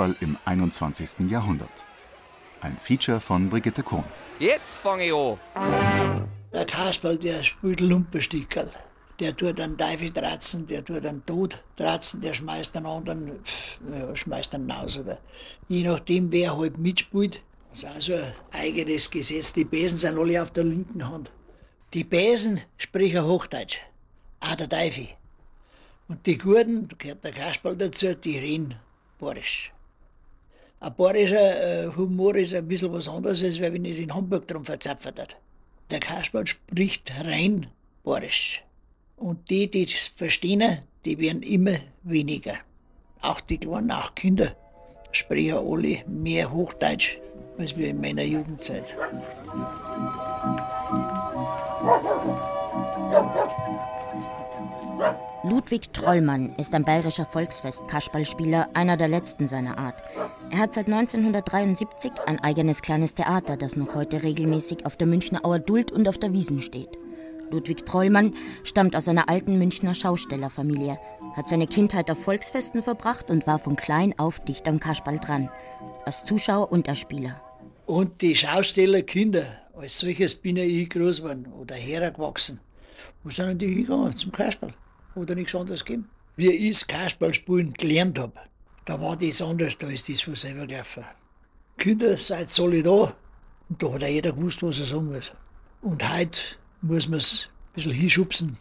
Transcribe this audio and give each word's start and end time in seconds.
Kasperl 0.00 0.16
im 0.20 0.38
21. 0.46 1.28
Jahrhundert. 1.30 1.84
Ein 2.62 2.74
Feature 2.78 3.20
von 3.20 3.50
Brigitte 3.50 3.82
Kohn. 3.82 4.04
Jetzt 4.38 4.78
fange 4.78 5.04
ich 5.04 5.12
an. 5.12 6.26
Der 6.54 6.64
Kasperl, 6.64 7.18
der 7.18 7.42
spielt 7.42 7.80
Lumpenstickerl. 7.80 8.70
Der 9.18 9.36
tut 9.36 9.60
einen 9.60 9.76
Teufel 9.76 10.10
tratzen, 10.10 10.66
der 10.66 10.82
tut 10.82 11.04
einen 11.04 11.26
Tod 11.26 11.62
tratzen, 11.76 12.22
der 12.22 12.32
schmeißt 12.32 12.74
einen 12.78 12.86
anderen, 12.86 13.44
pff, 13.44 13.78
ja, 13.92 14.16
schmeißt 14.16 14.54
einen 14.54 14.70
raus. 14.70 14.96
Oder 14.96 15.18
je 15.68 15.82
nachdem, 15.82 16.32
wer 16.32 16.56
halt 16.56 16.78
mitspielt. 16.78 17.42
Das 17.70 17.82
ist 17.82 17.88
auch 17.90 18.00
so 18.00 18.14
ein 18.14 18.32
eigenes 18.52 19.10
Gesetz. 19.10 19.52
Die 19.52 19.66
Besen 19.66 19.98
sind 19.98 20.18
alle 20.18 20.40
auf 20.40 20.50
der 20.50 20.64
linken 20.64 21.06
Hand. 21.06 21.30
Die 21.92 22.04
Besen 22.04 22.62
sprechen 22.78 23.22
Hochdeutsch. 23.26 23.80
Auch 24.40 24.54
der 24.54 24.68
Teufel. 24.70 25.08
Und 26.08 26.24
die 26.24 26.38
Guten, 26.38 26.88
da 26.88 26.96
gehört 26.96 27.22
der 27.22 27.32
Kasperl 27.32 27.76
dazu, 27.76 28.14
die 28.14 28.38
reden 28.38 28.76
Bayerisch. 29.18 29.72
Ein 30.82 30.94
bayerischer 30.94 31.84
äh, 31.84 31.88
Humor 31.94 32.36
ist 32.36 32.54
ein 32.54 32.66
bisschen 32.66 32.90
was 32.92 33.06
anderes, 33.06 33.44
als 33.44 33.60
wenn 33.60 33.84
es 33.84 33.98
in 33.98 34.14
Hamburg 34.14 34.48
drum 34.48 34.64
verzapft 34.64 35.04
hat. 35.06 35.36
Der 35.90 36.00
Kasperl 36.00 36.46
spricht 36.46 37.12
rein 37.22 37.66
Bayerisch. 38.02 38.62
Und 39.16 39.50
die, 39.50 39.70
die 39.70 39.84
es 39.84 40.08
verstehen, 40.08 40.78
die 41.04 41.18
werden 41.18 41.42
immer 41.42 41.76
weniger. 42.02 42.54
Auch 43.20 43.42
die 43.42 43.58
Kleinen, 43.58 43.90
auch 43.90 44.14
Kinder 44.14 44.56
sprechen 45.12 45.58
alle 45.58 46.02
mehr 46.06 46.50
Hochdeutsch 46.50 47.18
als 47.58 47.76
wir 47.76 47.88
in 47.88 48.00
meiner 48.00 48.22
Jugendzeit. 48.22 48.96
Ludwig 55.42 55.94
Trollmann 55.94 56.54
ist 56.58 56.74
ein 56.74 56.84
bayerischer 56.84 57.24
Volksfest-Kasperlspieler, 57.24 58.68
einer 58.74 58.98
der 58.98 59.08
letzten 59.08 59.48
seiner 59.48 59.78
Art. 59.78 60.02
Er 60.50 60.58
hat 60.58 60.74
seit 60.74 60.84
1973 60.84 62.12
ein 62.26 62.38
eigenes 62.40 62.82
kleines 62.82 63.14
Theater, 63.14 63.56
das 63.56 63.74
noch 63.74 63.94
heute 63.94 64.22
regelmäßig 64.22 64.84
auf 64.84 64.98
der 64.98 65.06
Münchner 65.06 65.42
Auer 65.42 65.58
Duld 65.58 65.92
und 65.92 66.08
auf 66.08 66.18
der 66.18 66.34
Wiesen 66.34 66.60
steht. 66.60 66.90
Ludwig 67.50 67.86
Trollmann 67.86 68.34
stammt 68.64 68.94
aus 68.94 69.08
einer 69.08 69.30
alten 69.30 69.56
Münchner 69.56 69.94
Schaustellerfamilie, 69.94 70.98
hat 71.32 71.48
seine 71.48 71.66
Kindheit 71.66 72.10
auf 72.10 72.22
Volksfesten 72.22 72.82
verbracht 72.82 73.30
und 73.30 73.46
war 73.46 73.58
von 73.58 73.76
klein 73.76 74.18
auf 74.18 74.40
dicht 74.40 74.68
am 74.68 74.78
Kasperl 74.78 75.18
dran, 75.18 75.48
als 76.04 76.26
Zuschauer 76.26 76.70
und 76.70 76.86
als 76.86 77.00
Spieler. 77.00 77.40
Und 77.86 78.20
die 78.20 78.36
Schaustellerkinder, 78.36 79.46
als 79.74 80.00
solches 80.00 80.34
bin 80.34 80.58
ich 80.58 80.90
groß 80.90 81.22
geworden 81.22 81.50
oder 81.58 81.76
hergewachsen. 81.76 82.60
Wo 83.24 83.30
sind 83.30 83.62
die 83.62 83.68
hingegangen? 83.68 84.14
Zum 84.14 84.32
Kasperl. 84.32 84.74
Oder 85.14 85.34
nichts 85.34 85.54
anderes 85.54 85.84
gegeben. 85.84 86.08
Wie 86.36 86.50
ich 86.50 86.78
das 86.78 86.86
Kasperlspielen 86.86 87.74
gelernt 87.74 88.18
habe, 88.18 88.32
da 88.84 89.00
war 89.00 89.16
das 89.16 89.42
anders, 89.42 89.76
da 89.78 89.88
ist 89.88 90.08
das 90.08 90.22
von 90.22 90.34
selber 90.34 90.66
gelaufen. 90.66 91.04
Kinder, 91.76 92.16
seid 92.16 92.56
da. 92.56 92.62
Und 93.68 93.82
da 93.82 93.92
hat 93.92 94.02
auch 94.02 94.08
jeder 94.08 94.32
gewusst, 94.32 94.62
was 94.62 94.80
er 94.80 94.86
sagen 94.86 95.12
muss. 95.12 95.32
Und 95.82 96.08
heute 96.12 96.40
muss 96.82 97.08
man 97.08 97.18
es 97.18 97.48
ein 97.48 97.74
bisschen 97.74 97.92
hinschubsen. 97.92 98.58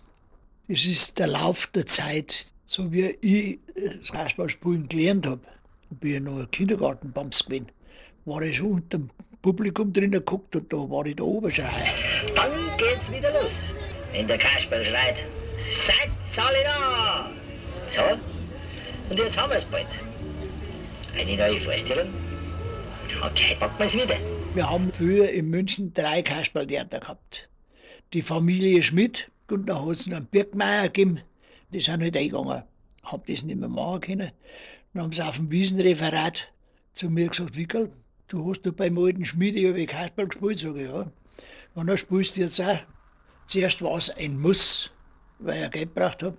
Das 0.67 0.85
ist 0.85 1.17
der 1.17 1.27
Lauf 1.27 1.67
der 1.67 1.85
Zeit. 1.85 2.47
So 2.65 2.91
wie 2.91 3.17
ich 3.21 3.59
das 3.97 4.11
Kasperlspielen 4.11 4.87
gelernt 4.87 5.25
habe, 5.25 5.41
bin 5.89 6.15
ich 6.15 6.21
noch 6.21 6.39
ein 6.39 6.51
Kindergartenbams 6.51 7.45
gewesen, 7.45 7.71
war 8.25 8.41
ich 8.43 8.57
schon 8.57 8.73
unter 8.73 8.99
dem 8.99 9.09
Publikum 9.41 9.91
drinnen 9.91 10.11
geguckt 10.11 10.55
und 10.55 10.71
da 10.71 10.77
war 10.77 11.05
ich 11.05 11.15
der 11.15 11.25
Oberschreier. 11.25 11.87
Dann 12.35 12.51
geht's 12.77 13.11
wieder 13.11 13.31
los. 13.41 13.51
Wenn 14.11 14.27
der 14.27 14.37
Kasperl 14.37 14.85
schreit, 14.85 15.17
seid 15.87 16.11
da! 16.63 17.29
So, 17.89 18.01
und 19.09 19.17
jetzt 19.17 19.37
haben 19.37 19.51
wir's 19.51 19.65
bald. 19.65 19.87
Eine 21.17 21.35
neue 21.35 21.61
Vorstellung. 21.61 22.13
Okay, 23.23 23.57
packen 23.59 23.79
wir's 23.79 23.93
wieder. 23.93 24.17
Wir 24.53 24.69
haben 24.69 24.91
früher 24.91 25.29
in 25.29 25.49
München 25.49 25.93
drei 25.93 26.21
Kasperltheater 26.21 26.99
gehabt. 26.99 27.49
Die 28.13 28.21
Familie 28.21 28.81
Schmidt, 28.81 29.29
und 29.49 29.69
hat 29.71 29.87
es 29.89 30.07
einen 30.07 30.25
Birkmeier 30.25 30.83
gegeben, 30.83 31.21
die 31.71 31.81
sind 31.81 32.01
halt 32.01 32.15
eingegangen. 32.15 32.63
Hab 33.03 33.25
das 33.25 33.43
nicht 33.43 33.59
mehr 33.59 33.69
machen 33.69 34.01
können. 34.01 34.31
Dann 34.93 35.03
haben 35.03 35.11
sie 35.11 35.25
auf 35.25 35.37
dem 35.37 35.51
Wiesenreferat 35.51 36.51
zu 36.93 37.09
mir 37.09 37.27
gesagt, 37.27 37.57
Wickel, 37.57 37.91
du 38.27 38.49
hast 38.49 38.61
doch 38.61 38.73
beim 38.73 38.97
alten 38.97 39.25
Schmidt 39.25 39.55
ja 39.55 39.73
Kasperl 39.85 40.27
gespielt, 40.27 40.59
sage 40.59 40.83
ich, 40.83 40.89
ja. 40.89 41.11
Und 41.75 41.87
dann 41.87 41.97
spielst 41.97 42.35
du 42.35 42.41
jetzt 42.41 42.59
auch. 42.61 42.79
Zuerst 43.47 43.81
war 43.81 43.97
es 43.97 44.09
ein 44.09 44.39
Muss, 44.39 44.91
weil 45.39 45.65
ich 45.65 45.71
Geld 45.71 45.95
gebraucht 45.95 46.23
habe. 46.23 46.37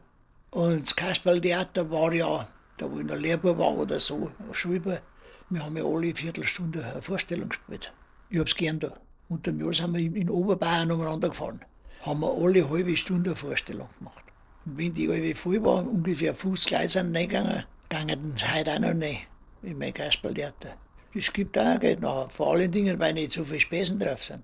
Und 0.50 0.82
das 0.82 0.94
Kasperltheater 0.94 1.90
war 1.90 2.12
ja, 2.12 2.48
da 2.76 2.90
wo 2.90 2.98
ich 2.98 3.06
noch 3.06 3.16
Lehrer 3.16 3.58
war 3.58 3.76
oder 3.76 3.98
so, 3.98 4.30
Schulbar, 4.52 5.00
wir 5.48 5.64
haben 5.64 5.76
ja 5.76 5.84
alle 5.84 6.14
Viertelstunde 6.14 6.84
eine 6.84 7.02
Vorstellung 7.02 7.48
gespielt. 7.48 7.92
Ich 8.30 8.38
hab's 8.38 8.54
gern 8.54 8.78
da. 8.78 8.92
Unter 9.28 9.52
dem 9.52 9.60
Jahr 9.60 9.72
sind 9.72 9.94
wir 9.94 10.00
in 10.00 10.30
Oberbayern 10.30 10.90
umeinander 10.90 11.28
gefahren. 11.28 11.60
Haben 12.02 12.20
wir 12.20 12.32
alle 12.32 12.68
halbe 12.68 12.96
Stunde 12.96 13.30
eine 13.30 13.36
Vorstellung 13.36 13.88
gemacht. 13.98 14.24
Und 14.64 14.78
wenn 14.78 14.94
die 14.94 15.08
alle 15.08 15.34
voll 15.34 15.62
waren, 15.62 15.86
ungefähr 15.86 16.34
50 16.34 16.70
Leute 16.72 16.88
sind 16.88 17.16
reingegangen, 17.16 17.64
gingen 17.88 18.32
es 18.34 18.54
heute 18.54 18.74
auch 18.74 18.78
noch 18.78 18.94
nicht 18.94 19.26
in 19.62 19.78
mein 19.78 19.92
Kasperltheater. 19.94 20.74
Das 21.14 21.32
gibt 21.32 21.58
auch 21.58 21.78
Geld 21.80 22.00
nachher. 22.00 22.30
Vor 22.30 22.52
allen 22.52 22.70
Dingen, 22.70 22.98
weil 22.98 23.14
nicht 23.14 23.32
so 23.32 23.44
viele 23.44 23.60
Spesen 23.60 23.98
drauf 23.98 24.22
sind. 24.22 24.42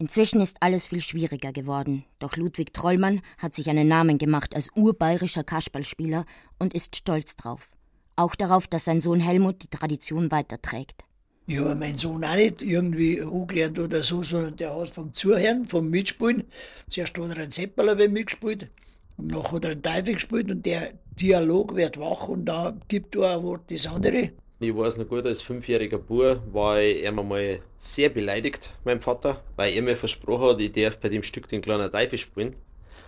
Inzwischen 0.00 0.40
ist 0.40 0.58
alles 0.60 0.86
viel 0.86 1.00
schwieriger 1.00 1.52
geworden, 1.52 2.04
doch 2.20 2.36
Ludwig 2.36 2.72
Trollmann 2.72 3.20
hat 3.36 3.56
sich 3.56 3.68
einen 3.68 3.88
Namen 3.88 4.18
gemacht 4.18 4.54
als 4.54 4.70
urbayerischer 4.76 5.42
Kasperlspieler 5.42 6.24
und 6.60 6.72
ist 6.72 6.94
stolz 6.94 7.34
drauf. 7.34 7.72
Auch 8.14 8.36
darauf, 8.36 8.68
dass 8.68 8.84
sein 8.84 9.00
Sohn 9.00 9.18
Helmut 9.18 9.60
die 9.60 9.68
Tradition 9.68 10.30
weiterträgt. 10.30 11.02
Ich 11.48 11.58
habe 11.58 11.74
meinen 11.74 11.98
Sohn 11.98 12.22
auch 12.22 12.36
nicht 12.36 12.62
irgendwie 12.62 13.20
angelernt 13.20 13.76
oder 13.80 14.04
so, 14.04 14.22
sondern 14.22 14.54
der 14.54 14.78
hat 14.78 14.90
vom 14.90 15.12
Zuhören, 15.12 15.64
vom 15.64 15.90
Mitspielen, 15.90 16.44
zuerst 16.88 17.18
hat 17.18 17.30
er 17.30 17.42
einen 17.42 17.50
Seppala 17.50 17.96
mitgespielt, 17.96 18.70
nachher 19.16 19.56
hat 19.56 19.64
er 19.64 19.70
einen 19.72 19.82
Teufel 19.82 20.14
gespielt 20.14 20.50
und 20.52 20.64
der 20.64 20.92
Dialog 21.18 21.74
wird 21.74 21.98
wach 21.98 22.28
und 22.28 22.44
da 22.44 22.76
gibt 22.86 23.16
er 23.16 23.38
ein 23.38 23.42
Wort 23.42 23.68
das 23.68 23.86
andere. 23.86 24.30
Ich 24.60 24.74
weiß 24.76 24.96
noch 24.96 25.06
gut, 25.08 25.24
als 25.24 25.40
fünfjähriger 25.40 25.98
Bub 25.98 26.40
war 26.52 26.80
ich 26.80 27.06
einmal 27.06 27.60
sehr 27.76 28.08
beleidigt, 28.08 28.70
meinem 28.84 29.00
Vater, 29.00 29.40
weil 29.54 29.72
er 29.72 29.82
mir 29.82 29.96
versprochen 29.96 30.48
hat, 30.48 30.60
ich 30.60 30.72
darf 30.72 30.98
bei 30.98 31.08
dem 31.08 31.22
Stück 31.22 31.48
den 31.48 31.60
kleinen 31.62 31.90
Teufel 31.92 32.18
spielen. 32.18 32.56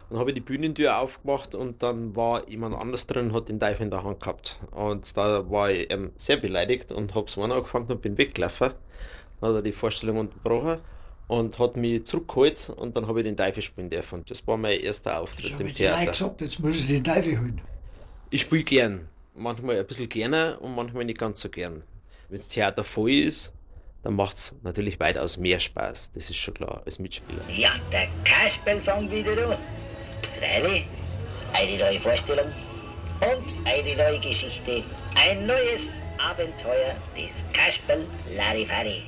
Dann 0.09 0.19
habe 0.21 0.31
ich 0.31 0.35
die 0.35 0.41
Bühnentür 0.41 0.99
aufgemacht 0.99 1.55
und 1.57 1.83
dann 1.83 2.15
war 2.15 2.49
jemand 2.49 2.77
anders 2.77 3.07
drin 3.07 3.27
und 3.31 3.33
hat 3.35 3.49
den 3.49 3.59
Teufel 3.59 3.83
in 3.83 3.91
der 3.91 4.05
Hand 4.05 4.21
gehabt. 4.21 4.61
Und 4.71 5.17
da 5.17 5.49
war 5.51 5.71
ich 5.73 5.91
ähm, 5.93 6.13
sehr 6.17 6.37
beleidigt 6.37 6.93
und 6.93 7.15
habe 7.17 7.29
so 7.31 7.43
angefangen 7.43 7.87
und 7.91 8.03
bin 8.03 8.17
weggelaufen. 8.17 8.71
Dann 9.41 9.51
hat 9.51 9.57
er 9.57 9.63
die 9.63 9.73
Vorstellung 9.73 10.19
unterbrochen 10.19 10.79
und 11.27 11.59
hat 11.59 11.77
mich 11.77 12.05
zurückgeholt 12.05 12.73
und 12.77 12.97
dann 12.97 13.07
habe 13.09 13.21
ich 13.21 13.25
den 13.25 13.37
Teufel 13.37 13.63
spielen 13.63 13.91
dürfen. 13.91 14.25
Das 14.29 14.47
war 14.47 14.57
mein 14.57 14.79
erster 14.81 15.21
Auftritt 15.21 15.47
Ich 15.47 15.53
im 15.53 15.59
habe 15.59 15.69
dir 15.69 15.75
Theater. 15.75 16.07
gesagt, 16.11 16.41
jetzt 16.43 16.61
muss 16.61 16.77
ich 16.79 16.87
den 16.87 17.03
Teufel 17.05 17.39
holen. 17.39 17.61
Ich 18.31 18.43
spiele 18.43 18.65
gern. 18.65 19.09
Manchmal 19.35 19.79
ein 19.79 19.87
bisschen 19.87 20.09
gerne 20.09 20.59
und 20.59 20.75
manchmal 20.75 21.05
nicht 21.05 21.19
ganz 21.19 21.41
so 21.41 21.49
gern. 21.49 21.83
Wenn 22.29 22.39
das 22.39 22.49
Theater 22.49 22.85
voll 22.85 23.11
ist, 23.11 23.53
dann 24.03 24.15
macht 24.15 24.37
es 24.37 24.55
natürlich 24.63 24.99
weitaus 24.99 25.37
mehr 25.37 25.61
Spaß. 25.61 26.13
Das 26.13 26.31
ist 26.31 26.37
schon 26.37 26.55
klar, 26.55 26.83
als 26.85 26.99
Mitspieler. 26.99 27.43
Ja, 27.49 27.71
der 27.93 28.09
Kasperl 28.25 28.81
fängt 28.81 29.11
wieder 29.11 29.51
an. 29.51 29.59
Freilich, 30.39 30.87
eine 31.53 31.79
neue 31.79 32.01
Vorstellung 32.01 32.47
und 33.21 33.67
eine 33.67 33.97
neue 33.97 34.21
Geschichte. 34.21 34.83
Ein 35.15 35.47
neues 35.47 35.83
Abenteuer 36.19 36.95
des 37.17 37.31
Kasperl 37.53 38.07
Larifari. 38.37 39.03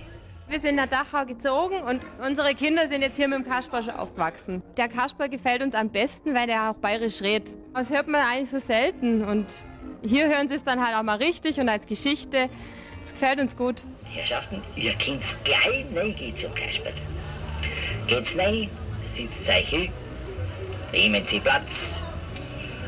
Wir 0.48 0.60
sind 0.60 0.76
nach 0.76 0.86
Dachau 0.86 1.25
gezogen 1.25 1.82
und 1.82 2.02
unsere 2.25 2.54
Kinder 2.54 2.86
sind 2.86 3.00
jetzt 3.00 3.16
hier 3.16 3.28
mit 3.28 3.38
dem 3.38 3.48
Kasper 3.48 3.82
schon 3.82 3.94
aufgewachsen. 3.94 4.62
Der 4.76 4.88
Kasper 4.88 5.28
gefällt 5.28 5.62
uns 5.62 5.75
am 5.75 5.88
besten, 5.88 6.34
weil 6.34 6.48
er 6.50 6.70
auch 6.70 6.75
bayerisch 6.75 7.22
redet. 7.22 7.56
Das 7.72 7.90
hört 7.90 8.08
man 8.08 8.20
eigentlich 8.20 8.50
so 8.50 8.58
selten 8.58 9.25
und 9.25 9.64
hier 10.04 10.28
hören 10.28 10.49
sie 10.49 10.54
es 10.54 10.64
dann 10.64 10.84
halt 10.84 10.96
auch 10.96 11.02
mal 11.02 11.16
richtig 11.16 11.58
und 11.60 11.69
als 11.69 11.87
Geschichte. 11.87 12.49
Das 13.02 13.12
gefällt 13.12 13.40
uns 13.40 13.56
gut. 13.56 13.84
Herrschaften, 14.04 14.62
ihr 14.76 14.94
könnt 14.94 15.22
gleich 15.44 15.84
reingehen 15.94 16.37
zum 16.37 16.54
Kasperl. 16.54 16.93
Geht's 18.06 18.37
rein, 18.37 18.69
sitzt 19.16 19.49
euch 19.49 19.69
hin, 19.69 19.88
nehmen 20.93 21.25
Sie 21.28 21.40
Platz 21.40 21.64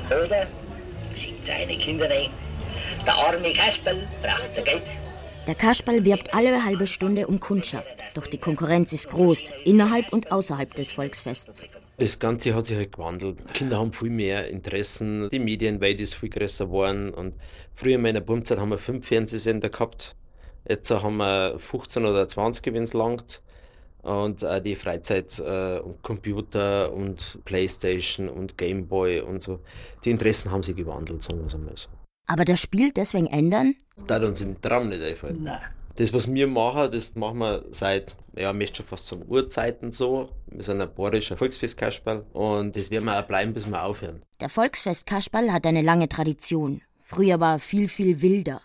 Oder 0.06 0.46
schickt 1.16 1.46
seine 1.46 1.76
Kinder 1.78 2.08
rein. 2.10 2.30
Der 3.06 3.14
arme 3.14 3.52
Kasperl 3.52 4.06
braucht 4.22 4.56
der 4.56 4.64
Geld. 4.64 4.82
Der 5.46 5.54
Kasperl 5.54 6.04
wirbt 6.04 6.34
alle 6.34 6.64
halbe 6.64 6.86
Stunde 6.86 7.26
um 7.26 7.38
Kundschaft, 7.38 7.96
doch 8.14 8.26
die 8.26 8.38
Konkurrenz 8.38 8.92
ist 8.92 9.10
groß, 9.10 9.52
innerhalb 9.64 10.12
und 10.12 10.32
außerhalb 10.32 10.74
des 10.74 10.90
Volksfests. 10.90 11.66
Das 11.96 12.18
Ganze 12.18 12.54
hat 12.54 12.66
sich 12.66 12.76
halt 12.76 12.92
gewandelt. 12.92 13.38
Kinder 13.54 13.78
haben 13.78 13.92
viel 13.92 14.10
mehr 14.10 14.48
Interessen, 14.48 15.28
die 15.30 15.38
Medienweite 15.38 16.02
ist 16.02 16.14
viel 16.14 16.28
größer 16.28 16.66
geworden 16.66 17.14
und 17.14 17.34
früher 17.74 17.94
in 17.94 18.02
meiner 18.02 18.20
Bumzeit 18.20 18.58
haben 18.58 18.70
wir 18.70 18.78
fünf 18.78 19.06
Fernsehsender 19.06 19.68
gehabt. 19.68 20.16
Jetzt 20.68 20.90
haben 20.90 21.18
wir 21.18 21.58
15 21.58 22.04
oder 22.04 22.26
20, 22.26 22.72
wenn 22.72 22.82
es 22.82 22.94
langt. 22.94 23.42
Und 24.02 24.44
auch 24.44 24.60
die 24.60 24.76
Freizeit 24.76 25.38
äh, 25.38 25.78
und 25.78 26.02
Computer 26.02 26.92
und 26.92 27.38
Playstation 27.46 28.28
und 28.28 28.58
Gameboy 28.58 29.20
und 29.20 29.42
so. 29.42 29.60
Die 30.04 30.10
Interessen 30.10 30.50
haben 30.50 30.62
sich 30.62 30.76
gewandelt, 30.76 31.22
sagen 31.22 31.40
wir 31.40 31.46
es 31.46 31.54
einmal 31.54 31.76
so. 31.76 31.88
Aber 32.26 32.44
das 32.44 32.60
Spiel 32.60 32.92
deswegen 32.92 33.26
ändern? 33.26 33.76
Das 33.96 34.06
darf 34.06 34.22
uns 34.22 34.40
im 34.40 34.60
Traum 34.60 34.90
nicht 34.90 35.02
einfallen. 35.02 35.42
Nein. 35.42 35.60
Das, 35.96 36.12
was 36.12 36.32
wir 36.32 36.46
machen, 36.46 36.90
das 36.92 37.14
machen 37.14 37.38
wir 37.38 37.64
seit, 37.70 38.16
ja, 38.36 38.52
möchte 38.52 38.78
schon 38.78 38.86
fast 38.86 39.06
zum 39.06 39.22
Urzeiten 39.22 39.92
so. 39.92 40.30
Wir 40.46 40.62
sind 40.62 40.80
ein 40.80 40.94
bayerischer 40.94 41.36
Volksfestkasperl 41.36 42.24
und 42.32 42.76
das 42.76 42.90
werden 42.90 43.04
wir 43.04 43.18
auch 43.18 43.26
bleiben, 43.26 43.54
bis 43.54 43.66
wir 43.66 43.82
aufhören. 43.84 44.22
Der 44.40 44.48
Volksfestkasperl 44.48 45.52
hat 45.52 45.66
eine 45.66 45.82
lange 45.82 46.08
Tradition. 46.08 46.82
Früher 47.00 47.40
war 47.40 47.56
er 47.56 47.58
viel, 47.58 47.88
viel 47.88 48.22
wilder. 48.22 48.60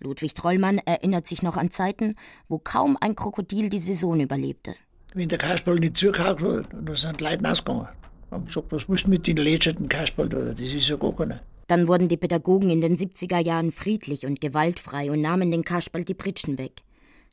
Ludwig 0.00 0.34
Trollmann 0.34 0.78
erinnert 0.78 1.26
sich 1.26 1.42
noch 1.42 1.56
an 1.56 1.70
Zeiten, 1.70 2.16
wo 2.48 2.58
kaum 2.58 2.96
ein 3.00 3.14
Krokodil 3.14 3.68
die 3.68 3.78
Saison 3.78 4.18
überlebte. 4.20 4.74
Wenn 5.14 5.28
der 5.28 5.38
Kasperl 5.38 5.78
nicht 5.78 5.96
zugehakt 5.96 6.42
dann 6.42 6.96
sind 6.96 7.20
die 7.20 7.24
Leute 7.24 7.48
ausgegangen. 7.48 7.88
Haben 8.30 8.46
gesagt, 8.46 8.66
was 8.70 8.88
musst 8.88 9.04
du 9.04 9.10
mit 9.10 9.26
den 9.26 9.36
lätscherten 9.36 9.88
Kasperl 9.88 10.28
da? 10.28 10.38
Das 10.38 10.60
ist 10.60 10.88
ja 10.88 10.96
gar 10.96 11.14
keiner. 11.14 11.40
Dann 11.66 11.86
wurden 11.86 12.08
die 12.08 12.16
Pädagogen 12.16 12.70
in 12.70 12.80
den 12.80 12.96
70er 12.96 13.38
Jahren 13.38 13.72
friedlich 13.72 14.26
und 14.26 14.40
gewaltfrei 14.40 15.10
und 15.10 15.20
nahmen 15.20 15.50
den 15.50 15.64
Kasperl 15.64 16.04
die 16.04 16.14
Pritschen 16.14 16.58
weg. 16.58 16.82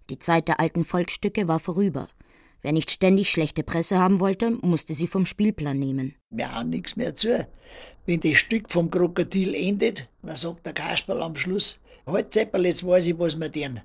Die 0.10 0.20
Zeit 0.20 0.48
der 0.48 0.60
alten 0.60 0.86
Volksstücke 0.86 1.48
war 1.48 1.60
vorüber. 1.60 2.10
Wer 2.62 2.74
nicht 2.74 2.92
ständig 2.92 3.30
schlechte 3.30 3.64
Presse 3.64 4.00
haben 4.00 4.20
wollte, 4.20 4.52
musste 4.62 4.94
sie 4.94 5.08
vom 5.08 5.26
Spielplan 5.26 5.78
nehmen. 5.80 6.16
Wir 6.30 6.52
haben 6.52 6.72
nichts 6.72 6.96
mehr 6.96 7.16
zu. 7.16 7.48
Wenn 8.06 8.20
das 8.20 8.38
Stück 8.38 8.70
vom 8.70 8.90
Krokodil 8.90 9.54
endet, 9.54 10.10
dann 10.24 10.36
sagt 10.36 10.66
der 10.66 10.74
Kasperl 10.74 11.22
am 11.22 11.36
Schluss, 11.36 11.80
halt 12.06 12.34
Zeppel, 12.34 12.66
jetzt 12.66 12.86
weiß 12.86 13.06
ich, 13.06 13.20
was 13.20 13.40
wir 13.40 13.52
tun. 13.52 13.82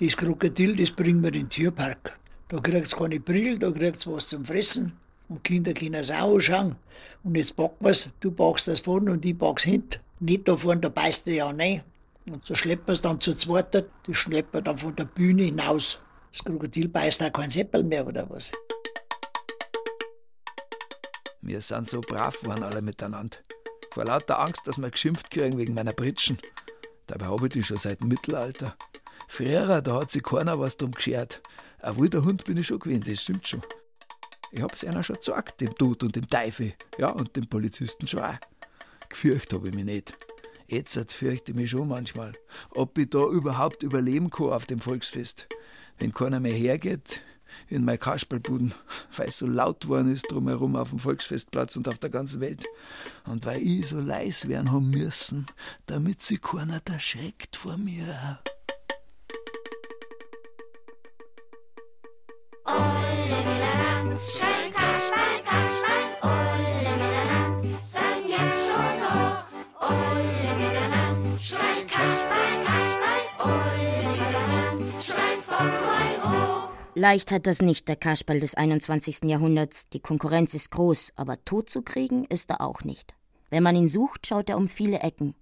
Das 0.00 0.16
Krokodil, 0.16 0.76
das 0.76 0.90
bringen 0.90 1.22
wir 1.22 1.28
in 1.28 1.42
den 1.42 1.48
Tierpark. 1.48 2.18
Da 2.48 2.58
kriegt's 2.58 2.96
keine 2.96 3.20
Brille, 3.20 3.58
da 3.58 3.70
kriegt's 3.70 4.06
was 4.06 4.28
zum 4.28 4.44
Fressen. 4.44 4.92
Und 5.28 5.44
Kinder 5.44 5.74
können 5.74 5.94
es 5.94 6.10
auch 6.10 6.34
anschauen. 6.34 6.76
Und 7.22 7.36
jetzt 7.36 7.54
packen 7.54 7.84
wir's. 7.84 8.10
Du 8.20 8.30
packst 8.30 8.68
das 8.68 8.80
vorne 8.80 9.12
und 9.12 9.24
ich 9.24 9.38
pack's 9.38 9.62
hinten. 9.62 10.00
Nicht 10.20 10.48
da 10.48 10.56
vorne, 10.56 10.80
da 10.80 10.88
beißt 10.88 11.26
du 11.26 11.32
ja 11.32 11.48
rein. 11.48 11.82
Und 12.30 12.44
so 12.44 12.54
schleppen 12.54 12.88
wir's 12.88 13.00
dann 13.00 13.20
zu 13.20 13.34
zweit. 13.34 13.74
Das 13.74 13.84
schleppen 14.10 14.52
wir 14.52 14.62
dann 14.62 14.78
von 14.78 14.94
der 14.94 15.04
Bühne 15.04 15.44
hinaus. 15.44 15.98
Das 16.30 16.44
Krokodil 16.44 16.88
beißt 16.88 17.22
auch 17.22 17.32
kein 17.32 17.50
Seppel 17.50 17.82
mehr, 17.82 18.06
oder 18.06 18.28
was? 18.28 18.52
Wir 21.40 21.60
sind 21.62 21.88
so 21.88 22.00
brav 22.00 22.36
waren 22.44 22.62
alle 22.62 22.82
miteinander. 22.82 23.38
Vor 23.92 24.04
lauter 24.04 24.38
Angst, 24.40 24.66
dass 24.66 24.76
wir 24.76 24.90
geschimpft 24.90 25.30
kriegen 25.30 25.56
wegen 25.56 25.72
meiner 25.72 25.94
Britschen. 25.94 26.38
Dabei 27.06 27.26
habe 27.26 27.46
ich 27.46 27.54
die 27.54 27.62
schon 27.62 27.78
seit 27.78 28.00
dem 28.00 28.08
Mittelalter. 28.08 28.76
Früher, 29.28 29.80
da 29.80 30.00
hat 30.00 30.10
sich 30.10 30.22
keiner 30.22 30.60
was 30.60 30.76
drum 30.76 30.92
geschert. 30.92 31.42
Ein 31.80 31.96
wilder 31.96 32.24
Hund 32.24 32.44
bin 32.44 32.58
ich 32.58 32.66
schon 32.66 32.80
gewesen, 32.80 33.04
das 33.06 33.22
stimmt 33.22 33.48
schon. 33.48 33.62
Ich 34.52 34.62
hab's 34.62 34.84
einer 34.84 35.02
schon 35.02 35.16
gesagt, 35.16 35.60
dem 35.60 35.74
Tod 35.74 36.02
und 36.02 36.16
dem 36.16 36.28
Teufel. 36.28 36.74
Ja, 36.98 37.10
und 37.10 37.34
dem 37.36 37.48
Polizisten 37.48 38.06
schon 38.06 38.20
auch. 38.20 38.38
Gefürcht 39.08 39.52
habe 39.52 39.68
ich 39.68 39.74
mich 39.74 39.84
nicht. 39.84 40.27
Jetzt 40.70 41.14
fürchte 41.14 41.52
ich 41.52 41.56
mich 41.56 41.70
schon 41.70 41.88
manchmal, 41.88 42.32
ob 42.70 42.98
ich 42.98 43.08
da 43.08 43.24
überhaupt 43.24 43.82
überleben 43.82 44.28
kann 44.28 44.50
auf 44.50 44.66
dem 44.66 44.80
Volksfest. 44.80 45.48
Wenn 45.98 46.12
keiner 46.12 46.40
mehr 46.40 46.52
hergeht 46.52 47.22
in 47.68 47.86
mein 47.86 47.98
Kasperlbuden, 47.98 48.74
weil 49.16 49.28
es 49.28 49.38
so 49.38 49.46
laut 49.46 49.80
geworden 49.80 50.12
ist 50.12 50.30
drumherum 50.30 50.76
auf 50.76 50.90
dem 50.90 50.98
Volksfestplatz 50.98 51.74
und 51.76 51.88
auf 51.88 51.96
der 51.96 52.10
ganzen 52.10 52.42
Welt. 52.42 52.66
Und 53.24 53.46
weil 53.46 53.62
ich 53.62 53.88
so 53.88 53.98
leis 53.98 54.46
werden 54.46 54.70
haben 54.70 54.90
müssen, 54.90 55.46
damit 55.86 56.20
sich 56.20 56.42
keiner 56.42 56.82
erschreckt 56.84 57.56
vor 57.56 57.78
mir. 57.78 58.38
Leicht 76.98 77.30
hat 77.30 77.46
das 77.46 77.62
nicht 77.62 77.86
der 77.86 77.94
Kasperl 77.94 78.40
des 78.40 78.56
21. 78.56 79.22
Jahrhunderts. 79.22 79.88
Die 79.90 80.00
Konkurrenz 80.00 80.52
ist 80.54 80.72
groß, 80.72 81.12
aber 81.14 81.44
tot 81.44 81.70
zu 81.70 81.82
kriegen 81.82 82.24
ist 82.24 82.50
er 82.50 82.60
auch 82.60 82.82
nicht. 82.82 83.14
Wenn 83.50 83.62
man 83.62 83.76
ihn 83.76 83.88
sucht, 83.88 84.26
schaut 84.26 84.50
er 84.50 84.56
um 84.56 84.66
viele 84.66 84.98
Ecken. 84.98 85.36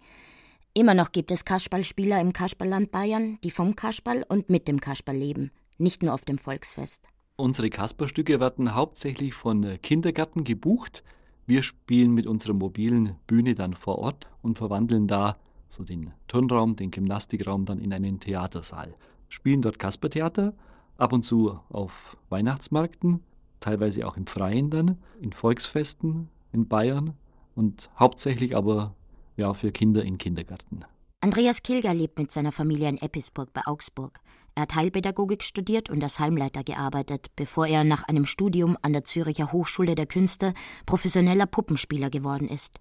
Immer 0.75 0.93
noch 0.93 1.13
gibt 1.13 1.31
es 1.31 1.47
Kasperlspieler 1.47 2.21
im 2.21 2.35
Kasperlland 2.35 2.91
Bayern, 2.91 3.39
die 3.43 3.51
vom 3.51 3.75
Kasperl 3.75 4.23
und 4.29 4.51
mit 4.51 4.69
dem 4.69 4.81
Kasperl 4.81 5.17
leben, 5.17 5.51
nicht 5.79 6.03
nur 6.03 6.13
auf 6.13 6.27
dem 6.27 6.37
Volksfest. 6.37 7.07
Unsere 7.37 7.71
Kasperstücke 7.71 8.39
werden 8.39 8.75
hauptsächlich 8.75 9.33
von 9.33 9.81
Kindergärten 9.81 10.45
gebucht. 10.45 11.05
Wir 11.47 11.63
spielen 11.63 12.13
mit 12.13 12.27
unserer 12.27 12.53
mobilen 12.53 13.17
Bühne 13.27 13.55
dann 13.55 13.73
vor 13.73 13.97
Ort 13.97 14.29
und 14.43 14.59
verwandeln 14.59 15.09
da 15.09 15.39
so 15.69 15.85
den 15.85 16.13
Turnraum, 16.29 16.77
den 16.77 16.91
Gymnastikraum 16.91 17.65
dann 17.65 17.79
in 17.79 17.95
einen 17.95 18.21
Theatersaal. 18.21 18.95
Spielen 19.31 19.63
dort 19.63 19.79
Kaspertheater, 19.79 20.53
ab 20.99 21.13
und 21.13 21.25
zu 21.25 21.59
auf 21.69 22.17
Weihnachtsmärkten, 22.29 23.23
teilweise 23.61 24.07
auch 24.07 24.17
im 24.17 24.27
Freien 24.27 24.71
dann, 24.71 24.99
in 25.21 25.33
Volksfesten 25.33 26.29
in 26.53 26.69
Bayern 26.69 27.15
und 27.55 27.91
hauptsächlich 27.99 28.57
aber 28.57 28.95
ja 29.37 29.55
für 29.55 29.73
Kinder 29.73 30.05
in 30.05 30.19
Kindergärten. 30.19 30.85
Andreas 31.21 31.63
Kilger 31.63 31.93
lebt 31.95 32.19
mit 32.19 32.31
seiner 32.31 32.53
Familie 32.53 32.89
in 32.89 32.99
Eppisburg 32.99 33.53
bei 33.53 33.63
Augsburg. 33.65 34.21
Er 34.55 34.63
hat 34.63 34.75
Heilpädagogik 34.75 35.43
studiert 35.43 35.91
und 35.91 36.03
als 36.03 36.19
Heimleiter 36.19 36.63
gearbeitet, 36.63 37.29
bevor 37.37 37.67
er 37.67 37.85
nach 37.85 38.05
einem 38.05 38.27
Studium 38.27 38.77
an 38.83 38.93
der 38.93 39.05
Züricher 39.05 39.53
Hochschule 39.53 39.95
der 39.95 40.07
Künste 40.07 40.55
professioneller 40.87 41.47
Puppenspieler 41.47 42.11
geworden 42.11 42.49
ist. 42.49 42.81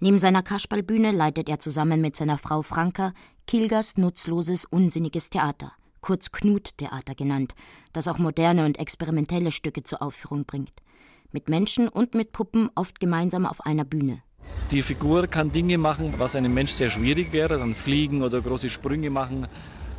Neben 0.00 0.18
seiner 0.18 0.42
Kasperlbühne 0.42 1.12
leitet 1.12 1.48
er 1.48 1.60
zusammen 1.60 2.00
mit 2.00 2.16
seiner 2.16 2.38
Frau 2.38 2.62
Franka 2.62 3.12
Kilgers 3.46 3.96
nutzloses, 3.96 4.64
unsinniges 4.64 5.30
Theater, 5.30 5.72
kurz 6.04 6.32
Knut-Theater 6.32 7.14
genannt, 7.14 7.54
das 7.94 8.08
auch 8.08 8.18
moderne 8.18 8.66
und 8.66 8.78
experimentelle 8.78 9.52
Stücke 9.52 9.84
zur 9.84 10.02
Aufführung 10.02 10.44
bringt. 10.44 10.74
Mit 11.32 11.48
Menschen 11.48 11.88
und 11.88 12.14
mit 12.14 12.32
Puppen 12.32 12.68
oft 12.74 13.00
gemeinsam 13.00 13.46
auf 13.46 13.64
einer 13.64 13.86
Bühne. 13.86 14.20
Die 14.70 14.82
Figur 14.82 15.26
kann 15.28 15.50
Dinge 15.50 15.78
machen, 15.78 16.12
was 16.18 16.36
einem 16.36 16.52
Mensch 16.52 16.72
sehr 16.72 16.90
schwierig 16.90 17.32
wäre, 17.32 17.58
dann 17.58 17.74
fliegen 17.74 18.22
oder 18.22 18.42
große 18.42 18.68
Sprünge 18.68 19.08
machen, 19.08 19.48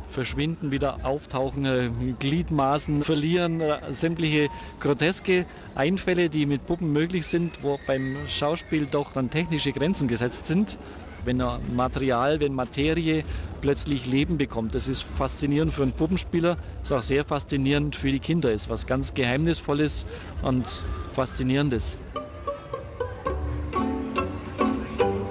verschwinden, 0.08 0.70
wieder 0.70 1.04
auftauchen, 1.04 1.64
äh, 1.64 1.90
Gliedmaßen 2.20 3.02
verlieren, 3.02 3.60
äh, 3.60 3.92
sämtliche 3.92 4.48
groteske 4.78 5.44
Einfälle, 5.74 6.28
die 6.28 6.46
mit 6.46 6.66
Puppen 6.66 6.92
möglich 6.92 7.26
sind, 7.26 7.64
wo 7.64 7.80
beim 7.84 8.16
Schauspiel 8.28 8.86
doch 8.86 9.12
dann 9.12 9.28
technische 9.28 9.72
Grenzen 9.72 10.06
gesetzt 10.06 10.46
sind. 10.46 10.78
Wenn 11.26 11.42
Material, 11.74 12.38
wenn 12.38 12.54
Materie 12.54 13.24
plötzlich 13.60 14.06
Leben 14.06 14.38
bekommt, 14.38 14.76
das 14.76 14.86
ist 14.86 15.02
faszinierend 15.02 15.74
für 15.74 15.82
einen 15.82 15.90
Puppenspieler, 15.90 16.56
ist 16.80 16.92
auch 16.92 17.02
sehr 17.02 17.24
faszinierend 17.24 17.96
für 17.96 18.12
die 18.12 18.20
Kinder, 18.20 18.52
ist 18.52 18.70
was 18.70 18.86
ganz 18.86 19.12
Geheimnisvolles 19.12 20.06
und 20.42 20.84
Faszinierendes. 21.14 21.98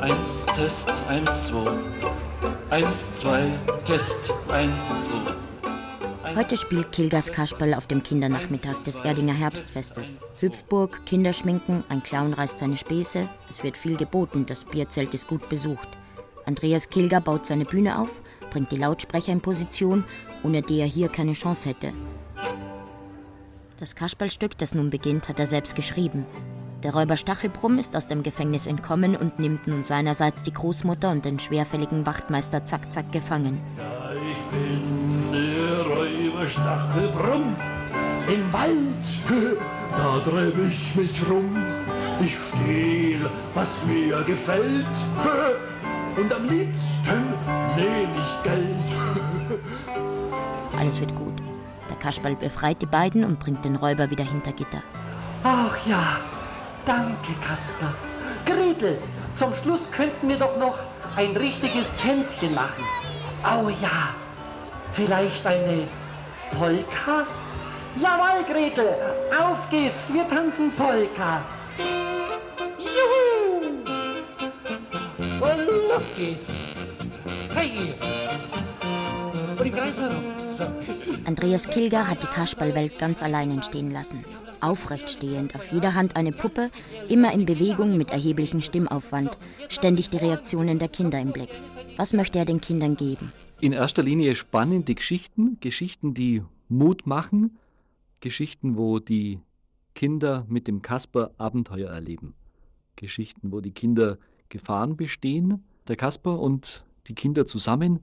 Eins, 0.02 0.46
Test, 0.48 0.92
eins, 1.08 1.48
zwei. 1.48 1.72
Eins, 2.72 3.14
zwei, 3.14 3.44
Test, 3.86 4.34
eins, 4.50 4.88
zwei. 5.06 5.55
Heute 6.34 6.58
spielt 6.58 6.92
Kilgers 6.92 7.32
Kasperl 7.32 7.74
auf 7.74 7.88
dem 7.88 8.02
Kindernachmittag 8.02 8.84
des 8.84 9.00
Erdinger 9.00 9.34
Herbstfestes. 9.34 10.18
Hüpfburg, 10.40 11.06
Kinderschminken, 11.06 11.84
ein 11.90 12.02
Clown 12.02 12.34
reißt 12.34 12.60
seine 12.60 12.78
Späße. 12.78 13.30
Es 13.50 13.64
wird 13.64 13.78
viel 13.78 13.96
geboten, 13.96 14.46
das 14.46 14.64
Bierzelt 14.64 15.14
ist 15.14 15.28
gut 15.28 15.48
besucht. 15.50 15.88
Andreas 16.46 16.90
Kilger 16.90 17.22
baut 17.22 17.46
seine 17.46 17.66
Bühne 17.66 18.00
auf, 18.00 18.22
bringt 18.52 18.72
die 18.72 18.78
Lautsprecher 18.78 19.32
in 19.32 19.42
Position, 19.42 20.04
ohne 20.44 20.62
die 20.62 20.80
er 20.80 20.88
hier 20.88 21.10
keine 21.10 21.34
Chance 21.34 21.70
hätte. 21.70 21.94
Das 23.78 23.96
Kasperlstück, 23.96 24.58
das 24.58 24.74
nun 24.74 24.90
beginnt, 24.90 25.30
hat 25.30 25.40
er 25.40 25.48
selbst 25.48 25.76
geschrieben. 25.76 26.26
Der 26.84 26.94
Räuber 26.94 27.18
Stachelbrumm 27.18 27.80
ist 27.80 27.96
aus 27.96 28.08
dem 28.08 28.24
Gefängnis 28.24 28.68
entkommen 28.68 29.16
und 29.16 29.40
nimmt 29.40 29.68
nun 29.68 29.84
seinerseits 29.84 30.44
die 30.44 30.54
Großmutter 30.54 31.10
und 31.10 31.26
den 31.26 31.40
schwerfälligen 31.40 32.06
Wachtmeister 32.06 32.64
Zack 32.64 32.94
Zack 32.94 33.12
gefangen. 33.12 33.60
Ja, 33.78 34.12
ich 34.14 34.52
bin 34.52 35.05
Räuber 36.46 36.50
Stachelbrumm 36.50 37.56
im 38.28 38.54
Wald, 38.54 39.06
da 39.92 40.20
treib 40.20 40.56
ich 40.58 40.96
mich 40.96 41.30
rum. 41.30 41.56
Ich 42.22 42.36
stehl, 42.50 43.30
was 43.54 43.68
mir 43.88 44.22
gefällt. 44.24 44.86
Und 46.18 46.34
am 46.34 46.44
liebsten 46.44 47.34
nehm 47.76 48.10
ich 48.16 48.44
Geld. 48.44 49.60
Alles 50.80 51.00
wird 51.00 51.16
gut. 51.16 51.34
Der 51.90 51.98
Kasperl 51.98 52.36
befreit 52.36 52.82
die 52.82 52.86
beiden 52.86 53.24
und 53.24 53.40
bringt 53.40 53.66
den 53.66 53.76
Räuber 53.76 54.10
wieder 54.10 54.24
hinter 54.24 54.54
Gitter. 54.54 54.82
Ach 55.44 55.76
ja, 55.86 56.20
danke, 56.86 57.34
Kasper. 57.46 57.94
Gretel, 58.46 58.98
zum 59.34 59.54
Schluss 59.56 59.82
könnten 59.92 60.30
wir 60.30 60.38
doch 60.38 60.58
noch 60.58 60.78
ein 61.16 61.36
richtiges 61.36 61.86
Tänzchen 62.02 62.56
machen. 62.56 62.84
Oh 63.44 63.70
ja, 63.82 64.14
vielleicht 64.94 65.46
eine 65.46 65.86
Polka? 66.52 67.28
Jawohl, 68.02 68.44
Gretel, 68.44 68.96
auf 69.32 69.70
geht's, 69.70 70.14
wir 70.14 70.28
tanzen 70.28 70.72
Polka. 70.72 71.44
Juhu! 72.78 73.62
Und 75.40 75.68
los 75.90 76.12
geht's. 76.16 76.54
Hey! 77.54 77.96
Und 79.58 79.76
herum. 79.76 80.24
So. 80.58 80.64
Andreas 81.26 81.68
Kilger 81.68 82.08
hat 82.08 82.22
die 82.22 82.28
Kasperlwelt 82.28 83.00
ganz 83.00 83.24
allein 83.24 83.52
entstehen 83.52 83.92
lassen. 83.92 84.24
Aufrecht 84.62 85.10
stehend, 85.10 85.56
auf 85.56 85.72
jeder 85.72 85.94
Hand 85.94 86.16
eine 86.16 86.32
Puppe, 86.32 86.70
immer 87.10 87.34
in 87.34 87.46
Bewegung 87.46 87.98
mit 87.98 88.12
erheblichem 88.12 88.62
Stimmaufwand, 88.62 89.38
ständig 89.70 90.10
die 90.10 90.18
Reaktionen 90.18 90.80
der 90.80 90.90
Kinder 90.90 91.20
im 91.20 91.32
Blick. 91.32 91.50
Was 91.98 92.14
möchte 92.14 92.40
er 92.40 92.46
den 92.46 92.62
Kindern 92.62 92.96
geben? 92.96 93.32
In 93.66 93.72
erster 93.72 94.04
Linie 94.04 94.36
spannende 94.36 94.94
Geschichten, 94.94 95.60
Geschichten, 95.60 96.14
die 96.14 96.44
Mut 96.70 97.08
machen, 97.08 97.58
Geschichten, 98.20 98.78
wo 98.78 99.00
die 99.00 99.40
Kinder 99.96 100.46
mit 100.48 100.68
dem 100.68 100.84
Kasper 100.84 101.32
Abenteuer 101.40 101.90
erleben. 101.90 102.36
Geschichten, 102.96 103.52
wo 103.52 103.62
die 103.62 103.72
Kinder 103.72 104.20
Gefahren 104.50 104.96
bestehen. 104.96 105.64
Der 105.88 105.96
Kasper 105.96 106.40
und 106.40 106.86
die 107.08 107.16
Kinder 107.16 107.48
zusammen 107.48 108.02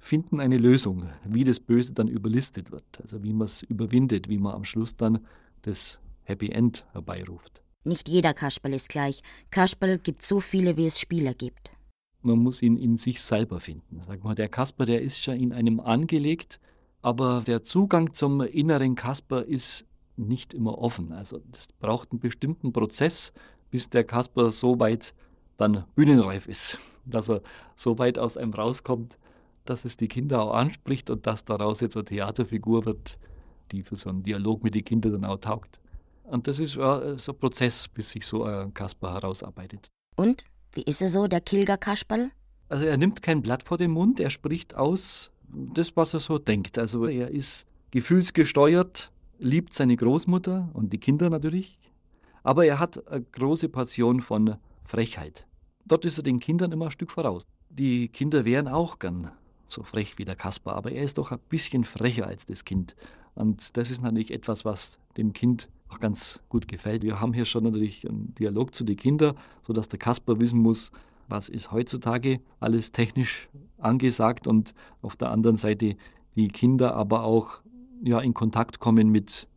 finden 0.00 0.40
eine 0.40 0.58
Lösung, 0.58 1.08
wie 1.24 1.44
das 1.44 1.60
Böse 1.60 1.92
dann 1.92 2.08
überlistet 2.08 2.72
wird. 2.72 3.00
Also 3.00 3.22
wie 3.22 3.32
man 3.32 3.46
es 3.46 3.62
überwindet, 3.62 4.28
wie 4.28 4.38
man 4.38 4.56
am 4.56 4.64
Schluss 4.64 4.96
dann 4.96 5.24
das 5.62 6.00
Happy 6.24 6.48
End 6.48 6.84
herbeiruft. 6.90 7.62
Nicht 7.84 8.08
jeder 8.08 8.34
Kasperl 8.34 8.74
ist 8.74 8.88
gleich. 8.88 9.22
Kasperl 9.52 9.98
gibt 9.98 10.22
so 10.22 10.40
viele, 10.40 10.76
wie 10.76 10.86
es 10.86 10.98
Spieler 10.98 11.32
gibt. 11.32 11.70
Man 12.22 12.38
muss 12.38 12.62
ihn 12.62 12.76
in 12.76 12.96
sich 12.96 13.20
selber 13.22 13.60
finden. 13.60 14.00
Sag 14.00 14.22
mal, 14.24 14.34
der 14.34 14.48
Kasper, 14.48 14.86
der 14.86 15.00
ist 15.00 15.22
schon 15.22 15.36
in 15.36 15.52
einem 15.52 15.80
angelegt, 15.80 16.60
aber 17.02 17.42
der 17.46 17.62
Zugang 17.62 18.12
zum 18.12 18.42
inneren 18.42 18.94
Kasper 18.94 19.44
ist 19.44 19.86
nicht 20.16 20.52
immer 20.52 20.78
offen. 20.78 21.12
Also 21.12 21.40
das 21.50 21.68
braucht 21.80 22.12
einen 22.12 22.20
bestimmten 22.20 22.72
Prozess, 22.72 23.32
bis 23.70 23.88
der 23.88 24.04
Kasper 24.04 24.52
so 24.52 24.78
weit 24.78 25.14
dann 25.56 25.84
bühnenreif 25.94 26.46
ist, 26.46 26.78
dass 27.04 27.30
er 27.30 27.42
so 27.76 27.98
weit 27.98 28.18
aus 28.18 28.36
einem 28.36 28.52
rauskommt, 28.52 29.18
dass 29.64 29.84
es 29.84 29.96
die 29.96 30.08
Kinder 30.08 30.42
auch 30.42 30.54
anspricht 30.54 31.10
und 31.10 31.26
dass 31.26 31.44
daraus 31.44 31.80
jetzt 31.80 31.96
eine 31.96 32.04
Theaterfigur 32.04 32.84
wird, 32.84 33.18
die 33.72 33.82
für 33.82 33.96
so 33.96 34.10
einen 34.10 34.22
Dialog 34.22 34.62
mit 34.62 34.74
den 34.74 34.84
Kindern 34.84 35.12
dann 35.12 35.24
auch 35.24 35.38
taugt. 35.38 35.80
Und 36.24 36.46
das 36.46 36.58
ist 36.58 36.76
ja 36.76 37.18
so 37.18 37.32
ein 37.32 37.38
Prozess, 37.38 37.88
bis 37.88 38.10
sich 38.10 38.26
so 38.26 38.44
ein 38.44 38.72
Kasper 38.72 39.14
herausarbeitet. 39.14 39.88
Und? 40.16 40.44
Wie 40.72 40.82
ist 40.82 41.02
er 41.02 41.08
so, 41.08 41.26
der 41.26 41.40
Kilger 41.40 41.76
Kasperl? 41.76 42.30
Also 42.68 42.84
er 42.84 42.96
nimmt 42.96 43.22
kein 43.22 43.42
Blatt 43.42 43.64
vor 43.64 43.78
den 43.78 43.90
Mund, 43.90 44.20
er 44.20 44.30
spricht 44.30 44.76
aus 44.76 45.32
das, 45.48 45.96
was 45.96 46.14
er 46.14 46.20
so 46.20 46.38
denkt. 46.38 46.78
Also 46.78 47.06
er 47.06 47.28
ist 47.30 47.66
gefühlsgesteuert, 47.90 49.10
liebt 49.38 49.74
seine 49.74 49.96
Großmutter 49.96 50.70
und 50.72 50.92
die 50.92 50.98
Kinder 50.98 51.28
natürlich, 51.30 51.78
aber 52.42 52.64
er 52.66 52.78
hat 52.78 53.06
eine 53.08 53.24
große 53.24 53.68
Passion 53.68 54.20
von 54.20 54.56
Frechheit. 54.84 55.46
Dort 55.84 56.04
ist 56.04 56.18
er 56.18 56.22
den 56.22 56.38
Kindern 56.38 56.70
immer 56.70 56.86
ein 56.86 56.90
Stück 56.92 57.10
voraus. 57.10 57.42
Die 57.68 58.08
Kinder 58.08 58.44
wären 58.44 58.68
auch 58.68 58.98
gern 59.00 59.32
so 59.66 59.82
frech 59.82 60.18
wie 60.18 60.24
der 60.24 60.36
Kasper, 60.36 60.74
aber 60.74 60.92
er 60.92 61.02
ist 61.02 61.18
doch 61.18 61.32
ein 61.32 61.38
bisschen 61.48 61.84
frecher 61.84 62.26
als 62.26 62.46
das 62.46 62.64
Kind. 62.64 62.94
Und 63.34 63.76
das 63.76 63.90
ist 63.90 64.02
natürlich 64.02 64.32
etwas, 64.32 64.64
was 64.64 64.98
dem 65.16 65.32
Kind 65.32 65.68
auch 65.90 66.00
ganz 66.00 66.40
gut 66.48 66.68
gefällt. 66.68 67.02
Wir 67.02 67.20
haben 67.20 67.32
hier 67.32 67.44
schon 67.44 67.64
natürlich 67.64 68.08
einen 68.08 68.34
Dialog 68.34 68.74
zu 68.74 68.84
den 68.84 68.96
Kindern, 68.96 69.36
sodass 69.62 69.88
der 69.88 69.98
Kasper 69.98 70.40
wissen 70.40 70.60
muss, 70.60 70.92
was 71.28 71.48
ist 71.48 71.72
heutzutage 71.72 72.40
alles 72.58 72.92
technisch 72.92 73.48
angesagt 73.78 74.46
und 74.46 74.74
auf 75.02 75.16
der 75.16 75.30
anderen 75.30 75.56
Seite 75.56 75.96
die 76.36 76.48
Kinder 76.48 76.94
aber 76.94 77.24
auch 77.24 77.60
ja, 78.02 78.20
in 78.20 78.34
Kontakt 78.34 78.80
kommen 78.80 79.10
mit 79.10 79.48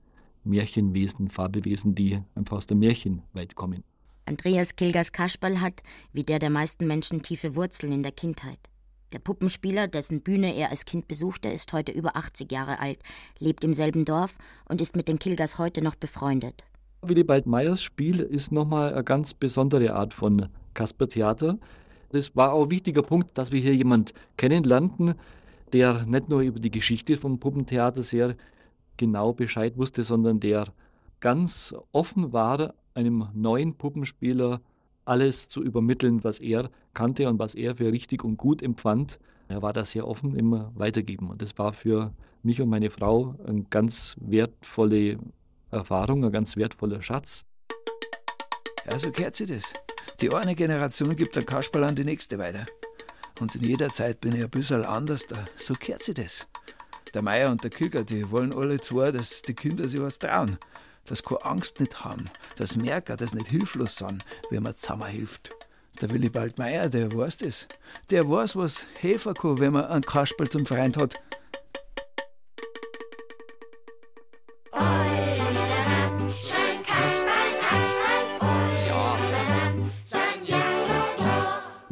Märchenwesen, 0.44 1.30
Fabelwesen, 1.30 1.96
die 1.96 2.20
einfach 2.36 2.58
aus 2.58 2.68
der 2.68 2.78
Märchenwelt 2.78 3.56
kommen. 3.56 3.84
Andreas 4.26 4.76
Kilgers 4.76 5.12
Kasperl 5.12 5.62
hat, 5.62 5.84
wie 6.12 6.24
der 6.24 6.40
der 6.40 6.50
meisten 6.50 6.88
Menschen, 6.88 7.22
tiefe 7.22 7.56
Wurzeln 7.56 7.92
in 7.92 8.04
der 8.04 8.12
Kindheit. 8.12 8.60
Der 9.14 9.20
Puppenspieler, 9.20 9.88
dessen 9.88 10.22
Bühne 10.22 10.56
er 10.56 10.72
als 10.72 10.86
Kind 10.86 11.08
besuchte, 11.08 11.48
ist 11.48 11.72
heute 11.72 11.92
über 11.92 12.16
80 12.16 12.52
Jahre 12.52 12.80
alt, 12.80 12.98
lebt 13.38 13.64
im 13.64 13.76
selben 13.76 14.06
Dorf 14.06 14.40
und 14.68 14.82
ist 14.82 14.96
mit 14.96 15.08
den 15.08 15.20
Kilgers 15.20 15.60
heute 15.60 15.84
noch 15.84 15.94
befreundet. 15.94 16.64
Willibald 17.04 17.46
Meyers 17.46 17.84
Spiel 17.84 18.22
ist 18.22 18.52
nochmal 18.52 18.92
eine 18.92 19.04
ganz 19.04 19.36
besondere 19.36 19.94
Art 19.94 20.16
von 20.16 20.48
Kaspertheater. 20.74 21.60
Das 22.10 22.36
war 22.36 22.54
auch 22.54 22.64
ein 22.64 22.72
wichtiger 22.72 23.04
Punkt, 23.04 23.38
dass 23.38 23.52
wir 23.52 23.62
hier 23.62 23.76
jemand 23.76 24.16
kennenlernten, 24.38 25.14
der 25.74 26.08
nicht 26.08 26.30
nur 26.30 26.42
über 26.42 26.60
die 26.60 26.72
Geschichte 26.72 27.16
vom 27.16 27.40
Puppentheater 27.40 28.02
sehr 28.02 28.36
genau 28.98 29.32
Bescheid 29.34 29.78
wusste, 29.78 30.04
sondern 30.04 30.40
der 30.40 30.66
ganz 31.20 31.76
offen 31.92 32.34
war, 32.34 32.74
einem 32.96 33.28
neuen 33.34 33.76
Puppenspieler 33.76 34.60
alles 35.06 35.48
zu 35.48 35.64
übermitteln, 35.64 36.24
was 36.24 36.40
er 36.40 36.70
kannte 36.94 37.28
und 37.28 37.40
was 37.40 37.56
er 37.56 37.76
für 37.76 37.92
richtig 37.92 38.24
und 38.24 38.38
gut 38.38 38.62
empfand. 38.62 39.20
Er 39.48 39.62
war 39.62 39.74
da 39.74 39.84
sehr 39.84 40.08
offen 40.08 40.36
immer 40.36 40.72
weitergeben. 40.76 41.30
Und 41.30 41.42
das 41.42 41.58
war 41.58 41.74
für 41.74 42.14
mich 42.42 42.62
und 42.62 42.70
meine 42.70 42.90
Frau 42.90 43.36
eine 43.46 43.64
ganz 43.64 44.16
wertvolle 44.20 45.18
Erfahrung, 45.72 46.24
ein 46.24 46.32
ganz 46.32 46.56
wertvoller 46.58 47.02
Schatz. 47.02 47.46
Ja, 48.90 49.00
so 49.00 49.12
gehört 49.12 49.36
sich 49.36 49.50
das. 49.50 49.74
Die 50.22 50.32
eine 50.32 50.56
Generation 50.56 51.16
gibt 51.16 51.36
der 51.36 51.44
Kasperl 51.44 51.84
an 51.84 51.96
die 51.96 52.04
nächste 52.04 52.38
weiter. 52.38 52.66
Und 53.40 53.56
in 53.56 53.64
jeder 53.64 53.90
Zeit 53.90 54.22
bin 54.22 54.36
ich 54.36 54.44
ein 54.44 54.50
bisschen 54.50 54.86
anders 54.86 55.26
da. 55.26 55.38
So 55.58 55.74
gehört 55.80 56.04
sich 56.04 56.16
das. 56.16 56.48
Der 57.14 57.22
Meier 57.22 57.52
und 57.52 57.64
der 57.64 57.70
Kilger, 57.70 58.04
die 58.04 58.30
wollen 58.32 58.54
alle 58.54 58.80
zwei, 58.80 59.12
dass 59.12 59.42
die 59.42 59.54
Kinder 59.54 59.88
sich 59.88 60.02
was 60.02 60.20
trauen. 60.20 60.58
Dass 61.06 61.24
keine 61.24 61.44
Angst 61.44 61.80
nicht 61.80 62.04
haben. 62.04 62.30
Dass 62.58 62.76
merken, 62.76 63.18
dass 63.18 63.34
nicht 63.34 63.48
hilflos 63.48 63.98
sind, 63.98 64.24
wenn 64.50 64.64
man 64.64 64.76
zusammen 64.76 65.08
hilft. 65.08 65.52
Der 66.02 66.10
Willibald 66.10 66.58
Meier, 66.58 66.90
der 66.90 67.14
weiß 67.16 67.38
das. 67.38 67.68
Der 68.10 68.28
weiß, 68.28 68.56
was 68.56 68.86
helfen 69.00 69.34
kann, 69.34 69.60
wenn 69.60 69.74
man 69.74 69.86
einen 69.86 70.04
Kasperl 70.04 70.50
zum 70.50 70.66
Freund 70.66 70.98
hat. 70.98 71.16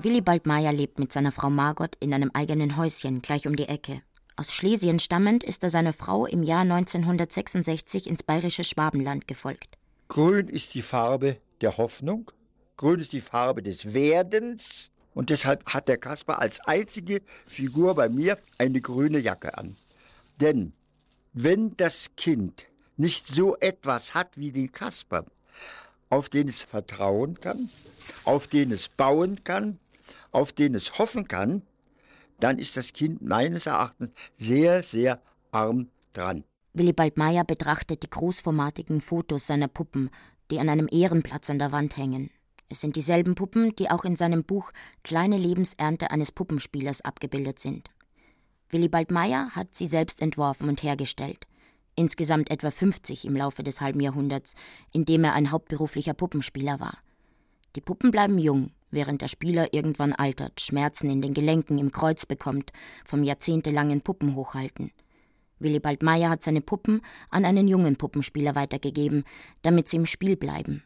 Willibald 0.04 0.48
Meyer 0.48 0.74
lebt 0.74 0.98
mit 1.00 1.14
seiner 1.14 1.32
Frau 1.32 1.50
Margot 1.50 1.96
in 2.00 2.14
einem 2.14 2.32
eigenen 2.34 2.76
Häuschen 2.76 3.22
gleich 3.22 3.46
um 3.46 3.56
die 3.56 3.68
Ecke. 3.68 4.02
Aus 4.36 4.54
Schlesien 4.54 5.00
stammend 5.00 5.44
ist 5.44 5.64
er 5.64 5.70
seiner 5.70 5.94
Frau 5.94 6.26
im 6.26 6.44
Jahr 6.44 6.62
1966 6.62 8.08
ins 8.08 8.24
bayerische 8.24 8.64
Schwabenland 8.64 9.28
gefolgt. 9.28 9.78
Grün 10.08 10.48
ist 10.48 10.74
die 10.74 10.82
Farbe 10.82 11.38
der 11.62 11.78
Hoffnung, 11.78 12.32
grün 12.78 13.00
ist 13.00 13.14
die 13.14 13.22
Farbe 13.22 13.62
des 13.62 13.94
Werdens 13.94 14.92
und 15.14 15.30
deshalb 15.30 15.66
hat 15.68 15.88
der 15.88 15.98
Kasper 15.98 16.40
als 16.40 16.60
einzige 16.62 17.22
Figur 17.46 17.96
bei 17.96 18.10
mir 18.10 18.38
eine 18.58 18.82
grüne 18.82 19.20
Jacke 19.20 19.58
an. 19.58 19.76
Denn 20.40 20.74
wenn 21.34 21.78
das 21.78 22.10
Kind 22.18 22.66
nicht 22.98 23.28
so 23.28 23.56
etwas 23.58 24.14
hat 24.14 24.38
wie 24.38 24.52
den 24.52 24.72
Kasper, 24.72 25.26
auf 26.10 26.30
den 26.30 26.48
es 26.48 26.64
vertrauen 26.64 27.40
kann, 27.40 27.70
auf 28.24 28.48
den 28.48 28.72
es 28.72 28.90
bauen 28.90 29.44
kann, 29.44 29.80
auf 30.32 30.52
den 30.52 30.76
es 30.76 30.98
hoffen 30.98 31.28
kann, 31.28 31.62
dann 32.44 32.60
ist 32.60 32.78
das 32.78 32.94
Kind 32.94 33.22
meines 33.22 33.66
Erachtens 33.66 34.12
sehr, 34.36 34.84
sehr 34.84 35.22
arm 35.52 35.88
dran. 36.14 36.44
Willibald 36.74 37.18
Meyer 37.18 37.44
betrachtet 37.44 38.04
die 38.04 38.10
großformatigen 38.10 39.02
Fotos 39.02 39.48
seiner 39.48 39.68
Puppen, 39.68 40.10
die 40.50 40.60
an 40.60 40.70
einem 40.70 40.88
Ehrenplatz 40.90 41.50
an 41.50 41.60
der 41.60 41.72
Wand 41.72 41.98
hängen. 41.98 42.30
Es 42.70 42.80
sind 42.80 42.96
dieselben 42.96 43.36
Puppen, 43.36 43.76
die 43.76 43.90
auch 43.90 44.06
in 44.06 44.16
seinem 44.16 44.46
Buch 44.46 44.72
Kleine 45.04 45.38
Lebensernte 45.38 46.12
eines 46.12 46.32
Puppenspielers 46.32 47.02
abgebildet 47.02 47.60
sind. 47.60 47.90
Willibald 48.70 49.12
Meyer 49.12 49.50
hat 49.54 49.76
sie 49.76 49.88
selbst 49.88 50.22
entworfen 50.22 50.70
und 50.70 50.82
hergestellt. 50.82 51.48
Insgesamt 51.96 52.50
etwa 52.50 52.72
50 52.72 53.26
im 53.26 53.36
Laufe 53.36 53.64
des 53.64 53.82
halben 53.82 54.00
Jahrhunderts, 54.00 54.56
in 54.94 55.04
dem 55.04 55.26
er 55.26 55.34
ein 55.34 55.52
hauptberuflicher 55.52 56.14
Puppenspieler 56.14 56.80
war. 56.80 56.98
Die 57.76 57.82
Puppen 57.82 58.12
bleiben 58.12 58.38
jung, 58.38 58.72
während 58.92 59.22
der 59.22 59.28
Spieler 59.28 59.74
irgendwann 59.74 60.14
altert, 60.14 60.62
Schmerzen 60.62 61.10
in 61.10 61.22
den 61.22 61.34
Gelenken, 61.34 61.78
im 61.78 61.92
Kreuz 61.92 62.26
bekommt, 62.26 62.72
vom 63.06 63.24
jahrzehntelangen 63.24 64.02
Puppenhochhalten. 64.02 64.92
Willibald 65.60 66.04
Meyer 66.04 66.30
hat 66.30 66.44
seine 66.44 66.62
Puppen 66.62 67.02
an 67.30 67.46
einen 67.46 67.68
jungen 67.68 67.96
Puppenspieler 67.96 68.56
weitergegeben, 68.56 69.24
damit 69.62 69.90
sie 69.90 69.98
im 69.98 70.06
Spiel 70.06 70.36
bleiben. 70.36 70.84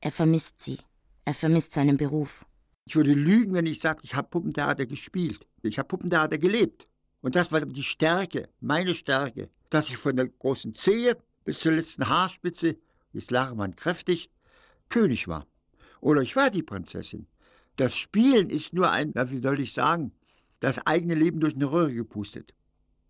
Er 0.00 0.12
vermisst 0.12 0.60
sie. 0.60 0.78
Er 1.24 1.34
vermisst 1.34 1.72
seinen 1.72 1.96
Beruf. 1.96 2.44
Ich 2.84 2.94
würde 2.94 3.12
lügen, 3.12 3.54
wenn 3.54 3.66
ich 3.66 3.80
sage, 3.80 4.00
ich 4.02 4.14
habe 4.14 4.28
Puppentheater 4.28 4.86
gespielt. 4.86 5.46
Ich 5.62 5.78
habe 5.78 5.88
Puppentheater 5.88 6.38
gelebt. 6.38 6.86
Und 7.20 7.34
das 7.34 7.50
war 7.50 7.60
die 7.60 7.82
Stärke, 7.82 8.48
meine 8.60 8.94
Stärke, 8.94 9.50
dass 9.70 9.88
ich 9.88 9.96
von 9.96 10.14
der 10.14 10.28
großen 10.28 10.74
Zehe 10.74 11.16
bis 11.44 11.58
zur 11.58 11.72
letzten 11.72 12.08
Haarspitze, 12.08 12.76
jetzt 13.12 13.30
lache 13.30 13.54
man 13.54 13.74
kräftig, 13.74 14.30
König 14.88 15.26
war. 15.26 15.46
Oder 16.00 16.22
ich 16.22 16.36
war 16.36 16.50
die 16.50 16.62
Prinzessin. 16.62 17.26
Das 17.76 17.96
Spielen 17.96 18.48
ist 18.48 18.72
nur 18.72 18.90
ein, 18.90 19.12
na, 19.14 19.30
wie 19.30 19.40
soll 19.40 19.60
ich 19.60 19.72
sagen, 19.72 20.12
das 20.60 20.86
eigene 20.86 21.14
Leben 21.14 21.40
durch 21.40 21.54
eine 21.54 21.70
Röhre 21.70 21.92
gepustet, 21.92 22.54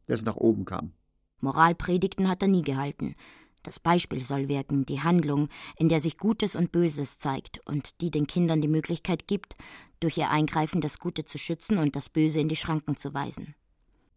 das 0.06 0.22
nach 0.22 0.36
oben 0.36 0.64
kam. 0.64 0.92
Moralpredigten 1.40 2.28
hat 2.28 2.42
er 2.42 2.48
nie 2.48 2.62
gehalten. 2.62 3.14
Das 3.62 3.80
Beispiel 3.80 4.22
soll 4.22 4.48
wirken, 4.48 4.86
die 4.86 5.00
Handlung, 5.00 5.48
in 5.76 5.88
der 5.88 6.00
sich 6.00 6.18
Gutes 6.18 6.54
und 6.54 6.72
Böses 6.72 7.18
zeigt 7.18 7.60
und 7.66 8.00
die 8.00 8.10
den 8.10 8.26
Kindern 8.26 8.60
die 8.60 8.68
Möglichkeit 8.68 9.26
gibt, 9.26 9.56
durch 10.00 10.18
ihr 10.18 10.30
Eingreifen 10.30 10.80
das 10.80 10.98
Gute 10.98 11.24
zu 11.24 11.38
schützen 11.38 11.78
und 11.78 11.96
das 11.96 12.08
Böse 12.08 12.40
in 12.40 12.48
die 12.48 12.56
Schranken 12.56 12.96
zu 12.96 13.12
weisen. 13.12 13.54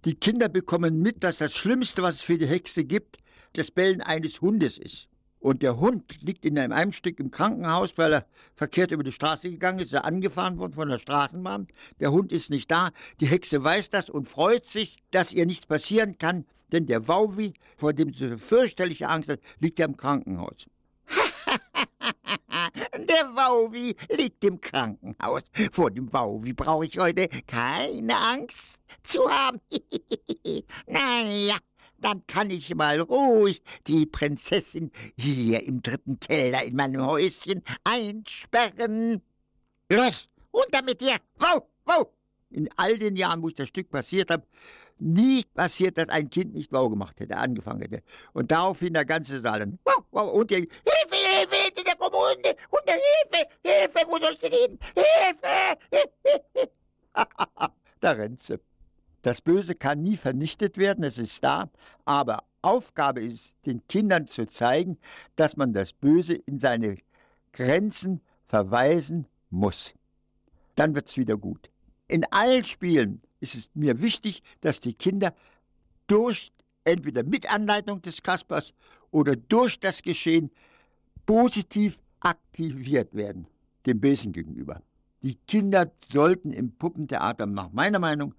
Die 0.06 0.16
Kinder 0.16 0.50
bekommen 0.50 1.02
mit, 1.02 1.24
dass 1.24 1.40
das 1.40 1.56
Schlimmste, 1.56 2.02
was 2.02 2.16
es 2.16 2.22
für 2.22 2.38
die 2.38 2.48
Hexe 2.48 2.86
gibt, 2.86 3.18
das 3.54 3.72
Bellen 3.72 4.02
eines 4.02 4.40
Hundes 4.40 4.78
ist. 4.78 5.10
Und 5.40 5.64
der 5.64 5.80
Hund 5.80 6.22
liegt 6.22 6.46
in 6.46 6.58
einem, 6.60 6.92
Stück 6.92 7.20
im 7.20 7.32
Krankenhaus, 7.32 7.98
weil 7.98 8.14
er 8.14 8.26
verkehrt 8.56 8.92
über 8.92 9.04
die 9.04 9.12
Straße 9.12 9.50
gegangen 9.50 9.80
ist, 9.80 9.88
ist 9.88 9.94
er 9.94 10.06
angefahren 10.06 10.58
worden 10.58 10.74
von 10.74 10.90
der 10.90 11.00
Straßenbahn. 11.00 11.68
Der 12.00 12.12
Hund 12.12 12.32
ist 12.32 12.50
nicht 12.50 12.70
da. 12.70 12.92
Die 13.22 13.28
Hexe 13.28 13.64
weiß 13.64 13.90
das 13.90 14.10
und 14.10 14.28
freut 14.28 14.66
sich, 14.66 14.98
dass 15.12 15.32
ihr 15.32 15.46
nichts 15.46 15.66
passieren 15.66 16.18
kann, 16.18 16.46
denn 16.72 16.86
der 16.86 17.08
Wauwi, 17.08 17.54
vor 17.78 17.94
dem 17.94 18.14
sie 18.14 18.30
so 18.30 18.38
fürchterliche 18.38 19.08
Angst 19.08 19.30
hat, 19.30 19.40
liegt 19.60 19.80
ja 19.80 19.86
im 19.86 19.98
Krankenhaus. 19.98 20.68
Der 22.94 23.36
Wauwi 23.36 23.96
liegt 24.16 24.44
im 24.44 24.62
Krankenhaus. 24.62 25.44
Vor 25.72 25.90
dem 25.90 26.12
Wauwi 26.14 26.54
brauche 26.54 26.86
ich 26.86 27.00
heute 27.00 27.28
keine 27.48 28.16
Angst 28.16 28.82
zu 29.04 29.28
haben. 29.30 29.60
naja, 30.88 31.58
dann 32.02 32.26
kann 32.28 32.50
ich 32.50 32.74
mal 32.76 33.00
ruhig 33.00 33.62
die 33.88 34.06
Prinzessin 34.06 34.92
hier 35.18 35.66
im 35.66 35.82
dritten 35.82 36.20
Keller 36.20 36.64
in 36.64 36.76
meinem 36.76 37.06
Häuschen 37.06 37.64
einsperren. 37.84 39.22
Los, 39.90 40.30
runter 40.54 40.82
mit 40.84 41.02
dir! 41.02 41.18
Wow, 41.38 41.64
wow! 41.86 42.08
In 42.52 42.70
all 42.78 42.98
den 42.98 43.16
Jahren, 43.16 43.44
wo 43.44 43.50
ich 43.50 43.56
das 43.56 43.68
Stück 43.68 43.90
passiert 43.92 44.32
habe, 44.32 44.46
nie 44.98 45.44
passiert, 45.54 45.98
dass 45.98 46.10
ein 46.10 46.30
Kind 46.30 46.54
nicht 46.54 46.72
wow 46.72 46.90
gemacht 46.90 47.20
hätte, 47.20 47.38
angefangen 47.38 47.82
hätte. 47.82 48.02
Und 48.34 48.52
daraufhin 48.52 48.94
der 48.94 49.06
ganze 49.06 49.40
Saal 49.40 49.60
dann 49.60 49.80
wow, 49.86 50.04
wow, 50.12 50.34
und 50.34 50.50
die 50.50 50.56
Hilfe, 50.56 50.70
Hilfe, 51.12 51.56
hinter 51.56 51.84
der 51.84 51.96
kommen 51.96 52.16
Hunde, 52.16 52.56
Hunde, 52.72 52.94
Hilfe, 52.94 53.48
Hilfe, 53.64 54.00
wo 54.08 54.18
soll 54.18 54.32
ich 54.34 54.40
denn 54.40 54.52
hin? 54.52 54.80
Hilfe! 54.96 55.78
da 58.00 58.12
rennt 58.12 58.42
sie. 58.42 58.60
Das 59.22 59.42
Böse 59.42 59.76
kann 59.76 60.02
nie 60.02 60.18
vernichtet 60.18 60.78
werden, 60.78 61.04
es 61.04 61.18
ist 61.18 61.44
da, 61.44 61.70
aber 62.06 62.44
Aufgabe 62.62 63.22
ist, 63.22 63.56
den 63.66 63.86
Kindern 63.88 64.28
zu 64.28 64.48
zeigen, 64.48 64.98
dass 65.36 65.58
man 65.58 65.74
das 65.74 65.94
Böse 65.94 66.34
in 66.34 66.60
seine 66.60 66.98
Grenzen 67.54 68.22
verweisen 68.46 69.28
muss. 69.50 69.94
Dann 70.76 70.96
wird's 70.96 71.18
wieder 71.18 71.38
gut. 71.38 71.70
In 72.08 72.26
allen 72.32 72.64
Spielen 72.64 73.22
ist 73.40 73.56
es 73.56 73.70
mir 73.74 74.02
wichtig, 74.02 74.42
dass 74.62 74.80
die 74.80 74.94
Kinder 74.94 75.34
durch 76.08 76.52
entweder 76.84 77.24
mit 77.24 77.52
Anleitung 77.54 78.02
des 78.02 78.24
Kaspers 78.24 78.74
oder 79.12 79.36
durch 79.36 79.80
das 79.80 80.02
Geschehen 80.02 80.52
positiv 81.26 82.02
aktiviert 82.20 83.14
werden, 83.14 83.48
dem 83.86 84.00
Bösen 84.00 84.32
gegenüber. 84.32 84.82
Die 85.22 85.36
Kinder 85.36 85.92
sollten 86.12 86.54
im 86.54 86.72
Puppentheater 86.78 87.46
nach 87.46 87.72
meiner 87.72 88.00
Meinung 88.00 88.34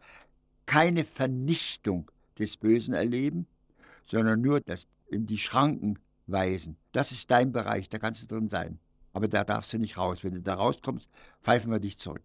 keine 0.71 1.03
Vernichtung 1.03 2.09
des 2.39 2.56
Bösen 2.56 2.95
erleben, 2.95 3.49
sondern 4.04 4.41
nur 4.41 4.61
das 4.61 4.87
in 5.09 5.26
die 5.26 5.37
Schranken 5.37 5.99
weisen. 6.28 6.76
Das 6.93 7.11
ist 7.11 7.28
dein 7.33 7.50
Bereich, 7.50 7.89
da 7.89 7.99
kannst 7.99 8.23
du 8.23 8.28
drin 8.28 8.49
sein. 8.49 8.78
Aber 9.13 9.26
da 9.26 9.43
darfst 9.43 9.73
du 9.73 9.78
nicht 9.78 9.99
raus. 9.99 10.23
Wenn 10.23 10.35
du 10.35 10.43
da 10.43 10.54
rauskommst, 10.54 11.11
pfeifen 11.43 11.73
wir 11.73 11.80
dich 11.80 11.99
zurück. 11.99 12.23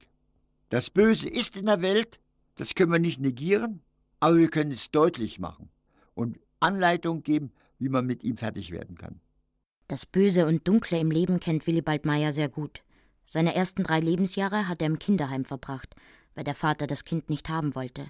Das 0.69 0.91
Böse 0.91 1.27
ist 1.27 1.57
in 1.57 1.65
der 1.65 1.81
Welt, 1.81 2.19
das 2.53 2.75
können 2.75 2.91
wir 2.91 2.99
nicht 2.99 3.19
negieren, 3.19 3.81
aber 4.19 4.37
wir 4.37 4.51
können 4.51 4.69
es 4.69 4.91
deutlich 4.91 5.39
machen 5.39 5.69
und 6.13 6.37
Anleitung 6.59 7.23
geben, 7.23 7.51
wie 7.79 7.89
man 7.89 8.05
mit 8.05 8.23
ihm 8.23 8.37
fertig 8.37 8.69
werden 8.69 8.95
kann. 8.95 9.21
Das 9.87 10.05
Böse 10.05 10.45
und 10.45 10.67
Dunkle 10.67 10.99
im 10.99 11.09
Leben 11.09 11.39
kennt 11.39 11.65
Willibald 11.65 12.05
Meyer 12.05 12.31
sehr 12.31 12.49
gut. 12.49 12.83
Seine 13.25 13.55
ersten 13.55 13.81
drei 13.81 13.99
Lebensjahre 13.99 14.67
hat 14.67 14.83
er 14.83 14.87
im 14.87 14.99
Kinderheim 14.99 15.45
verbracht, 15.45 15.95
weil 16.35 16.43
der 16.43 16.53
Vater 16.53 16.85
das 16.85 17.05
Kind 17.05 17.31
nicht 17.31 17.49
haben 17.49 17.73
wollte. 17.73 18.05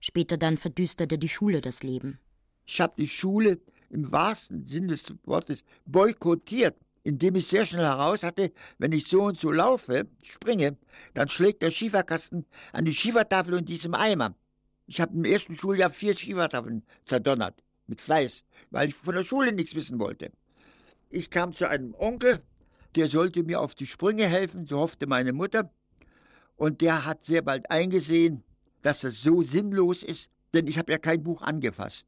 Später 0.00 0.36
dann 0.36 0.56
verdüsterte 0.56 1.18
die 1.18 1.28
Schule 1.28 1.60
das 1.60 1.82
Leben. 1.82 2.18
Ich 2.66 2.80
habe 2.80 2.94
die 2.98 3.08
Schule 3.08 3.60
im 3.90 4.12
wahrsten 4.12 4.66
Sinn 4.66 4.88
des 4.88 5.14
Wortes 5.24 5.64
boykottiert, 5.86 6.76
indem 7.02 7.36
ich 7.36 7.46
sehr 7.46 7.64
schnell 7.64 7.84
heraus 7.84 8.22
hatte, 8.22 8.52
wenn 8.78 8.92
ich 8.92 9.06
so 9.06 9.22
und 9.22 9.40
so 9.40 9.50
laufe, 9.50 10.06
springe, 10.22 10.76
dann 11.14 11.28
schlägt 11.28 11.62
der 11.62 11.70
Schieferkasten 11.70 12.44
an 12.72 12.84
die 12.84 12.94
Schiefertafel 12.94 13.58
in 13.58 13.64
diesem 13.64 13.94
Eimer. 13.94 14.34
Ich 14.86 15.00
habe 15.00 15.14
im 15.14 15.24
ersten 15.24 15.54
Schuljahr 15.54 15.90
vier 15.90 16.16
Schiefertafeln 16.16 16.84
zerdonnert, 17.06 17.62
mit 17.86 18.00
Fleiß, 18.00 18.44
weil 18.70 18.88
ich 18.88 18.94
von 18.94 19.14
der 19.14 19.24
Schule 19.24 19.52
nichts 19.52 19.74
wissen 19.74 19.98
wollte. 19.98 20.30
Ich 21.10 21.30
kam 21.30 21.54
zu 21.54 21.68
einem 21.68 21.94
Onkel, 21.94 22.42
der 22.94 23.08
sollte 23.08 23.42
mir 23.42 23.60
auf 23.60 23.74
die 23.74 23.86
Sprünge 23.86 24.26
helfen, 24.26 24.66
so 24.66 24.78
hoffte 24.78 25.06
meine 25.06 25.32
Mutter, 25.32 25.70
und 26.56 26.80
der 26.80 27.06
hat 27.06 27.24
sehr 27.24 27.42
bald 27.42 27.70
eingesehen, 27.70 28.42
dass 28.82 29.04
es 29.04 29.22
so 29.22 29.42
sinnlos 29.42 30.02
ist, 30.02 30.30
denn 30.54 30.66
ich 30.66 30.78
habe 30.78 30.92
ja 30.92 30.98
kein 30.98 31.22
Buch 31.22 31.42
angefasst. 31.42 32.06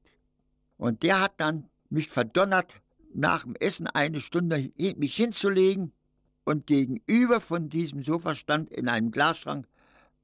Und 0.77 1.03
der 1.03 1.21
hat 1.21 1.35
dann 1.39 1.69
mich 1.91 2.09
verdonnert, 2.09 2.81
nach 3.13 3.43
dem 3.43 3.57
Essen 3.57 3.87
eine 3.87 4.21
Stunde 4.21 4.71
mich 4.77 5.17
hinzulegen 5.17 5.93
und 6.45 6.67
gegenüber 6.67 7.41
von 7.41 7.69
diesem 7.69 8.03
Sofa 8.03 8.35
stand 8.35 8.71
in 8.71 8.89
einem 8.89 9.11
Glasschrank 9.11 9.67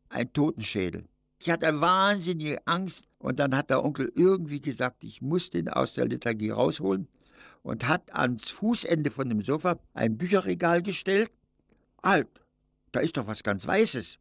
ein 0.08 0.32
Totenschädel. 0.32 1.04
Ich 1.38 1.50
hatte 1.50 1.80
wahnsinnige 1.80 2.66
Angst 2.66 3.08
und 3.18 3.38
dann 3.38 3.56
hat 3.56 3.70
der 3.70 3.84
Onkel 3.84 4.12
irgendwie 4.14 4.60
gesagt, 4.60 5.04
ich 5.04 5.20
muss 5.20 5.50
den 5.50 5.68
aus 5.68 5.94
der 5.94 6.06
Lethargie 6.06 6.50
rausholen 6.50 7.08
und 7.62 7.86
hat 7.86 8.14
ans 8.14 8.50
Fußende 8.50 9.10
von 9.10 9.28
dem 9.28 9.42
Sofa 9.42 9.78
ein 9.92 10.16
Bücherregal 10.16 10.82
gestellt. 10.82 11.30
Halt, 12.02 12.28
da 12.92 13.00
ist 13.00 13.16
doch 13.16 13.26
was 13.26 13.42
ganz 13.42 13.66
Weißes. 13.66 14.18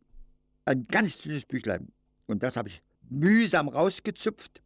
Ein 0.66 0.88
ganz 0.88 1.18
dünnes 1.20 1.46
Büchlein. 1.46 1.92
Und 2.28 2.44
das 2.44 2.56
habe 2.58 2.70
ich 2.70 2.82
mühsam 3.10 3.68
rausgezupft. 3.68 4.62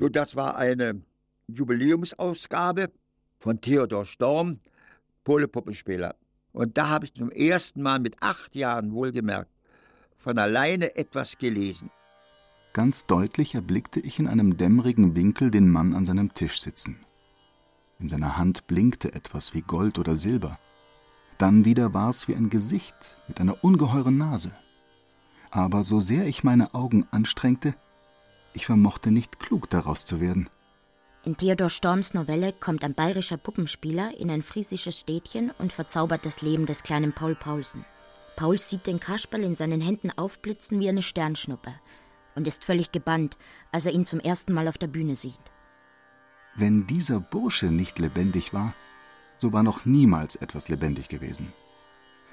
Und 0.00 0.16
das 0.16 0.36
war 0.36 0.56
eine 0.56 1.02
Jubiläumsausgabe 1.48 2.90
von 3.38 3.60
Theodor 3.60 4.04
Storm, 4.04 4.58
Pole 5.24 5.48
Puppenspieler. 5.48 6.16
Und 6.52 6.76
da 6.76 6.88
habe 6.88 7.04
ich 7.04 7.14
zum 7.14 7.30
ersten 7.30 7.82
Mal 7.82 7.98
mit 7.98 8.16
acht 8.20 8.54
Jahren 8.54 8.92
wohlgemerkt 8.92 9.50
von 10.14 10.38
alleine 10.38 10.94
etwas 10.96 11.38
gelesen. 11.38 11.90
Ganz 12.72 13.06
deutlich 13.06 13.54
erblickte 13.54 14.00
ich 14.00 14.18
in 14.18 14.28
einem 14.28 14.56
dämmerigen 14.56 15.14
Winkel 15.14 15.50
den 15.50 15.68
Mann 15.68 15.94
an 15.94 16.06
seinem 16.06 16.32
Tisch 16.34 16.60
sitzen. 16.60 16.96
In 17.98 18.08
seiner 18.08 18.36
Hand 18.36 18.66
blinkte 18.66 19.12
etwas 19.12 19.52
wie 19.54 19.62
Gold 19.62 19.98
oder 19.98 20.16
Silber. 20.16 20.58
Dann 21.38 21.64
wieder 21.64 21.92
war 21.92 22.10
es 22.10 22.28
wie 22.28 22.34
ein 22.34 22.50
Gesicht 22.50 22.94
mit 23.28 23.40
einer 23.40 23.62
ungeheuren 23.62 24.16
Nase. 24.16 24.52
Aber 25.52 25.84
so 25.84 26.00
sehr 26.00 26.26
ich 26.26 26.42
meine 26.42 26.74
Augen 26.74 27.06
anstrengte, 27.10 27.74
ich 28.54 28.64
vermochte 28.66 29.10
nicht 29.10 29.38
klug 29.38 29.68
daraus 29.68 30.06
zu 30.06 30.20
werden. 30.20 30.48
In 31.24 31.36
Theodor 31.36 31.68
Storms 31.68 32.14
Novelle 32.14 32.52
kommt 32.52 32.82
ein 32.82 32.94
bayerischer 32.94 33.36
Puppenspieler 33.36 34.18
in 34.18 34.30
ein 34.30 34.42
friesisches 34.42 34.98
Städtchen 34.98 35.52
und 35.58 35.72
verzaubert 35.72 36.24
das 36.24 36.40
Leben 36.42 36.66
des 36.66 36.82
kleinen 36.82 37.12
Paul 37.12 37.34
Paulsen. 37.34 37.84
Paul 38.34 38.58
sieht 38.58 38.86
den 38.86 38.98
Kasperl 38.98 39.44
in 39.44 39.54
seinen 39.54 39.82
Händen 39.82 40.10
aufblitzen 40.10 40.80
wie 40.80 40.88
eine 40.88 41.02
Sternschnuppe 41.02 41.74
und 42.34 42.48
ist 42.48 42.64
völlig 42.64 42.90
gebannt, 42.90 43.36
als 43.72 43.84
er 43.84 43.92
ihn 43.92 44.06
zum 44.06 44.20
ersten 44.20 44.54
Mal 44.54 44.68
auf 44.68 44.78
der 44.78 44.86
Bühne 44.86 45.16
sieht. 45.16 45.34
Wenn 46.56 46.86
dieser 46.86 47.20
Bursche 47.20 47.66
nicht 47.66 47.98
lebendig 47.98 48.54
war, 48.54 48.72
so 49.36 49.52
war 49.52 49.62
noch 49.62 49.84
niemals 49.84 50.36
etwas 50.36 50.68
lebendig 50.68 51.08
gewesen. 51.08 51.52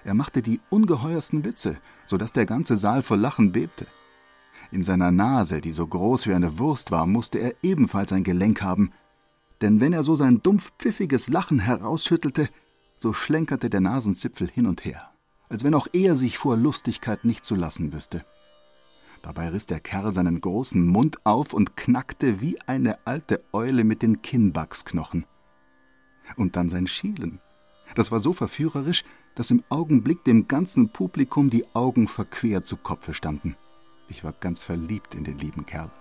Er 0.04 0.14
machte 0.14 0.42
die 0.42 0.60
ungeheuersten 0.70 1.44
Witze, 1.44 1.78
so 2.06 2.18
dass 2.18 2.34
der 2.34 2.46
ganze 2.46 2.78
Saal 2.78 3.02
vor 3.02 3.18
Lachen 3.18 3.52
bebte. 3.52 3.86
In 4.72 4.84
seiner 4.84 5.12
Nase, 5.12 5.62
die 5.62 5.72
so 5.72 5.88
groß 5.88 6.28
wie 6.28 6.34
eine 6.34 6.60
Wurst 6.60 6.92
war, 6.92 7.06
musste 7.06 7.40
er 7.40 7.56
ebenfalls 7.64 8.12
ein 8.12 8.24
Gelenk 8.24 8.62
haben, 8.62 8.92
denn 9.62 9.82
wenn 9.82 9.94
er 9.94 10.04
so 10.04 10.16
sein 10.16 10.42
dumpf 10.42 10.72
pfiffiges 10.78 11.28
Lachen 11.30 11.60
herausschüttelte, 11.60 12.50
so 12.98 13.14
schlenkerte 13.14 13.70
der 13.70 13.82
Nasenzipfel 13.82 14.48
hin 14.48 14.68
und 14.68 14.86
her, 14.86 15.10
als 15.50 15.64
wenn 15.64 15.74
auch 15.74 15.88
er 15.92 16.16
sich 16.16 16.38
vor 16.38 16.56
Lustigkeit 16.56 17.26
nicht 17.26 17.46
zu 17.46 17.56
lassen 17.56 17.92
wüsste. 17.94 18.24
Dabei 19.22 19.50
riss 19.50 19.66
der 19.66 19.80
Kerl 19.80 20.14
seinen 20.14 20.40
großen 20.40 20.86
Mund 20.86 21.26
auf 21.26 21.54
und 21.54 21.76
knackte 21.76 22.40
wie 22.40 22.60
eine 22.62 23.06
alte 23.06 23.44
Eule 23.52 23.84
mit 23.84 24.02
den 24.02 24.22
Kinnbacksknochen. 24.22 25.26
Und 26.38 26.56
dann 26.56 26.70
sein 26.70 26.88
Schielen. 26.88 27.40
Das 27.96 28.12
war 28.12 28.20
so 28.20 28.34
verführerisch, 28.34 29.04
dass 29.36 29.52
im 29.52 29.64
Augenblick 29.70 30.24
dem 30.24 30.48
ganzen 30.48 30.90
Publikum 30.90 31.50
die 31.50 31.66
Augen 31.74 32.08
verquer 32.08 32.64
zu 32.64 32.78
Kopfe 32.78 33.14
standen. 33.14 33.56
Ich 34.10 34.24
war 34.24 34.34
ganz 34.34 34.64
verliebt 34.64 35.14
in 35.16 35.24
den 35.24 35.38
lieben 35.38 35.66
Kerl. 35.66 35.92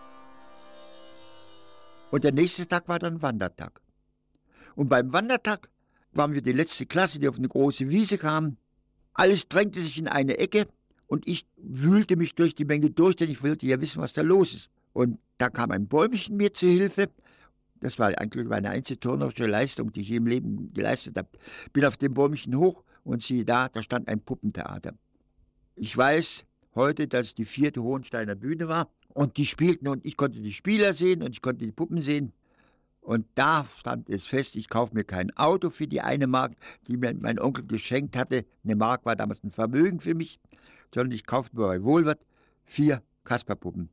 Und 2.10 2.24
der 2.24 2.32
nächste 2.32 2.66
Tag 2.66 2.88
war 2.88 2.98
dann 2.98 3.22
Wandertag. 3.22 3.82
Und 4.74 4.88
beim 4.88 5.12
Wandertag 5.12 5.68
waren 6.12 6.32
wir 6.32 6.42
die 6.42 6.52
letzte 6.52 6.86
Klasse, 6.86 7.18
die 7.18 7.28
auf 7.28 7.38
eine 7.38 7.48
große 7.48 7.88
Wiese 7.88 8.18
kam. 8.18 8.56
Alles 9.12 9.48
drängte 9.48 9.80
sich 9.80 9.98
in 9.98 10.08
eine 10.08 10.38
Ecke 10.38 10.66
und 11.06 11.26
ich 11.26 11.46
wühlte 11.56 12.16
mich 12.16 12.34
durch 12.34 12.54
die 12.54 12.64
Menge 12.64 12.90
durch, 12.90 13.16
denn 13.16 13.30
ich 13.30 13.42
wollte 13.42 13.66
ja 13.66 13.80
wissen, 13.80 14.00
was 14.00 14.12
da 14.12 14.22
los 14.22 14.54
ist. 14.54 14.70
Und 14.92 15.18
da 15.36 15.50
kam 15.50 15.70
ein 15.70 15.88
Bäumchen 15.88 16.36
mir 16.36 16.54
zu 16.54 16.66
Hilfe. 16.66 17.10
Das 17.80 17.98
war 17.98 18.08
eigentlich 18.18 18.46
meine 18.46 18.70
einzige 18.70 19.00
turnerische 19.00 19.46
Leistung, 19.46 19.92
die 19.92 20.00
ich 20.00 20.10
im 20.12 20.26
Leben 20.26 20.72
geleistet 20.72 21.16
habe. 21.16 21.28
Bin 21.72 21.84
auf 21.84 21.96
dem 21.96 22.14
Bäumchen 22.14 22.56
hoch 22.56 22.84
und 23.08 23.22
siehe 23.22 23.46
da, 23.46 23.70
da 23.70 23.82
stand 23.82 24.06
ein 24.06 24.20
Puppentheater. 24.20 24.92
Ich 25.76 25.96
weiß 25.96 26.44
heute, 26.74 27.08
dass 27.08 27.28
es 27.28 27.34
die 27.34 27.46
vierte 27.46 27.82
Hohensteiner 27.82 28.34
Bühne 28.34 28.68
war. 28.68 28.90
Und 29.14 29.38
die 29.38 29.46
spielten 29.46 29.88
und 29.88 30.04
ich 30.04 30.18
konnte 30.18 30.40
die 30.40 30.52
Spieler 30.52 30.92
sehen 30.92 31.22
und 31.22 31.30
ich 31.30 31.40
konnte 31.40 31.64
die 31.64 31.72
Puppen 31.72 32.02
sehen. 32.02 32.32
Und 33.00 33.26
da 33.34 33.64
stand 33.78 34.10
es 34.10 34.26
fest, 34.26 34.56
ich 34.56 34.68
kaufe 34.68 34.94
mir 34.94 35.04
kein 35.04 35.34
Auto 35.38 35.70
für 35.70 35.88
die 35.88 36.02
eine 36.02 36.26
Mark, 36.26 36.52
die 36.86 36.98
mir 36.98 37.14
mein 37.14 37.38
Onkel 37.38 37.66
geschenkt 37.66 38.14
hatte. 38.14 38.44
Eine 38.62 38.76
Mark 38.76 39.06
war 39.06 39.16
damals 39.16 39.42
ein 39.42 39.50
Vermögen 39.50 40.00
für 40.00 40.14
mich, 40.14 40.38
sondern 40.94 41.12
ich 41.12 41.24
kaufte 41.24 41.56
mir 41.56 41.66
bei 41.66 41.82
Wohlwert 41.82 42.20
vier 42.62 43.02
Kasperpuppen. 43.24 43.88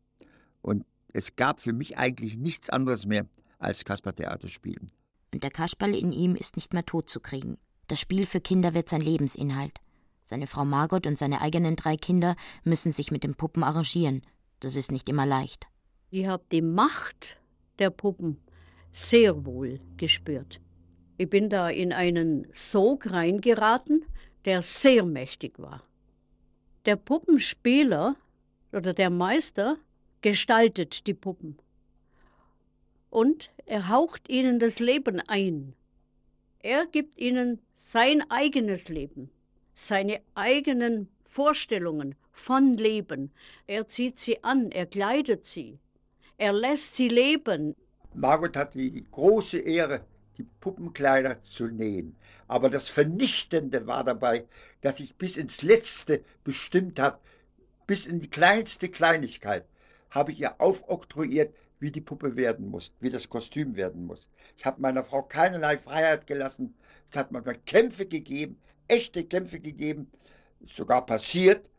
Und 0.61 0.83
es 1.13 1.37
gab 1.37 1.61
für 1.61 1.71
mich 1.71 1.97
eigentlich 1.97 2.37
nichts 2.37 2.69
anderes 2.69 3.05
mehr 3.05 3.25
als 3.59 3.85
Kaspertheater 3.85 4.49
spielen. 4.49 4.91
Und 5.33 5.41
der 5.43 5.51
Kasperl 5.51 5.95
in 5.95 6.11
ihm 6.11 6.35
ist 6.35 6.57
nicht 6.57 6.73
mehr 6.73 6.85
tot 6.85 7.09
zu 7.09 7.21
kriegen. 7.21 7.57
Das 7.87 7.99
Spiel 7.99 8.25
für 8.25 8.41
Kinder 8.41 8.73
wird 8.73 8.89
sein 8.89 9.01
Lebensinhalt. 9.01 9.79
Seine 10.25 10.47
Frau 10.47 10.65
Margot 10.65 11.05
und 11.05 11.17
seine 11.17 11.41
eigenen 11.41 11.75
drei 11.75 11.97
Kinder 11.97 12.35
müssen 12.63 12.91
sich 12.91 13.11
mit 13.11 13.23
den 13.23 13.35
Puppen 13.35 13.63
arrangieren. 13.63 14.23
Das 14.59 14.75
ist 14.75 14.91
nicht 14.91 15.07
immer 15.07 15.25
leicht. 15.25 15.67
Ich 16.09 16.25
habe 16.25 16.43
die 16.51 16.63
Macht 16.63 17.37
der 17.77 17.91
Puppen 17.91 18.37
sehr 18.91 19.45
wohl 19.45 19.79
gespürt. 19.97 20.61
Ich 21.17 21.29
bin 21.29 21.49
da 21.49 21.69
in 21.69 21.93
einen 21.93 22.47
Sog 22.51 23.11
reingeraten, 23.11 24.05
der 24.45 24.61
sehr 24.61 25.05
mächtig 25.05 25.59
war. 25.59 25.83
Der 26.85 26.95
Puppenspieler 26.95 28.15
oder 28.71 28.93
der 28.93 29.09
Meister 29.09 29.77
gestaltet 30.21 31.07
die 31.07 31.13
Puppen. 31.13 31.57
Und 33.09 33.51
er 33.65 33.89
haucht 33.89 34.29
ihnen 34.29 34.59
das 34.59 34.79
Leben 34.79 35.19
ein. 35.21 35.73
Er 36.65 36.87
gibt 36.87 37.19
ihnen 37.19 37.61
sein 37.75 38.23
eigenes 38.31 38.89
Leben, 38.89 39.29
seine 39.75 40.19
eigenen 40.33 41.09
Vorstellungen 41.23 42.15
von 42.31 42.75
Leben. 42.75 43.31
Er 43.67 43.87
zieht 43.87 44.17
sie 44.17 44.43
an, 44.43 44.71
er 44.71 44.87
kleidet 44.87 45.45
sie, 45.45 45.77
er 46.39 46.53
lässt 46.53 46.95
sie 46.95 47.07
leben. 47.07 47.75
Margot 48.15 48.57
hat 48.57 48.73
die 48.73 49.05
große 49.11 49.59
Ehre, 49.59 50.07
die 50.39 50.47
Puppenkleider 50.59 51.39
zu 51.43 51.67
nähen. 51.67 52.15
Aber 52.47 52.71
das 52.71 52.89
Vernichtende 52.89 53.85
war 53.85 54.03
dabei, 54.03 54.47
dass 54.81 54.99
ich 54.99 55.13
bis 55.17 55.37
ins 55.37 55.61
Letzte 55.61 56.23
bestimmt 56.43 56.99
habe, 56.99 57.19
bis 57.85 58.07
in 58.07 58.21
die 58.21 58.31
kleinste 58.31 58.89
Kleinigkeit, 58.89 59.67
habe 60.15 60.31
ich 60.31 60.39
ihr 60.39 60.59
aufoktroyiert, 60.59 61.53
wie 61.79 61.91
die 61.91 62.01
Puppe 62.01 62.35
werden 62.35 62.69
muss, 62.69 62.95
wie 63.01 63.09
das 63.09 63.29
Kostüm 63.29 63.75
werden 63.75 64.05
muss. 64.07 64.29
Ich 64.57 64.65
habe 64.65 64.81
meiner 64.81 65.03
Frau 65.03 65.21
keinerlei 65.23 65.77
Freiheit 65.77 66.25
gelassen. 66.25 66.73
Es 67.09 67.17
hat 67.17 67.31
manchmal 67.31 67.57
Kämpfe 67.65 68.05
gegeben, 68.05 68.57
echte 68.87 69.25
Kämpfe 69.25 69.59
gegeben. 69.59 70.09
Ist 70.61 70.77
sogar 70.77 71.05
passiert, 71.05 71.69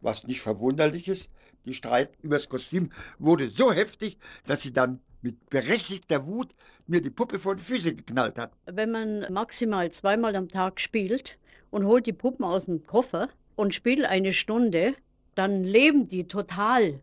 was 0.00 0.26
nicht 0.26 0.40
verwunderlich 0.40 1.08
ist. 1.08 1.30
Die 1.64 1.74
Streit 1.74 2.10
über 2.22 2.36
das 2.36 2.48
Kostüm 2.48 2.90
wurde 3.18 3.48
so 3.48 3.72
heftig, 3.72 4.18
dass 4.46 4.62
sie 4.62 4.72
dann 4.72 5.00
mit 5.22 5.48
berechtigter 5.48 6.26
Wut 6.26 6.54
mir 6.86 7.00
die 7.00 7.10
Puppe 7.10 7.38
vor 7.38 7.54
die 7.54 7.62
Füße 7.62 7.94
geknallt 7.94 8.38
hat. 8.38 8.52
Wenn 8.66 8.90
man 8.90 9.32
maximal 9.32 9.92
zweimal 9.92 10.34
am 10.34 10.48
Tag 10.48 10.80
spielt 10.80 11.38
und 11.70 11.84
holt 11.84 12.06
die 12.06 12.12
Puppen 12.12 12.44
aus 12.44 12.64
dem 12.64 12.84
Koffer 12.84 13.28
und 13.54 13.74
spielt 13.74 14.04
eine 14.04 14.32
Stunde, 14.32 14.94
dann 15.34 15.62
leben 15.62 16.08
die 16.08 16.26
total. 16.26 17.00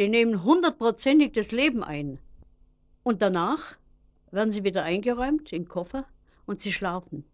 Die 0.00 0.08
nehmen 0.08 0.44
hundertprozentig 0.44 1.32
das 1.32 1.52
Leben 1.52 1.84
ein. 1.84 2.18
Und 3.02 3.20
danach 3.20 3.76
werden 4.30 4.50
sie 4.50 4.64
wieder 4.64 4.82
eingeräumt 4.82 5.52
in 5.52 5.68
Koffer 5.68 6.06
und 6.46 6.62
sie 6.62 6.72
schlafen. 6.72 7.26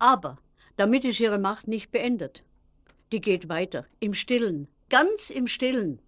Aber 0.00 0.36
damit 0.76 1.04
ist 1.04 1.20
ihre 1.20 1.38
Macht 1.38 1.68
nicht 1.68 1.92
beendet. 1.92 2.42
Die 3.12 3.20
geht 3.20 3.48
weiter, 3.48 3.86
im 4.00 4.12
Stillen, 4.12 4.66
ganz 4.88 5.30
im 5.30 5.46
Stillen. 5.46 6.02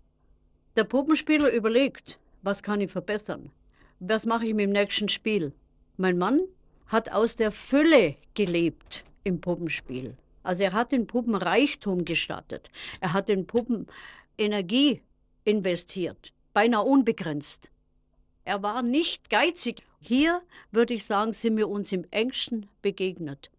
Der 0.75 0.83
Puppenspieler 0.83 1.53
überlegt, 1.53 2.19
was 2.43 2.65
kann 2.65 2.81
ich 2.81 2.91
verbessern? 2.91 3.53
Was 4.01 4.27
mache 4.27 4.47
ich 4.47 4.55
mit 4.55 4.65
dem 4.65 4.73
nächsten 4.73 5.09
Spiel? 5.09 5.53
Mein 5.99 6.19
Mann 6.19 6.41
hat 6.88 7.12
aus 7.12 7.37
der 7.37 7.53
Fülle 7.53 8.17
gelebt 8.35 9.05
im 9.23 9.41
Puppenspiel. 9.41 10.17
Also 10.43 10.65
er 10.65 10.73
hat 10.73 10.91
den 10.91 11.07
Puppen 11.07 11.37
Reichtum 11.37 12.05
gestattet. 12.05 12.71
Er 13.01 13.12
hat 13.12 13.29
den 13.29 13.47
Puppen 13.47 13.87
Energie 14.37 15.01
investiert, 15.45 16.33
beinahe 16.53 16.85
unbegrenzt. 16.85 17.71
Er 18.45 18.63
war 18.63 18.83
nicht 18.83 19.31
geizig. 19.31 19.83
Hier 20.01 20.43
würde 20.71 20.95
ich 20.95 21.05
sagen, 21.05 21.33
sind 21.33 21.57
wir 21.57 21.69
uns 21.69 21.93
im 21.93 22.05
engsten 22.11 22.69
begegnet. 22.83 23.51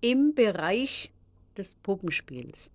Im 0.00 0.34
Bereich 0.34 1.12
des 1.56 1.74
Puppenspiels. 1.76 2.70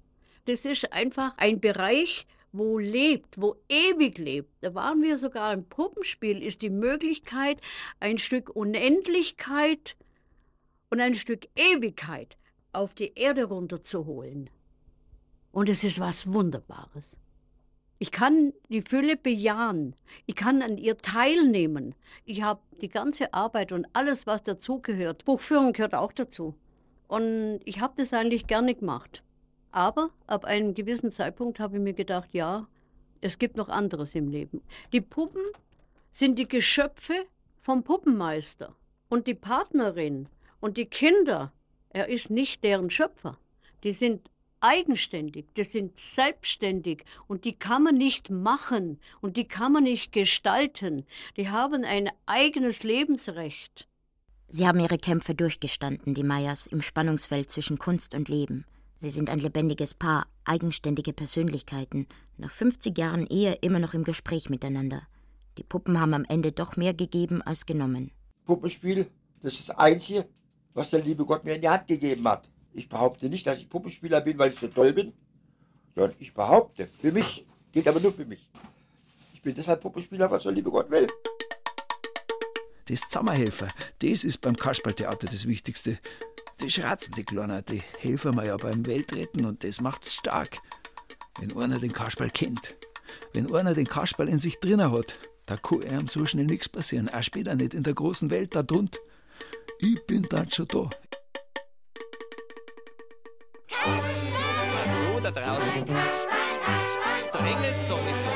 Das 0.45 0.65
ist 0.65 0.93
einfach 0.93 1.37
ein 1.37 1.59
Bereich, 1.59 2.25
wo 2.53 2.79
lebt, 2.79 3.39
wo 3.39 3.55
ewig 3.67 4.17
lebt. 4.17 4.49
Da 4.61 4.73
waren 4.73 5.01
wir 5.01 5.17
sogar 5.17 5.53
im 5.53 5.65
Puppenspiel, 5.65 6.41
ist 6.41 6.61
die 6.61 6.69
Möglichkeit, 6.69 7.59
ein 7.99 8.17
Stück 8.17 8.49
Unendlichkeit 8.49 9.97
und 10.89 11.01
ein 11.01 11.15
Stück 11.15 11.47
Ewigkeit 11.55 12.37
auf 12.71 12.93
die 12.93 13.13
Erde 13.15 13.45
runterzuholen. 13.45 14.49
Und 15.51 15.69
es 15.69 15.83
ist 15.83 15.99
was 15.99 16.31
Wunderbares. 16.31 17.17
Ich 17.99 18.11
kann 18.11 18.53
die 18.69 18.81
Fülle 18.81 19.17
bejahen. 19.17 19.95
Ich 20.25 20.35
kann 20.35 20.61
an 20.61 20.77
ihr 20.77 20.97
teilnehmen. 20.97 21.95
Ich 22.25 22.43
habe 22.43 22.61
die 22.81 22.89
ganze 22.89 23.33
Arbeit 23.33 23.71
und 23.71 23.87
alles, 23.93 24.27
was 24.27 24.43
dazugehört. 24.43 25.25
Buchführung 25.25 25.73
gehört 25.73 25.95
auch 25.95 26.11
dazu. 26.11 26.55
Und 27.07 27.59
ich 27.65 27.79
habe 27.79 27.93
das 27.97 28.13
eigentlich 28.13 28.45
gerne 28.47 28.75
gemacht. 28.75 29.23
Aber 29.71 30.11
ab 30.27 30.45
einem 30.45 30.73
gewissen 30.73 31.11
Zeitpunkt 31.11 31.59
habe 31.59 31.77
ich 31.77 31.83
mir 31.83 31.93
gedacht, 31.93 32.33
ja, 32.33 32.67
es 33.21 33.39
gibt 33.39 33.57
noch 33.57 33.69
anderes 33.69 34.13
im 34.13 34.27
Leben. 34.27 34.61
Die 34.93 35.01
Puppen 35.01 35.41
sind 36.11 36.37
die 36.37 36.47
Geschöpfe 36.47 37.25
vom 37.57 37.83
Puppenmeister. 37.83 38.75
Und 39.09 39.25
die 39.27 39.35
Partnerin 39.35 40.27
und 40.59 40.77
die 40.77 40.85
Kinder, 40.85 41.53
er 41.89 42.09
ist 42.09 42.29
nicht 42.29 42.63
deren 42.63 42.89
Schöpfer. 42.89 43.37
Die 43.83 43.93
sind 43.93 44.29
eigenständig, 44.61 45.45
die 45.55 45.63
sind 45.63 45.99
selbstständig 45.99 47.03
und 47.27 47.45
die 47.45 47.53
kann 47.53 47.83
man 47.83 47.95
nicht 47.95 48.29
machen 48.29 48.99
und 49.21 49.37
die 49.37 49.47
kann 49.47 49.71
man 49.71 49.83
nicht 49.83 50.11
gestalten. 50.11 51.05
Die 51.35 51.49
haben 51.49 51.83
ein 51.83 52.09
eigenes 52.25 52.83
Lebensrecht. 52.83 53.87
Sie 54.49 54.65
haben 54.65 54.79
ihre 54.79 54.97
Kämpfe 54.97 55.35
durchgestanden, 55.35 56.13
die 56.13 56.23
Meyers, 56.23 56.67
im 56.67 56.81
Spannungsfeld 56.81 57.51
zwischen 57.51 57.77
Kunst 57.77 58.13
und 58.13 58.29
Leben. 58.29 58.65
Sie 58.95 59.09
sind 59.09 59.29
ein 59.29 59.39
lebendiges 59.39 59.93
Paar, 59.93 60.27
eigenständige 60.45 61.13
Persönlichkeiten, 61.13 62.07
nach 62.37 62.51
50 62.51 62.97
Jahren 62.97 63.27
Ehe 63.27 63.53
immer 63.61 63.79
noch 63.79 63.93
im 63.93 64.03
Gespräch 64.03 64.49
miteinander. 64.49 65.03
Die 65.57 65.63
Puppen 65.63 65.99
haben 65.99 66.13
am 66.13 66.25
Ende 66.25 66.51
doch 66.51 66.77
mehr 66.77 66.93
gegeben 66.93 67.41
als 67.41 67.65
genommen. 67.65 68.11
Puppenspiel, 68.45 69.07
das 69.41 69.53
ist 69.53 69.69
das 69.69 69.77
Einzige, 69.77 70.27
was 70.73 70.89
der 70.89 71.03
liebe 71.03 71.25
Gott 71.25 71.43
mir 71.43 71.55
in 71.55 71.61
die 71.61 71.69
Hand 71.69 71.87
gegeben 71.87 72.27
hat. 72.27 72.49
Ich 72.73 72.89
behaupte 72.89 73.29
nicht, 73.29 73.47
dass 73.47 73.59
ich 73.59 73.69
Puppenspieler 73.69 74.21
bin, 74.21 74.37
weil 74.37 74.51
ich 74.51 74.59
so 74.59 74.67
toll 74.67 74.93
bin, 74.93 75.13
sondern 75.95 76.15
ich 76.19 76.33
behaupte, 76.33 76.87
für 76.87 77.11
mich, 77.11 77.45
geht 77.71 77.87
aber 77.87 77.99
nur 77.99 78.11
für 78.11 78.25
mich. 78.25 78.49
Ich 79.33 79.41
bin 79.41 79.55
deshalb 79.55 79.81
Puppenspieler, 79.81 80.29
was 80.29 80.43
der 80.43 80.51
liebe 80.51 80.69
Gott 80.69 80.89
will. 80.89 81.07
Das 82.85 83.01
Zusammenhelfer, 83.01 83.67
das 83.99 84.23
ist 84.23 84.39
beim 84.39 84.55
Kasperltheater 84.55 85.27
das 85.27 85.47
Wichtigste. 85.47 85.99
Die 86.61 86.69
schratzen, 86.69 87.13
die 87.15 87.23
Kleiner, 87.23 87.61
die 87.61 87.81
helfen 87.99 88.35
mir 88.35 88.45
ja 88.45 88.57
beim 88.57 88.85
Weltretten 88.85 89.45
und 89.45 89.63
das 89.63 89.81
macht's 89.81 90.15
stark. 90.15 90.59
Wenn 91.39 91.55
einer 91.55 91.79
den 91.79 91.91
Kasperl 91.91 92.29
kennt, 92.29 92.75
wenn 93.33 93.53
einer 93.53 93.73
den 93.73 93.87
Kasperl 93.87 94.29
in 94.29 94.39
sich 94.39 94.59
drinnen 94.59 94.91
hat, 94.91 95.19
da 95.45 95.57
kann 95.57 95.81
ihm 95.81 96.07
so 96.07 96.25
schnell 96.25 96.45
nichts 96.45 96.69
passieren, 96.69 97.09
auch 97.09 97.23
später 97.23 97.55
nicht 97.55 97.73
in 97.73 97.83
der 97.83 97.93
großen 97.93 98.29
Welt 98.29 98.55
da 98.55 98.63
drunter. 98.63 98.99
Ich 99.79 100.03
bin 100.05 100.27
dann 100.29 100.49
schon 100.49 100.67
da. 100.67 100.89
Hallo 103.87 105.19
da 105.21 105.31
draußen. 105.31 105.85
Drängelt's 107.31 107.87
doch 107.89 108.03
nicht 108.03 108.23
so. 108.23 108.31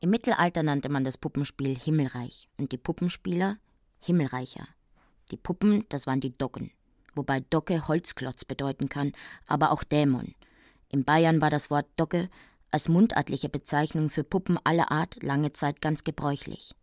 Im 0.00 0.10
Mittelalter 0.10 0.62
nannte 0.62 0.88
man 0.90 1.04
das 1.04 1.16
Puppenspiel 1.16 1.78
Himmelreich 1.78 2.48
und 2.58 2.72
die 2.72 2.76
Puppenspieler 2.76 3.56
Himmelreicher. 4.00 4.68
Die 5.30 5.38
Puppen, 5.38 5.86
das 5.88 6.06
waren 6.06 6.20
die 6.20 6.36
Docken. 6.36 6.70
Wobei 7.14 7.40
Docke 7.40 7.88
Holzklotz 7.88 8.44
bedeuten 8.44 8.88
kann, 8.88 9.12
aber 9.46 9.70
auch 9.70 9.82
Dämon. 9.82 10.34
In 10.90 11.04
Bayern 11.04 11.40
war 11.40 11.48
das 11.48 11.70
Wort 11.70 11.86
Docke 11.96 12.28
als 12.70 12.88
mundartliche 12.88 13.48
Bezeichnung 13.48 14.10
für 14.10 14.24
Puppen 14.24 14.58
aller 14.64 14.90
Art 14.90 15.22
lange 15.22 15.52
Zeit 15.52 15.80
ganz 15.80 16.04
gebräuchlich. 16.04 16.74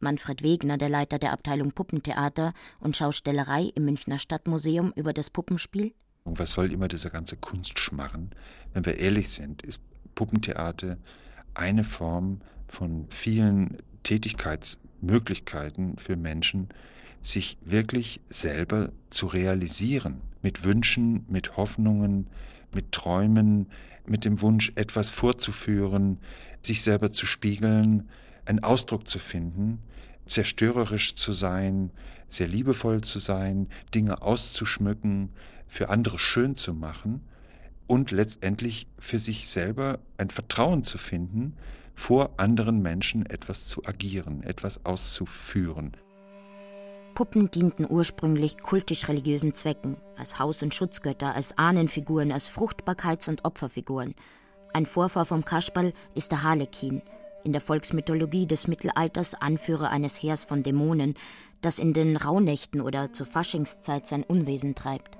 Manfred 0.00 0.42
Wegner, 0.42 0.78
der 0.78 0.88
Leiter 0.88 1.18
der 1.18 1.32
Abteilung 1.32 1.72
Puppentheater 1.72 2.52
und 2.80 2.96
Schaustellerei 2.96 3.70
im 3.74 3.84
Münchner 3.84 4.18
Stadtmuseum 4.18 4.92
über 4.96 5.12
das 5.12 5.30
Puppenspiel. 5.30 5.92
Was 6.24 6.52
soll 6.52 6.72
immer 6.72 6.88
dieser 6.88 7.10
ganze 7.10 7.36
Kunstschmarren? 7.36 8.30
Wenn 8.72 8.86
wir 8.86 8.98
ehrlich 8.98 9.28
sind, 9.30 9.62
ist 9.62 9.80
Puppentheater 10.14 10.98
eine 11.54 11.84
Form 11.84 12.40
von 12.68 13.06
vielen 13.10 13.78
Tätigkeitsmöglichkeiten 14.02 15.96
für 15.96 16.16
Menschen, 16.16 16.68
sich 17.22 17.58
wirklich 17.62 18.20
selber 18.28 18.90
zu 19.10 19.26
realisieren. 19.26 20.20
Mit 20.42 20.64
Wünschen, 20.64 21.26
mit 21.28 21.56
Hoffnungen, 21.56 22.28
mit 22.72 22.92
Träumen, 22.92 23.66
mit 24.06 24.24
dem 24.24 24.40
Wunsch, 24.40 24.72
etwas 24.76 25.10
vorzuführen, 25.10 26.18
sich 26.62 26.82
selber 26.82 27.12
zu 27.12 27.26
spiegeln, 27.26 28.08
einen 28.46 28.64
Ausdruck 28.64 29.06
zu 29.06 29.18
finden, 29.18 29.80
zerstörerisch 30.26 31.14
zu 31.14 31.32
sein, 31.32 31.90
sehr 32.28 32.48
liebevoll 32.48 33.00
zu 33.00 33.18
sein, 33.18 33.68
Dinge 33.94 34.22
auszuschmücken, 34.22 35.30
für 35.66 35.88
andere 35.88 36.18
schön 36.18 36.54
zu 36.54 36.74
machen 36.74 37.22
und 37.86 38.10
letztendlich 38.10 38.86
für 38.98 39.18
sich 39.18 39.48
selber 39.48 39.98
ein 40.16 40.30
Vertrauen 40.30 40.84
zu 40.84 40.98
finden, 40.98 41.56
vor 41.94 42.30
anderen 42.38 42.80
Menschen 42.82 43.26
etwas 43.26 43.66
zu 43.66 43.84
agieren, 43.84 44.42
etwas 44.42 44.84
auszuführen. 44.84 45.96
Puppen 47.14 47.50
dienten 47.50 47.86
ursprünglich 47.88 48.58
kultisch-religiösen 48.58 49.54
Zwecken, 49.54 49.96
als 50.16 50.38
Haus- 50.38 50.62
und 50.62 50.74
Schutzgötter, 50.74 51.34
als 51.34 51.58
Ahnenfiguren, 51.58 52.32
als 52.32 52.48
Fruchtbarkeits- 52.48 53.28
und 53.28 53.44
Opferfiguren. 53.44 54.14
Ein 54.72 54.86
Vorfahr 54.86 55.26
vom 55.26 55.44
Kasperl 55.44 55.92
ist 56.14 56.30
der 56.30 56.42
Harlekin, 56.42 57.02
in 57.44 57.52
der 57.52 57.60
Volksmythologie 57.60 58.46
des 58.46 58.66
Mittelalters 58.66 59.34
Anführer 59.34 59.90
eines 59.90 60.22
Heers 60.22 60.44
von 60.44 60.62
Dämonen, 60.62 61.14
das 61.60 61.78
in 61.78 61.92
den 61.92 62.16
Rauhnächten 62.16 62.80
oder 62.80 63.12
zur 63.12 63.26
Faschingszeit 63.26 64.06
sein 64.06 64.22
Unwesen 64.22 64.74
treibt. 64.74 65.18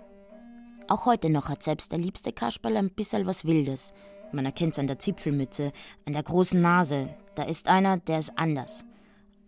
Auch 0.88 1.06
heute 1.06 1.30
noch 1.30 1.48
hat 1.48 1.62
selbst 1.62 1.92
der 1.92 1.98
liebste 1.98 2.32
Kasperl 2.32 2.76
ein 2.76 2.90
bisschen 2.90 3.26
was 3.26 3.44
Wildes. 3.44 3.92
Man 4.32 4.44
erkennt's 4.44 4.78
an 4.78 4.86
der 4.86 4.98
Zipfelmütze, 4.98 5.72
an 6.04 6.12
der 6.12 6.22
großen 6.22 6.60
Nase. 6.60 7.10
Da 7.36 7.44
ist 7.44 7.68
einer, 7.68 7.98
der 7.98 8.18
ist 8.18 8.36
anders. 8.36 8.84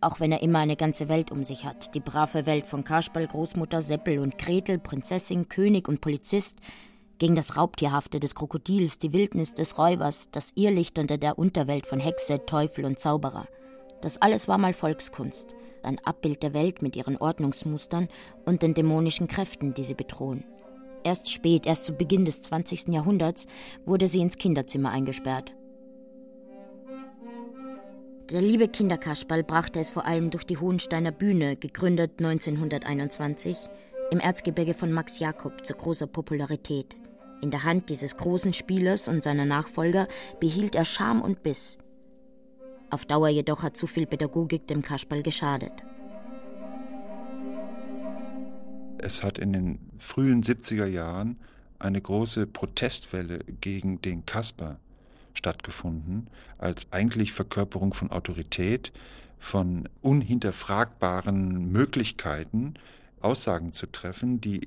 Auch 0.01 0.21
wenn 0.21 0.33
er 0.33 0.43
immer 0.43 0.61
eine 0.61 0.77
ganze 0.77 1.09
Welt 1.09 1.31
um 1.31 1.45
sich 1.45 1.65
hat. 1.65 1.95
Die 1.95 2.01
brave 2.01 2.47
Welt 2.47 2.67
von 2.67 2.85
Kasperl, 2.85 3.27
Großmutter, 3.27 3.83
Seppel 3.83 4.19
und 4.19 4.39
Gretel, 4.39 4.79
Prinzessin, 4.79 5.49
König 5.49 5.89
und 5.89 6.01
Polizist. 6.01 6.59
Gegen 7.23 7.37
das 7.37 7.57
Raubtierhafte 7.57 8.19
des 8.19 8.35
Krokodils, 8.35 8.99
die 8.99 9.13
Wildnis 9.13 9.55
des 9.55 9.79
Räubers, 9.79 10.27
das 10.33 10.51
Irrlichternde 10.57 11.19
der 11.19 11.39
Unterwelt 11.39 11.87
von 11.87 12.01
Hexe, 12.01 12.45
Teufel 12.47 12.85
und 12.85 12.99
Zauberer. 12.99 13.47
Das 14.01 14.21
alles 14.21 14.49
war 14.49 14.59
mal 14.59 14.73
Volkskunst. 14.73 15.55
Ein 15.85 16.01
Abbild 16.01 16.43
der 16.43 16.53
Welt 16.53 16.83
mit 16.83 16.97
ihren 16.97 17.17
Ordnungsmustern 17.17 18.09
und 18.45 18.63
den 18.63 18.75
dämonischen 18.75 19.29
Kräften, 19.29 19.73
die 19.73 19.85
sie 19.85 19.95
bedrohen. 19.95 20.43
Erst 21.05 21.31
spät, 21.31 21.65
erst 21.65 21.85
zu 21.85 21.93
Beginn 21.93 22.25
des 22.25 22.43
20. 22.43 22.89
Jahrhunderts, 22.89 23.47
wurde 23.87 24.09
sie 24.09 24.21
ins 24.21 24.37
Kinderzimmer 24.37 24.91
eingesperrt. 24.91 25.55
Der 28.33 28.41
liebe 28.41 28.67
Kinderkasperl 28.67 29.45
brachte 29.45 29.79
es 29.79 29.93
vor 29.93 30.07
allem 30.07 30.31
durch 30.31 30.45
die 30.45 30.59
Hohensteiner 30.59 31.13
Bühne, 31.13 31.55
gegründet 31.55 32.15
1921, 32.19 33.57
im 34.11 34.19
Erzgebirge 34.19 34.75
von 34.75 34.91
Max 34.91 35.21
Jakob 35.21 35.65
zu 35.65 35.75
großer 35.75 36.09
Popularität. 36.09 36.97
In 37.43 37.51
der 37.51 37.65
Hand 37.65 37.89
dieses 37.89 38.17
großen 38.17 38.53
Spielers 38.53 39.09
und 39.09 39.21
seiner 39.21 39.45
Nachfolger 39.45 40.07
behielt 40.39 40.77
er 40.77 40.85
Charme 40.85 41.21
und 41.21 41.43
Biss. 41.43 41.77
Auf 42.89 43.05
Dauer 43.05 43.29
jedoch 43.31 43.65
hat 43.65 43.77
zu 43.77 43.89
viel 43.89 44.07
Pädagogik 44.07 44.69
dem 44.69 44.81
Kasperl 44.81 45.25
geschadet. 45.25 45.73
Es 48.99 49.25
hat 49.25 49.39
in 49.39 49.53
den 49.53 49.91
frühen 49.99 50.45
70er 50.45 50.87
Jahren 50.87 51.37
eine 51.81 52.01
große 52.01 52.47
Protestwelle 52.47 53.41
gegen 53.61 54.01
den 54.01 54.25
Kasper 54.25 54.79
stattgefunden, 55.35 56.29
als 56.59 56.87
eigentlich 56.93 57.33
Verkörperung 57.33 57.93
von 57.93 58.13
Autorität, 58.13 58.93
von 59.41 59.89
unhinterfragbaren 60.01 61.73
Möglichkeiten, 61.73 62.75
Aussagen 63.21 63.73
zu 63.73 63.87
treffen, 63.87 64.41
die 64.41 64.61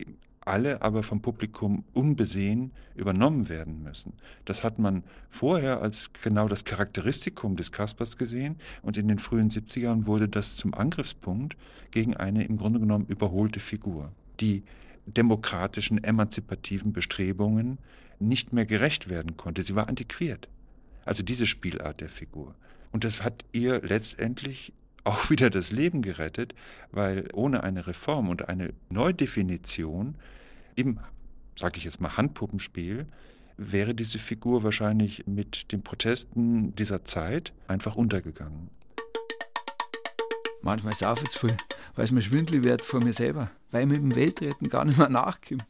alle 0.45 0.81
aber 0.81 1.03
vom 1.03 1.21
Publikum 1.21 1.83
unbesehen 1.93 2.71
übernommen 2.95 3.49
werden 3.49 3.83
müssen. 3.83 4.13
Das 4.45 4.63
hat 4.63 4.79
man 4.79 5.03
vorher 5.29 5.81
als 5.81 6.11
genau 6.23 6.47
das 6.47 6.63
Charakteristikum 6.63 7.55
des 7.55 7.71
Kaspers 7.71 8.17
gesehen 8.17 8.57
und 8.81 8.95
in 8.95 9.07
den 9.07 9.19
frühen 9.19 9.49
70ern 9.49 10.05
wurde 10.05 10.29
das 10.29 10.55
zum 10.55 10.73
Angriffspunkt 10.73 11.57
gegen 11.91 12.15
eine 12.15 12.43
im 12.43 12.57
Grunde 12.57 12.79
genommen 12.79 13.05
überholte 13.07 13.59
Figur, 13.59 14.11
die 14.39 14.63
demokratischen, 15.05 16.03
emanzipativen 16.03 16.93
Bestrebungen 16.93 17.79
nicht 18.19 18.53
mehr 18.53 18.65
gerecht 18.65 19.09
werden 19.09 19.37
konnte. 19.37 19.63
Sie 19.63 19.75
war 19.75 19.89
antiquiert. 19.89 20.47
Also 21.05 21.21
diese 21.21 21.47
Spielart 21.47 22.01
der 22.01 22.09
Figur. 22.09 22.55
Und 22.91 23.03
das 23.03 23.23
hat 23.23 23.45
ihr 23.51 23.81
letztendlich 23.81 24.73
auch 25.03 25.29
wieder 25.29 25.51
das 25.51 25.71
Leben 25.71 26.01
gerettet, 26.01 26.55
weil 26.91 27.27
ohne 27.33 27.63
eine 27.63 27.85
Reform 27.85 28.27
und 28.27 28.49
eine 28.49 28.73
Neudefinition 28.89 30.15
im, 30.75 30.99
sage 31.57 31.77
ich 31.77 31.83
jetzt 31.83 32.01
mal, 32.01 32.17
Handpuppenspiel, 32.17 33.07
wäre 33.57 33.95
diese 33.95 34.19
Figur 34.19 34.63
wahrscheinlich 34.63 35.27
mit 35.27 35.71
den 35.71 35.81
Protesten 35.81 36.75
dieser 36.75 37.03
Zeit 37.03 37.53
einfach 37.67 37.95
untergegangen. 37.95 38.69
Manchmal 40.61 40.93
sauf 40.93 41.21
ich 41.21 41.29
zu 41.29 41.47
viel, 41.47 41.57
weil 41.95 42.05
es 42.05 42.11
mir 42.11 42.21
schwindelig 42.21 42.63
wird 42.63 42.81
vor 42.81 43.03
mir 43.03 43.13
selber, 43.13 43.51
weil 43.71 43.83
ich 43.83 43.87
mit 43.87 43.97
dem 43.97 44.15
Weltretten 44.15 44.69
gar 44.69 44.83
nicht 44.83 44.97
mehr 44.97 45.09
nachkomme. 45.09 45.61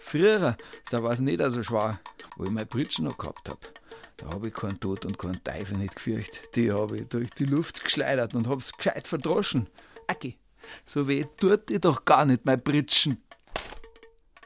Früher, 0.00 0.56
da 0.90 1.02
war 1.02 1.12
es 1.12 1.20
nicht 1.20 1.40
so 1.40 1.62
schwer, 1.62 2.00
wo 2.36 2.44
ich 2.44 2.50
meine 2.50 2.66
Britschen 2.66 3.04
noch 3.04 3.16
gehabt 3.16 3.48
habe. 3.48 3.60
Da 4.16 4.26
habe 4.30 4.48
ich 4.48 4.54
keinen 4.54 4.78
Tod 4.80 5.06
und 5.06 5.18
keinen 5.18 5.42
Teufel 5.44 5.78
nicht 5.78 5.96
gefürchtet. 5.96 6.54
Die 6.54 6.70
habe 6.72 6.98
ich 6.98 7.08
durch 7.08 7.30
die 7.30 7.44
Luft 7.44 7.84
geschleudert 7.84 8.34
und 8.34 8.48
hab's 8.48 8.72
gescheit 8.72 9.06
verdroschen. 9.06 9.66
Aki, 10.08 10.36
so 10.84 11.08
weh 11.08 11.24
tut 11.38 11.70
ihr 11.70 11.78
doch 11.78 12.04
gar 12.04 12.24
nicht, 12.24 12.44
mein 12.44 12.62
Britschen. 12.62 13.22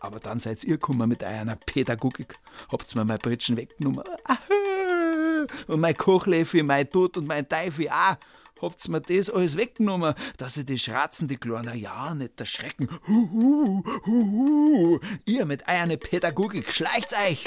Aber 0.04 0.20
dann 0.20 0.38
seid 0.38 0.62
ihr 0.64 0.74
gekommen 0.74 1.08
mit 1.08 1.24
einer 1.24 1.56
Pädagogik. 1.56 2.38
Habt's 2.70 2.94
mir 2.94 3.06
mein 3.06 3.16
Britschen 3.16 3.56
weggenommen. 3.56 4.04
Und 5.66 5.80
mein 5.80 5.96
Kochlöffel, 5.96 6.62
mein 6.62 6.90
Tod 6.90 7.16
und 7.16 7.26
mein 7.26 7.48
Teufel 7.48 7.88
auch. 7.88 8.16
Habt's 8.60 8.88
mir 8.88 9.00
das 9.00 9.30
alles 9.30 9.56
weggenommen, 9.56 10.14
dass 10.36 10.58
ich 10.58 10.66
die 10.66 10.78
Schratzen, 10.78 11.26
die 11.26 11.38
kleinen 11.38 11.78
ja 11.78 12.14
nicht 12.14 12.38
erschrecken. 12.38 12.90
Huhu, 13.08 13.82
huhu. 14.04 15.00
Ihr 15.24 15.46
mit 15.46 15.66
einer 15.66 15.96
Pädagogik, 15.96 16.70
schleicht's 16.70 17.14
euch! 17.14 17.46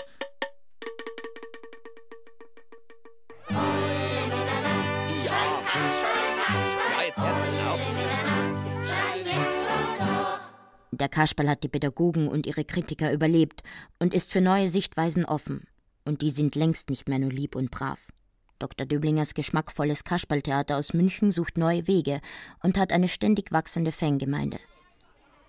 Der 11.08 11.24
Kasperl 11.24 11.48
hat 11.48 11.64
die 11.64 11.70
Pädagogen 11.70 12.28
und 12.28 12.46
ihre 12.46 12.66
Kritiker 12.66 13.14
überlebt 13.14 13.64
und 13.98 14.14
ist 14.14 14.30
für 14.30 14.42
neue 14.42 14.68
Sichtweisen 14.68 15.24
offen. 15.24 15.66
Und 16.04 16.22
die 16.22 16.32
sind 16.32 16.56
längst 16.56 16.90
nicht 16.90 17.08
mehr 17.08 17.18
nur 17.18 17.32
lieb 17.32 17.56
und 17.56 17.72
brav. 17.72 18.12
Dr. 18.60 18.86
Döblingers 18.86 19.34
geschmackvolles 19.34 20.04
Kasperltheater 20.04 20.76
aus 20.76 20.94
München 20.94 21.32
sucht 21.32 21.58
neue 21.58 21.88
Wege 21.88 22.20
und 22.62 22.78
hat 22.78 22.92
eine 22.92 23.08
ständig 23.08 23.54
wachsende 23.54 23.94
Fangemeinde. 23.94 24.60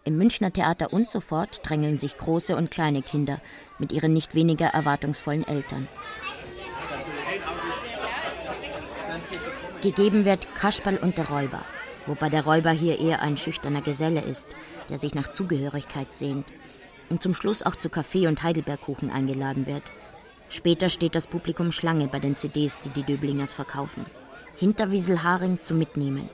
Im 0.05 0.17
Münchner 0.17 0.53
Theater 0.53 0.93
und 0.93 1.09
so 1.09 1.19
fort 1.19 1.61
drängeln 1.65 1.99
sich 1.99 2.17
große 2.17 2.55
und 2.55 2.71
kleine 2.71 3.03
Kinder 3.03 3.41
mit 3.81 3.91
ihren 3.91 4.13
nicht 4.13 4.37
weniger 4.37 4.67
erwartungsvollen 4.67 5.45
Eltern. 5.45 5.89
Gegeben 9.83 10.25
wird 10.25 10.55
Kasperl 10.55 10.99
und 10.99 11.19
der 11.19 11.29
Räuber, 11.29 11.65
wobei 12.09 12.29
der 12.29 12.45
Räuber 12.45 12.71
hier 12.71 12.99
eher 12.99 13.23
ein 13.23 13.37
schüchterner 13.37 13.83
Geselle 13.83 14.21
ist, 14.21 14.49
der 14.89 14.99
sich 14.99 15.15
nach 15.15 15.31
Zugehörigkeit 15.31 16.13
sehnt 16.13 16.47
und 17.11 17.23
zum 17.23 17.35
Schluss 17.35 17.63
auch 17.63 17.77
zu 17.77 17.89
Kaffee 17.89 18.27
und 18.27 18.43
Heidelbergkuchen 18.43 19.11
eingeladen 19.11 19.67
wird. 19.67 19.85
Später 20.51 20.89
steht 20.89 21.15
das 21.15 21.27
Publikum 21.27 21.73
Schlange 21.73 22.09
bei 22.09 22.19
den 22.19 22.37
CDs, 22.37 22.81
die 22.81 22.91
die 22.91 23.03
Döblingers 23.03 23.53
verkaufen. 23.53 24.07
Hinterwieselharing 24.57 25.61
zum 25.61 25.79
Mitnehmen. 25.79 26.29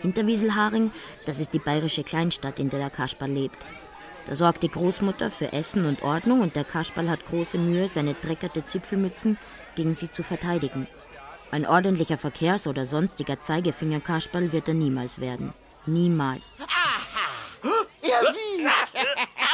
Hinterwieselharing, 0.00 0.90
das 1.26 1.38
ist 1.38 1.54
die 1.54 1.60
bayerische 1.60 2.02
Kleinstadt, 2.02 2.58
in 2.58 2.70
der 2.70 2.80
der 2.80 2.90
Kasperl 2.90 3.30
lebt. 3.30 3.58
Da 4.26 4.34
sorgt 4.34 4.62
die 4.62 4.68
Großmutter 4.68 5.30
für 5.30 5.52
Essen 5.52 5.86
und 5.86 6.02
Ordnung 6.02 6.40
und 6.40 6.54
der 6.54 6.64
Kasperl 6.64 7.08
hat 7.08 7.24
große 7.24 7.58
Mühe, 7.58 7.88
seine 7.88 8.14
dreckerte 8.14 8.64
Zipfelmützen 8.64 9.38
gegen 9.74 9.94
sie 9.94 10.10
zu 10.10 10.22
verteidigen. 10.22 10.86
Ein 11.52 11.66
ordentlicher 11.66 12.16
Verkehrs- 12.16 12.66
oder 12.66 12.86
sonstiger 12.86 13.40
Zeigefinger-Kasperl 13.40 14.52
wird 14.52 14.68
er 14.68 14.74
niemals 14.74 15.20
werden. 15.20 15.52
Niemals. 15.84 16.56
erwischt. 18.12 18.94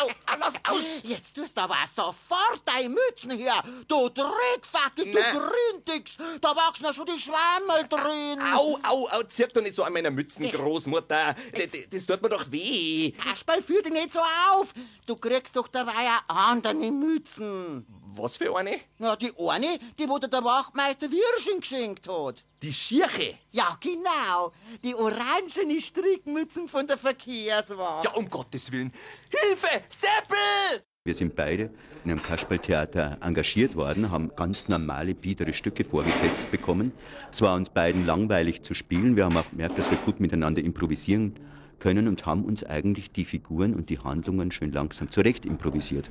au, 0.01 0.09
lass 0.39 0.55
aus. 0.69 0.85
Jetzt 1.03 1.35
tust 1.35 1.57
du 1.57 1.63
aber 1.63 1.77
sofort 1.93 2.63
deine 2.65 2.89
Mützen 2.89 3.31
her. 3.33 3.63
Du 3.87 4.09
Dreckfacke, 4.09 5.05
du. 5.05 5.13
Gründix. 5.13 6.17
Da 6.41 6.55
wachsen 6.55 6.85
ja 6.85 6.93
schon 6.93 7.07
die 7.07 7.19
Schwämmel 7.19 7.87
drin. 7.89 8.41
Au, 8.55 8.79
au, 8.83 9.09
au, 9.09 9.23
zirk 9.25 9.53
doch 9.55 9.63
nicht 9.63 9.75
so 9.75 9.83
an 9.83 9.93
meiner 9.93 10.11
Mützen, 10.11 10.51
Großmutter. 10.51 11.35
Das, 11.53 11.71
das 11.91 12.07
tut 12.07 12.23
mir 12.23 12.29
doch 12.29 12.51
weh. 12.51 13.13
Kasperl, 13.13 13.63
führ 13.63 13.83
dich 13.83 13.93
nicht 13.93 14.13
so 14.13 14.21
auf. 14.51 14.73
Du 15.07 15.17
kriegst 15.17 15.57
doch 15.57 15.69
dabei 15.69 15.93
ja 16.05 16.21
andere 16.29 16.75
Mützen. 16.91 17.87
Was 18.15 18.37
für 18.37 18.57
eine? 18.57 18.79
Ja, 18.99 19.17
die 19.17 19.31
eine, 19.39 19.79
die 19.99 20.09
wo 20.09 20.19
dir 20.19 20.29
der 20.29 20.43
Wachtmeister 20.43 21.09
Wirschen 21.11 21.61
geschenkt 21.61 22.09
hat. 22.09 22.45
Die 22.63 22.73
Schirche? 22.73 23.35
Ja, 23.51 23.77
genau. 23.81 24.53
Die 24.83 24.95
orangene 24.95 25.81
Strickmützen 25.81 26.69
von 26.69 26.87
der 26.87 26.99
Verkehrswacht. 26.99 28.05
Ja, 28.05 28.13
um 28.13 28.29
Gottes 28.29 28.73
Willen. 28.73 28.93
Hilfe! 29.31 29.83
Seppel! 29.89 30.83
Wir 31.05 31.15
sind 31.15 31.37
beide 31.37 31.71
in 32.05 32.11
einem 32.11 32.23
Kasperltheater 32.23 33.19
engagiert 33.21 33.77
worden, 33.77 34.11
haben 34.11 34.31
ganz 34.35 34.69
normale, 34.69 35.15
biedere 35.15 35.55
Stücke 35.55 35.85
vorgesetzt 35.85 36.51
bekommen. 36.51 36.93
Es 37.33 37.41
war 37.41 37.55
uns 37.55 37.71
beiden 37.71 38.05
langweilig 38.05 38.63
zu 38.63 38.75
spielen. 38.75 39.17
Wir 39.17 39.25
haben 39.25 39.37
auch 39.37 39.49
gemerkt, 39.51 39.79
dass 39.79 39.91
wir 39.91 39.99
gut 39.99 40.21
miteinander 40.21 40.63
improvisieren 40.63 41.35
können 41.79 42.09
und 42.09 42.27
haben 42.27 42.45
uns 42.45 42.65
eigentlich 42.65 43.11
die 43.11 43.25
Figuren 43.25 43.75
und 43.75 43.91
die 43.91 43.99
Handlungen 43.99 44.51
schön 44.51 44.73
langsam 44.73 45.11
zurecht 45.11 45.47
improvisiert. 45.47 46.11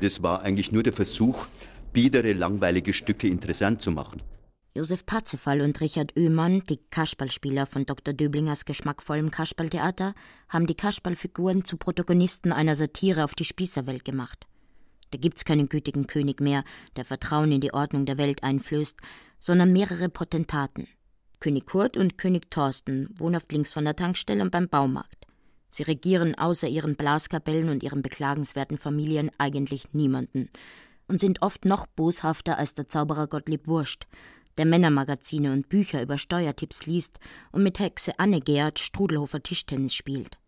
Das 0.00 0.22
war 0.22 0.42
eigentlich 0.42 0.72
nur 0.72 0.82
der 0.82 0.92
Versuch, 0.92 1.46
biedere, 1.92 2.32
langweilige 2.32 2.92
Stücke 2.92 3.28
interessant 3.28 3.82
zu 3.82 3.90
machen. 3.90 4.22
Josef 4.76 5.04
Parzefall 5.04 5.62
und 5.62 5.80
Richard 5.80 6.16
Oehmann, 6.16 6.62
die 6.68 6.78
Kasperlspieler 6.90 7.66
von 7.66 7.86
Dr. 7.86 8.14
Döblingers 8.14 8.64
geschmackvollem 8.64 9.32
Kasperltheater, 9.32 10.14
haben 10.48 10.68
die 10.68 10.76
Kasperlfiguren 10.76 11.64
zu 11.64 11.76
Protagonisten 11.76 12.52
einer 12.52 12.76
Satire 12.76 13.24
auf 13.24 13.34
die 13.34 13.44
Spießerwelt 13.44 14.04
gemacht. 14.04 14.46
Da 15.10 15.18
gibt's 15.18 15.44
keinen 15.44 15.68
gütigen 15.68 16.06
König 16.06 16.40
mehr, 16.40 16.62
der 16.94 17.04
Vertrauen 17.04 17.50
in 17.50 17.60
die 17.60 17.74
Ordnung 17.74 18.06
der 18.06 18.16
Welt 18.16 18.44
einflößt, 18.44 18.96
sondern 19.40 19.72
mehrere 19.72 20.08
Potentaten. 20.08 20.86
König 21.40 21.66
Kurt 21.66 21.96
und 21.96 22.18
König 22.18 22.50
Thorsten, 22.50 23.08
wohnhaft 23.16 23.52
links 23.52 23.72
von 23.72 23.84
der 23.84 23.96
Tankstelle 23.96 24.42
und 24.42 24.50
beim 24.50 24.68
Baumarkt. 24.68 25.26
Sie 25.70 25.82
regieren 25.84 26.34
außer 26.34 26.68
ihren 26.68 26.96
Blaskapellen 26.96 27.70
und 27.70 27.82
ihren 27.82 28.02
beklagenswerten 28.02 28.76
Familien 28.76 29.30
eigentlich 29.38 29.92
niemanden 29.92 30.50
und 31.08 31.20
sind 31.20 31.42
oft 31.42 31.64
noch 31.64 31.86
boshafter 31.86 32.58
als 32.58 32.74
der 32.74 32.88
Zauberer 32.88 33.26
Gottlieb 33.26 33.66
Wurst, 33.66 34.06
der 34.58 34.66
Männermagazine 34.66 35.52
und 35.52 35.68
Bücher 35.68 36.02
über 36.02 36.18
Steuertipps 36.18 36.86
liest 36.86 37.18
und 37.52 37.62
mit 37.62 37.78
Hexe 37.78 38.18
Anne 38.18 38.40
Gerd 38.40 38.78
Strudelhofer 38.78 39.42
Tischtennis 39.42 39.94
spielt. 39.94 40.38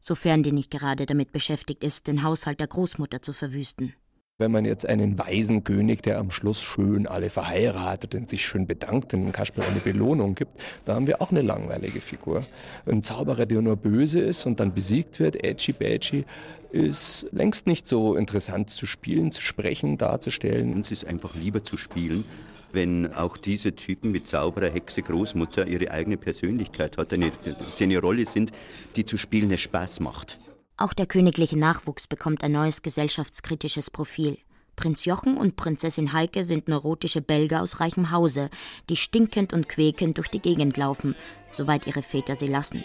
Sofern 0.00 0.42
die 0.42 0.52
nicht 0.52 0.70
gerade 0.70 1.06
damit 1.06 1.32
beschäftigt 1.32 1.84
ist, 1.84 2.06
den 2.06 2.22
Haushalt 2.22 2.60
der 2.60 2.68
Großmutter 2.68 3.20
zu 3.20 3.32
verwüsten. 3.32 3.94
Wenn 4.40 4.52
man 4.52 4.64
jetzt 4.64 4.86
einen 4.86 5.18
weisen 5.18 5.64
König, 5.64 6.02
der 6.02 6.18
am 6.18 6.30
Schluss 6.30 6.62
schön 6.62 7.06
alle 7.06 7.28
verheiratet 7.28 8.14
und 8.14 8.30
sich 8.30 8.46
schön 8.46 8.66
bedankt 8.66 9.12
und 9.12 9.20
dem 9.20 9.32
Kasperl 9.32 9.66
eine 9.70 9.80
Belohnung 9.80 10.34
gibt, 10.34 10.52
da 10.86 10.94
haben 10.94 11.06
wir 11.06 11.20
auch 11.20 11.30
eine 11.30 11.42
langweilige 11.42 12.00
Figur. 12.00 12.46
Ein 12.86 13.02
Zauberer, 13.02 13.44
der 13.44 13.60
nur 13.60 13.76
böse 13.76 14.18
ist 14.18 14.46
und 14.46 14.58
dann 14.58 14.72
besiegt 14.72 15.20
wird, 15.20 15.44
edgy 15.44 15.74
badgy, 15.74 16.24
ist 16.70 17.26
längst 17.32 17.66
nicht 17.66 17.86
so 17.86 18.14
interessant 18.14 18.70
zu 18.70 18.86
spielen, 18.86 19.30
zu 19.30 19.42
sprechen, 19.42 19.98
darzustellen. 19.98 20.72
Uns 20.72 20.90
ist 20.90 21.04
einfach 21.04 21.34
lieber 21.34 21.62
zu 21.62 21.76
spielen, 21.76 22.24
wenn 22.72 23.12
auch 23.12 23.36
diese 23.36 23.74
Typen 23.76 24.14
wie 24.14 24.24
Zauberer, 24.24 24.70
Hexe, 24.70 25.02
Großmutter 25.02 25.66
ihre 25.66 25.90
eigene 25.90 26.16
Persönlichkeit 26.16 26.96
hat, 26.96 27.12
eine, 27.12 27.30
sie 27.68 27.84
eine 27.84 27.98
Rolle 27.98 28.24
sind, 28.24 28.52
die 28.96 29.04
zu 29.04 29.18
spielen 29.18 29.50
es 29.50 29.60
Spaß 29.60 30.00
macht. 30.00 30.38
Auch 30.80 30.94
der 30.94 31.04
königliche 31.04 31.58
Nachwuchs 31.58 32.06
bekommt 32.06 32.42
ein 32.42 32.52
neues 32.52 32.80
gesellschaftskritisches 32.80 33.90
Profil. 33.90 34.38
Prinz 34.76 35.04
Jochen 35.04 35.36
und 35.36 35.54
Prinzessin 35.54 36.14
Heike 36.14 36.42
sind 36.42 36.68
neurotische 36.68 37.20
Belgier 37.20 37.60
aus 37.60 37.80
reichem 37.80 38.10
Hause, 38.10 38.48
die 38.88 38.96
stinkend 38.96 39.52
und 39.52 39.68
quäkend 39.68 40.16
durch 40.16 40.28
die 40.28 40.40
Gegend 40.40 40.78
laufen, 40.78 41.14
soweit 41.52 41.86
ihre 41.86 42.00
Väter 42.00 42.34
sie 42.34 42.46
lassen. 42.46 42.82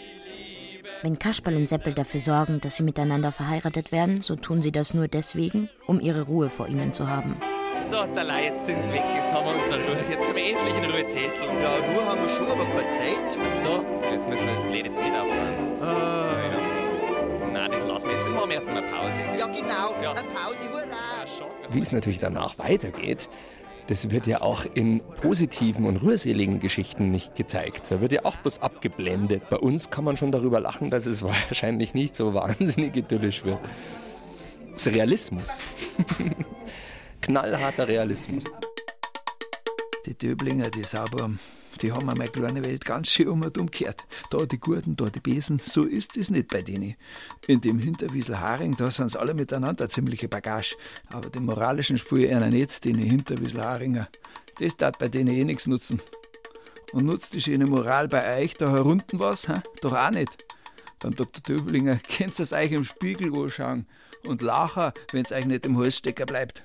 Wenn 1.00 1.18
Kasperl 1.18 1.56
und 1.56 1.70
Seppel 1.70 1.94
dafür 1.94 2.20
sorgen, 2.20 2.60
dass 2.60 2.76
sie 2.76 2.82
miteinander 2.82 3.32
verheiratet 3.32 3.92
werden, 3.92 4.20
so 4.20 4.36
tun 4.36 4.60
sie 4.60 4.72
das 4.72 4.92
nur 4.92 5.08
deswegen, 5.08 5.70
um 5.86 5.98
ihre 5.98 6.22
Ruhe 6.22 6.50
vor 6.50 6.68
ihnen 6.68 6.92
zu 6.92 7.08
haben. 7.08 7.36
So, 7.88 8.04
Talai, 8.14 8.44
jetzt 8.44 8.66
sind's 8.66 8.92
weg. 8.92 9.04
Jetzt 9.14 9.32
haben 9.32 9.46
wir 9.46 9.58
unsere 9.58 9.82
Ruhe. 9.82 10.04
Jetzt 10.10 10.22
können 10.22 10.36
wir 10.36 10.50
endlich 10.50 10.76
in 10.76 10.84
Ruhe 10.84 11.08
zetteln. 11.08 11.62
Ja, 11.62 11.76
Ruhe 11.76 12.04
haben 12.04 12.20
wir 12.20 12.28
schon, 12.28 12.46
aber 12.46 12.66
keine 12.66 12.90
Zeit. 12.90 13.38
Ach 13.42 13.50
so, 13.50 13.84
jetzt 14.12 14.28
müssen 14.28 14.46
wir 14.46 14.54
das 14.54 14.62
blöde 14.64 14.92
Zelt 14.92 15.14
aufmachen. 15.14 15.80
Ah. 15.80 16.35
Nein, 17.56 17.70
das 17.70 17.86
lassen 17.86 18.08
wir 18.08 18.14
jetzt. 18.14 18.26
Jetzt 18.26 18.34
machen 18.34 18.48
wir 18.50 18.54
erst 18.56 18.68
einmal 18.68 18.82
Pause. 18.82 19.20
Ja, 19.38 19.46
genau. 19.46 19.94
Eine 19.94 20.28
Pause, 20.28 20.70
hurra. 20.70 21.24
Wie 21.70 21.80
es 21.80 21.90
natürlich 21.90 22.18
danach 22.18 22.58
weitergeht, 22.58 23.30
das 23.86 24.10
wird 24.10 24.26
ja 24.26 24.42
auch 24.42 24.66
in 24.74 25.00
positiven 25.22 25.86
und 25.86 25.96
rührseligen 25.96 26.60
Geschichten 26.60 27.10
nicht 27.10 27.34
gezeigt. 27.34 27.84
Da 27.88 28.02
wird 28.02 28.12
ja 28.12 28.24
auch 28.24 28.36
bloß 28.36 28.60
abgeblendet. 28.60 29.48
Bei 29.48 29.56
uns 29.56 29.88
kann 29.88 30.04
man 30.04 30.18
schon 30.18 30.32
darüber 30.32 30.60
lachen, 30.60 30.90
dass 30.90 31.06
es 31.06 31.22
wahrscheinlich 31.50 31.94
nicht 31.94 32.14
so 32.14 32.34
wahnsinnig 32.34 32.94
idyllisch 32.94 33.44
wird. 33.44 33.58
Das 34.72 34.86
ist 34.86 34.92
Realismus. 34.92 35.60
Knallharter 37.22 37.88
Realismus. 37.88 38.44
Die 40.04 40.14
Döblinger, 40.14 40.68
die 40.68 40.84
Sauburm, 40.84 41.38
die 41.82 41.92
haben 41.92 42.06
meine 42.06 42.28
kleine 42.28 42.64
Welt 42.64 42.84
ganz 42.84 43.08
schön 43.08 43.28
um 43.28 43.42
und 43.42 43.58
umgekehrt. 43.58 44.04
Da 44.30 44.44
die 44.46 44.58
Gurten, 44.58 44.96
da 44.96 45.06
die 45.06 45.20
Besen, 45.20 45.58
so 45.58 45.84
ist 45.84 46.16
es 46.16 46.30
nicht 46.30 46.48
bei 46.48 46.62
denen. 46.62 46.94
In 47.46 47.60
dem 47.60 47.78
Hinterwiesel 47.78 48.40
Haring, 48.40 48.76
da 48.76 48.90
sind 48.90 49.16
alle 49.16 49.34
miteinander 49.34 49.88
ziemliche 49.88 50.28
Bagage. 50.28 50.76
Aber 51.10 51.30
den 51.30 51.44
moralischen 51.44 51.98
spüre 51.98 52.34
einer 52.34 52.48
nicht, 52.48 52.84
den 52.84 52.98
Hinterwiesel 52.98 53.62
Haringer. 53.62 54.08
Das 54.58 54.76
tat 54.76 54.98
bei 54.98 55.08
denen 55.08 55.34
eh 55.34 55.44
nichts 55.44 55.66
nutzen. 55.66 56.00
Und 56.92 57.06
nutzt 57.06 57.34
die 57.34 57.40
schöne 57.40 57.66
Moral 57.66 58.08
bei 58.08 58.42
euch 58.42 58.54
da 58.54 58.70
herunten 58.70 59.18
was? 59.18 59.48
Hä? 59.48 59.60
Doch 59.80 59.92
auch 59.92 60.10
nicht. 60.10 60.44
Beim 60.98 61.14
Dr. 61.14 61.42
Döblinger 61.42 62.00
könnt 62.16 62.38
ihr 62.38 62.42
es 62.42 62.52
euch 62.52 62.72
im 62.72 62.84
Spiegel 62.84 63.36
anschauen 63.36 63.86
und 64.26 64.42
lachen, 64.42 64.92
wenn 65.12 65.24
es 65.24 65.32
euch 65.32 65.44
nicht 65.44 65.66
im 65.66 65.78
Hals 65.78 65.98
stecken 65.98 66.26
bleibt. 66.26 66.64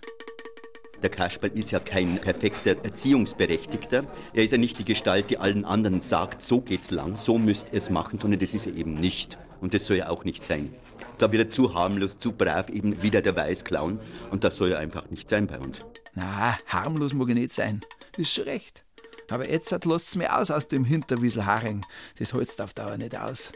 Der 1.02 1.10
Kasperl 1.10 1.52
ist 1.58 1.72
ja 1.72 1.80
kein 1.80 2.20
perfekter 2.20 2.76
Erziehungsberechtigter. 2.84 4.04
Er 4.34 4.44
ist 4.44 4.52
ja 4.52 4.58
nicht 4.58 4.78
die 4.78 4.86
Gestalt, 4.86 5.30
die 5.30 5.38
allen 5.40 5.66
anderen 5.66 6.02
sagt, 6.02 6.42
so 6.42 6.62
geht's 6.62 6.92
lang, 6.92 7.18
so 7.18 7.40
müsst 7.40 7.68
ihr 7.72 7.78
es 7.80 7.90
machen, 7.90 8.20
sondern 8.20 8.40
das 8.40 8.54
ist 8.54 8.68
er 8.68 8.76
eben 8.76 8.94
nicht. 8.94 9.38
Und 9.62 9.74
das 9.74 9.86
soll 9.86 9.98
ja 9.98 10.10
auch 10.10 10.24
nicht 10.24 10.46
sein. 10.46 10.74
Da 11.18 11.32
wird 11.32 11.44
er 11.44 11.50
zu 11.50 11.74
harmlos, 11.74 12.18
zu 12.18 12.32
brav, 12.32 12.70
eben 12.70 13.02
wieder 13.02 13.22
der 13.22 13.36
Weißclown. 13.36 14.00
Und 14.30 14.44
das 14.44 14.58
soll 14.58 14.72
ja 14.72 14.78
einfach 14.78 15.10
nicht 15.10 15.30
sein 15.30 15.48
bei 15.48 15.60
uns. 15.60 15.82
Na, 16.14 16.58
harmlos 16.68 17.14
mag 17.14 17.30
ich 17.30 17.36
nicht 17.36 17.54
sein. 17.54 17.82
Ist 18.18 18.34
schon 18.34 18.46
recht. 18.46 18.84
Aber 19.30 19.50
jetzt 19.50 19.86
lasst's 19.86 20.16
mir 20.16 20.38
aus 20.38 20.52
aus 20.52 20.68
dem 20.68 20.84
Hinterwiesel 20.84 21.46
Haring. 21.46 21.86
Das 22.20 22.34
hältst 22.34 22.62
auf 22.62 22.74
Dauer 22.74 22.98
nicht 22.98 23.16
aus. 23.16 23.52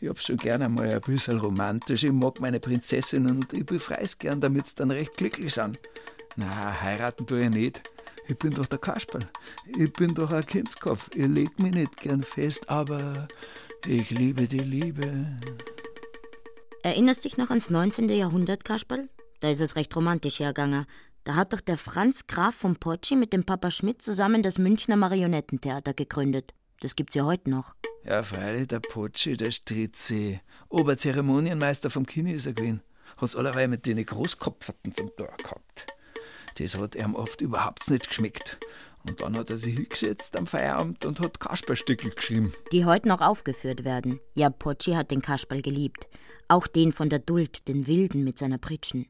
Ich 0.00 0.08
hab's 0.08 0.24
schon 0.24 0.36
gern 0.36 0.62
einmal 0.62 0.88
ein 0.88 1.00
bisschen 1.00 1.38
romantisch. 1.38 2.02
Ich 2.02 2.10
mag 2.10 2.40
meine 2.40 2.58
Prinzessinnen 2.58 3.36
und 3.36 3.52
ich 3.52 3.64
befrei's 3.64 4.18
gern, 4.18 4.40
damit's 4.40 4.74
dann 4.74 4.90
recht 4.90 5.16
glücklich 5.16 5.54
sind. 5.54 5.78
Na, 6.36 6.80
heiraten 6.80 7.26
tu 7.26 7.36
ich 7.36 7.50
nicht. 7.50 7.82
Ich 8.26 8.38
bin 8.38 8.54
doch 8.54 8.66
der 8.66 8.78
Kasperl. 8.78 9.26
Ich 9.66 9.92
bin 9.92 10.14
doch 10.14 10.30
ein 10.30 10.46
Kindskopf. 10.46 11.10
Ich 11.14 11.26
leg 11.26 11.58
mich 11.58 11.74
nicht 11.74 11.96
gern 11.98 12.22
fest, 12.22 12.68
aber 12.70 13.28
ich 13.86 14.10
liebe 14.10 14.46
die 14.46 14.60
Liebe. 14.60 15.26
Erinnerst 16.82 17.24
dich 17.24 17.36
noch 17.36 17.50
ans 17.50 17.68
19. 17.68 18.08
Jahrhundert, 18.08 18.64
Kasperl? 18.64 19.08
Da 19.40 19.50
ist 19.50 19.60
es 19.60 19.76
recht 19.76 19.94
romantisch 19.94 20.40
hergegangen. 20.40 20.86
Da 21.24 21.34
hat 21.34 21.52
doch 21.52 21.60
der 21.60 21.76
Franz 21.76 22.26
Graf 22.26 22.54
von 22.54 22.76
Potschi 22.76 23.14
mit 23.14 23.32
dem 23.32 23.44
Papa 23.44 23.70
Schmidt 23.70 24.02
zusammen 24.02 24.42
das 24.42 24.58
Münchner 24.58 24.96
Marionettentheater 24.96 25.94
gegründet. 25.94 26.54
Das 26.80 26.96
gibt's 26.96 27.14
ja 27.14 27.24
heute 27.24 27.50
noch. 27.50 27.74
Ja, 28.04 28.22
freilich, 28.22 28.68
der 28.68 28.80
Potschi, 28.80 29.36
der 29.36 29.50
Stritzi. 29.50 30.40
Oberzeremonienmeister 30.68 31.90
vom 31.90 32.06
Kini 32.06 32.32
ist 32.32 32.46
er 32.46 32.54
gewesen. 32.54 32.82
Hat's 33.18 33.36
allerweil 33.36 33.68
mit 33.68 33.86
den 33.86 34.04
Großkopferten 34.04 34.92
zum 34.92 35.14
Tor 35.16 35.36
gehabt. 35.40 35.86
Das 36.58 36.76
hat 36.76 36.94
ihm 36.94 37.14
oft 37.14 37.40
überhaupt 37.40 37.88
nicht 37.90 38.08
geschmeckt. 38.08 38.58
Und 39.04 39.20
dann 39.20 39.36
hat 39.36 39.50
er 39.50 39.58
sich 39.58 39.74
hingesetzt 39.74 40.36
am 40.36 40.46
Feierabend 40.46 41.04
und 41.04 41.20
hat 41.20 41.40
Kasperstückel 41.40 42.10
geschrieben. 42.10 42.52
Die 42.70 42.84
heute 42.84 43.08
noch 43.08 43.20
aufgeführt 43.20 43.84
werden. 43.84 44.20
Ja, 44.34 44.48
Potschi 44.50 44.92
hat 44.92 45.10
den 45.10 45.22
Kasperl 45.22 45.60
geliebt. 45.60 46.06
Auch 46.48 46.66
den 46.66 46.92
von 46.92 47.08
der 47.08 47.18
Duld, 47.18 47.66
den 47.66 47.86
Wilden 47.86 48.22
mit 48.22 48.38
seiner 48.38 48.58
Pritschen. 48.58 49.06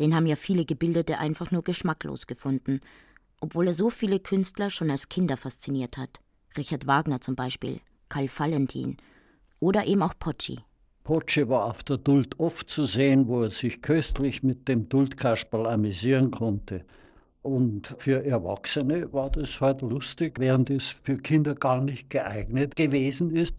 Den 0.00 0.14
haben 0.14 0.26
ja 0.26 0.36
viele 0.36 0.64
Gebildete 0.64 1.18
einfach 1.18 1.50
nur 1.50 1.62
geschmacklos 1.62 2.26
gefunden. 2.26 2.80
Obwohl 3.40 3.68
er 3.68 3.74
so 3.74 3.90
viele 3.90 4.18
Künstler 4.18 4.70
schon 4.70 4.90
als 4.90 5.08
Kinder 5.08 5.36
fasziniert 5.36 5.96
hat. 5.96 6.20
Richard 6.56 6.86
Wagner 6.86 7.20
zum 7.20 7.36
Beispiel, 7.36 7.80
Karl 8.08 8.28
Valentin. 8.28 8.96
Oder 9.60 9.86
eben 9.86 10.02
auch 10.02 10.14
Potschi. 10.18 10.60
Potsche 11.08 11.48
war 11.48 11.64
auf 11.64 11.82
der 11.84 11.96
Duld 11.96 12.38
oft 12.38 12.68
zu 12.68 12.84
sehen, 12.84 13.28
wo 13.28 13.40
er 13.40 13.48
sich 13.48 13.80
köstlich 13.80 14.42
mit 14.42 14.68
dem 14.68 14.90
Duldkasperl 14.90 15.66
amüsieren 15.66 16.30
konnte. 16.30 16.84
Und 17.40 17.96
für 17.98 18.26
Erwachsene 18.26 19.10
war 19.10 19.30
das 19.30 19.58
halt 19.62 19.80
lustig, 19.80 20.38
während 20.38 20.68
es 20.68 20.88
für 20.90 21.16
Kinder 21.16 21.54
gar 21.54 21.80
nicht 21.80 22.10
geeignet 22.10 22.76
gewesen 22.76 23.34
ist. 23.34 23.54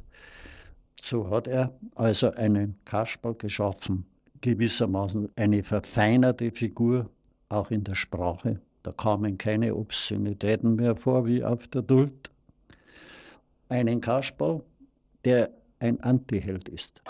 So 1.01 1.31
hat 1.31 1.47
er 1.47 1.73
also 1.95 2.29
einen 2.33 2.75
Kasperl 2.85 3.33
geschaffen, 3.33 4.05
gewissermaßen 4.41 5.29
eine 5.35 5.63
verfeinerte 5.63 6.51
Figur, 6.51 7.09
auch 7.49 7.71
in 7.71 7.83
der 7.83 7.95
Sprache. 7.95 8.61
Da 8.83 8.91
kamen 8.91 9.39
keine 9.39 9.73
Obszönitäten 9.73 10.75
mehr 10.75 10.95
vor 10.95 11.25
wie 11.25 11.43
auf 11.43 11.67
der 11.67 11.81
Duld. 11.81 12.29
Einen 13.69 14.01
Kasperl, 14.01 14.61
der 15.25 15.49
ein 15.79 16.01
Antiheld 16.01 16.69
ist. 16.69 17.01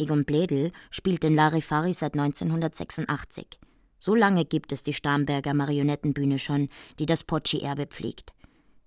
Egon 0.00 0.24
Bledel 0.24 0.72
spielt 0.90 1.22
den 1.22 1.34
Larifari 1.34 1.92
seit 1.92 2.14
1986. 2.14 3.58
So 3.98 4.14
lange 4.14 4.44
gibt 4.44 4.70
es 4.72 4.84
die 4.84 4.92
Starnberger 4.92 5.54
Marionettenbühne 5.54 6.38
schon, 6.38 6.68
die 6.98 7.06
das 7.06 7.24
Potschi-Erbe 7.24 7.86
pflegt. 7.86 8.32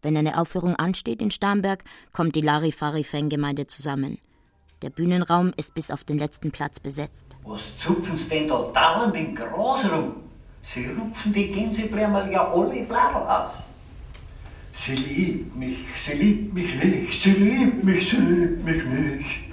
Wenn 0.02 0.16
eine 0.18 0.40
Aufführung 0.40 0.76
ansteht 0.78 1.22
in 1.22 1.32
Starnberg, 1.32 1.84
kommt 2.14 2.36
die 2.36 2.42
Larifari-Fangemeinde 2.42 3.68
zusammen. 3.68 4.20
Der 4.82 4.90
Bühnenraum 4.90 5.54
ist 5.58 5.76
bis 5.76 5.92
auf 5.92 6.04
den 6.06 6.18
letzten 6.18 6.52
Platz 6.52 6.80
besetzt. 6.80 7.28
Was 7.44 7.62
zupfen 7.84 8.18
Sie 8.18 8.28
denn 8.30 8.48
da 8.48 8.64
dauernd 8.74 9.16
im 9.16 9.36
Gras 9.36 9.86
rum? 9.92 10.31
Sie 10.64 10.88
rupfen 10.88 11.34
die 11.34 11.52
Gänseblämmerl 11.52 12.32
ja 12.32 12.52
alle 12.52 12.84
blau 12.84 13.26
aus. 13.28 13.64
Sie 14.74 14.96
liebt 14.96 15.56
mich, 15.56 15.80
sie 16.06 16.14
liebt 16.14 16.54
mich 16.54 16.76
nicht, 16.76 17.22
sie 17.22 17.32
liebt 17.32 17.84
mich, 17.84 18.10
sie 18.10 18.18
liebt 18.18 18.64
mich 18.64 18.84
nicht. 18.86 19.44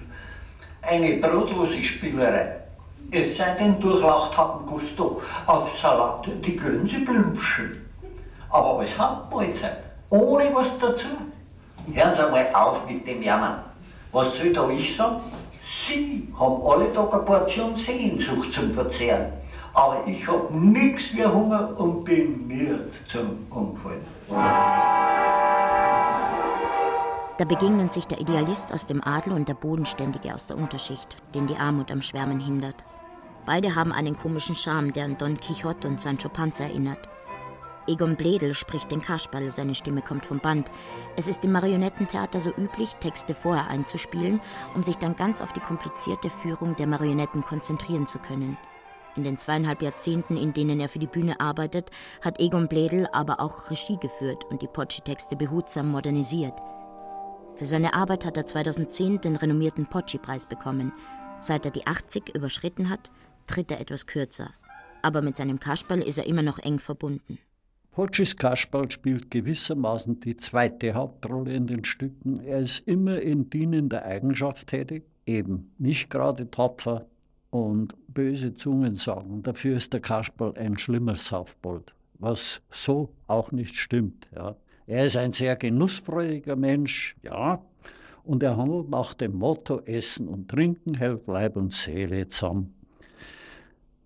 Eine 0.82 1.16
brotlose 1.18 1.82
Spielerei. 1.82 2.56
Es 3.10 3.36
sei 3.36 3.54
denn, 3.54 3.80
durchlaucht 3.80 4.36
haben 4.36 4.66
Gusto 4.66 5.22
auf 5.46 5.78
Salat 5.78 6.28
die 6.44 6.56
Gänseblümchen. 6.56 7.84
Aber 8.50 8.80
als 8.80 8.98
Hauptmahlzeit, 8.98 9.78
ohne 10.10 10.54
was 10.54 10.66
dazu. 10.78 11.08
Hören 11.92 12.14
Sie 12.14 12.22
mal 12.22 12.54
auf 12.54 12.86
mit 12.86 13.06
dem 13.06 13.22
Jammern. 13.22 13.60
Was 14.12 14.36
soll 14.36 14.52
da 14.52 14.68
ich 14.70 14.94
sagen? 14.96 15.22
Sie 15.86 16.28
haben 16.38 16.62
alle 16.66 16.92
Tag 16.92 17.12
eine 17.12 17.22
Portion 17.22 17.76
Sehnsucht 17.76 18.52
zum 18.52 18.74
Verzehren. 18.74 19.32
Aber 19.78 20.04
ich 20.08 20.26
hab 20.26 20.50
nix 20.50 21.12
wie 21.12 21.24
Hunger 21.24 21.78
und 21.78 22.04
bin 22.04 22.48
miert 22.48 22.92
zum 23.06 23.46
Umfallen. 23.48 24.04
Da 27.38 27.44
begegnen 27.44 27.88
sich 27.88 28.08
der 28.08 28.20
Idealist 28.20 28.72
aus 28.72 28.86
dem 28.86 29.04
Adel 29.04 29.34
und 29.34 29.48
der 29.48 29.54
Bodenständige 29.54 30.34
aus 30.34 30.48
der 30.48 30.56
Unterschicht, 30.56 31.16
den 31.32 31.46
die 31.46 31.56
Armut 31.56 31.92
am 31.92 32.02
Schwärmen 32.02 32.40
hindert. 32.40 32.74
Beide 33.46 33.76
haben 33.76 33.92
einen 33.92 34.16
komischen 34.16 34.56
Charme, 34.56 34.92
der 34.92 35.04
an 35.04 35.16
Don 35.16 35.38
Quixote 35.38 35.86
und 35.86 36.00
Sancho 36.00 36.28
Panza 36.28 36.64
erinnert. 36.64 37.08
Egon 37.86 38.16
Bledel 38.16 38.54
spricht 38.54 38.90
den 38.90 39.00
Kasperl, 39.00 39.52
seine 39.52 39.76
Stimme 39.76 40.02
kommt 40.02 40.26
vom 40.26 40.40
Band. 40.40 40.68
Es 41.14 41.28
ist 41.28 41.44
im 41.44 41.52
Marionettentheater 41.52 42.40
so 42.40 42.50
üblich, 42.50 42.96
Texte 42.96 43.32
vorher 43.32 43.68
einzuspielen, 43.68 44.40
um 44.74 44.82
sich 44.82 44.96
dann 44.96 45.14
ganz 45.14 45.40
auf 45.40 45.52
die 45.52 45.60
komplizierte 45.60 46.30
Führung 46.30 46.74
der 46.74 46.88
Marionetten 46.88 47.44
konzentrieren 47.44 48.08
zu 48.08 48.18
können. 48.18 48.58
In 49.18 49.24
den 49.24 49.36
zweieinhalb 49.36 49.82
Jahrzehnten, 49.82 50.36
in 50.36 50.52
denen 50.52 50.78
er 50.78 50.88
für 50.88 51.00
die 51.00 51.08
Bühne 51.08 51.40
arbeitet, 51.40 51.90
hat 52.20 52.38
Egon 52.38 52.68
Bledel 52.68 53.08
aber 53.12 53.40
auch 53.40 53.68
Regie 53.68 53.96
geführt 53.96 54.44
und 54.48 54.62
die 54.62 54.68
Potschi-Texte 54.68 55.34
behutsam 55.34 55.90
modernisiert. 55.90 56.54
Für 57.56 57.64
seine 57.64 57.94
Arbeit 57.94 58.24
hat 58.24 58.36
er 58.36 58.46
2010 58.46 59.20
den 59.20 59.34
renommierten 59.34 59.86
Potschi-Preis 59.86 60.46
bekommen. 60.46 60.92
Seit 61.40 61.64
er 61.64 61.72
die 61.72 61.84
80 61.84 62.32
überschritten 62.32 62.90
hat, 62.90 63.10
tritt 63.48 63.72
er 63.72 63.80
etwas 63.80 64.06
kürzer. 64.06 64.50
Aber 65.02 65.20
mit 65.20 65.36
seinem 65.36 65.58
Kasperl 65.58 66.00
ist 66.00 66.18
er 66.18 66.26
immer 66.28 66.42
noch 66.42 66.60
eng 66.60 66.78
verbunden. 66.78 67.40
Potschis 67.90 68.36
Kasperl 68.36 68.88
spielt 68.88 69.32
gewissermaßen 69.32 70.20
die 70.20 70.36
zweite 70.36 70.94
Hauptrolle 70.94 71.54
in 71.54 71.66
den 71.66 71.84
Stücken. 71.84 72.38
Er 72.38 72.60
ist 72.60 72.86
immer 72.86 73.20
in 73.20 73.50
dienender 73.50 74.04
Eigenschaft 74.04 74.68
tätig, 74.68 75.02
eben 75.26 75.74
nicht 75.76 76.08
gerade 76.08 76.48
tapfer 76.48 77.08
und 77.50 77.94
böse 78.08 78.54
Zungen 78.54 78.96
sagen. 78.96 79.42
Dafür 79.42 79.76
ist 79.76 79.92
der 79.92 80.00
Kasperl 80.00 80.56
ein 80.56 80.78
schlimmer 80.78 81.16
Saufbold, 81.16 81.94
was 82.18 82.60
so 82.70 83.10
auch 83.26 83.52
nicht 83.52 83.76
stimmt. 83.76 84.26
Ja. 84.34 84.56
Er 84.86 85.06
ist 85.06 85.16
ein 85.16 85.32
sehr 85.32 85.56
genussfreudiger 85.56 86.56
Mensch, 86.56 87.16
ja, 87.22 87.62
und 88.24 88.42
er 88.42 88.56
handelt 88.56 88.90
nach 88.90 89.14
dem 89.14 89.38
Motto 89.38 89.80
Essen 89.80 90.28
und 90.28 90.48
Trinken 90.48 90.94
hält 90.94 91.26
Leib 91.26 91.56
und 91.56 91.72
Seele 91.72 92.28
zusammen. 92.28 92.74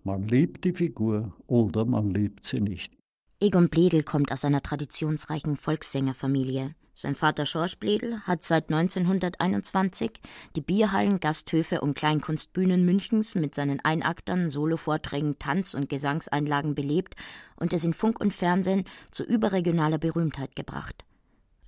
Man 0.05 0.27
liebt 0.27 0.65
die 0.65 0.73
Figur 0.73 1.33
oder 1.47 1.85
man 1.85 2.09
liebt 2.11 2.43
sie 2.43 2.59
nicht. 2.59 2.93
Egon 3.41 3.69
Bledel 3.69 4.03
kommt 4.03 4.31
aus 4.31 4.45
einer 4.45 4.61
traditionsreichen 4.61 5.57
Volkssängerfamilie. 5.57 6.75
Sein 6.95 7.15
Vater 7.15 7.47
Schorsch 7.47 7.77
Bledel 7.77 8.19
hat 8.21 8.43
seit 8.43 8.71
1921 8.71 10.11
die 10.55 10.61
Bierhallen, 10.61 11.19
Gasthöfe 11.19 11.81
und 11.81 11.95
Kleinkunstbühnen 11.95 12.85
Münchens 12.85 13.33
mit 13.33 13.55
seinen 13.55 13.79
Einaktern, 13.79 14.51
Solovorträgen, 14.51 15.39
Tanz- 15.39 15.73
und 15.73 15.89
Gesangseinlagen 15.89 16.75
belebt 16.75 17.15
und 17.55 17.73
es 17.73 17.83
in 17.83 17.93
Funk 17.93 18.19
und 18.19 18.31
Fernsehen 18.31 18.85
zu 19.09 19.23
überregionaler 19.23 19.97
Berühmtheit 19.97 20.55
gebracht. 20.55 21.03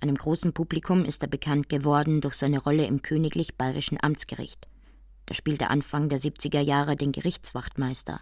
Einem 0.00 0.14
großen 0.14 0.52
Publikum 0.52 1.04
ist 1.04 1.22
er 1.22 1.28
bekannt 1.28 1.68
geworden 1.68 2.20
durch 2.20 2.34
seine 2.34 2.58
Rolle 2.58 2.86
im 2.86 3.02
Königlich 3.02 3.56
Bayerischen 3.56 3.98
Amtsgericht. 4.00 4.68
Da 5.26 5.34
spielt 5.34 5.60
er 5.60 5.70
Anfang 5.70 6.08
der 6.08 6.20
70er 6.20 6.60
Jahre 6.60 6.94
den 6.94 7.10
Gerichtswachtmeister. 7.10 8.20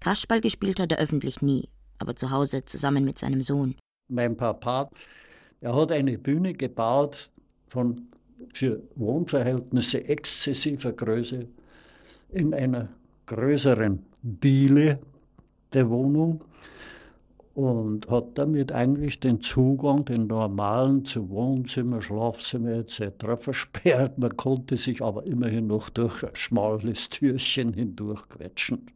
Kasperl 0.00 0.40
gespielt 0.40 0.80
hat 0.80 0.90
er 0.90 0.98
öffentlich 0.98 1.42
nie, 1.42 1.68
aber 2.00 2.16
zu 2.16 2.30
Hause 2.30 2.64
zusammen 2.64 3.04
mit 3.04 3.20
seinem 3.20 3.40
Sohn. 3.40 3.76
Mein 4.08 4.36
Papa, 4.36 4.90
er 5.62 5.74
hat 5.76 5.92
eine 5.92 6.18
Bühne 6.18 6.54
gebaut 6.54 7.30
von 7.68 8.08
für 8.52 8.82
Wohnverhältnisse 8.96 10.06
exzessiver 10.08 10.92
Größe 10.92 11.46
in 12.30 12.52
einer 12.52 12.88
größeren 13.26 14.04
Diele 14.22 14.98
der 15.72 15.88
Wohnung 15.88 16.42
und 17.54 18.10
hat 18.10 18.36
damit 18.36 18.72
eigentlich 18.72 19.20
den 19.20 19.40
Zugang, 19.40 20.04
den 20.04 20.26
normalen 20.26 21.04
zu 21.04 21.30
Wohnzimmer, 21.30 22.02
Schlafzimmer 22.02 22.72
etc. 22.72 23.02
versperrt. 23.36 24.18
Man 24.18 24.36
konnte 24.36 24.76
sich 24.76 25.02
aber 25.02 25.24
immerhin 25.26 25.68
noch 25.68 25.90
durch 25.90 26.24
ein 26.24 26.34
schmales 26.34 27.08
Türchen 27.08 27.72
hindurchquetschen. 27.72 28.86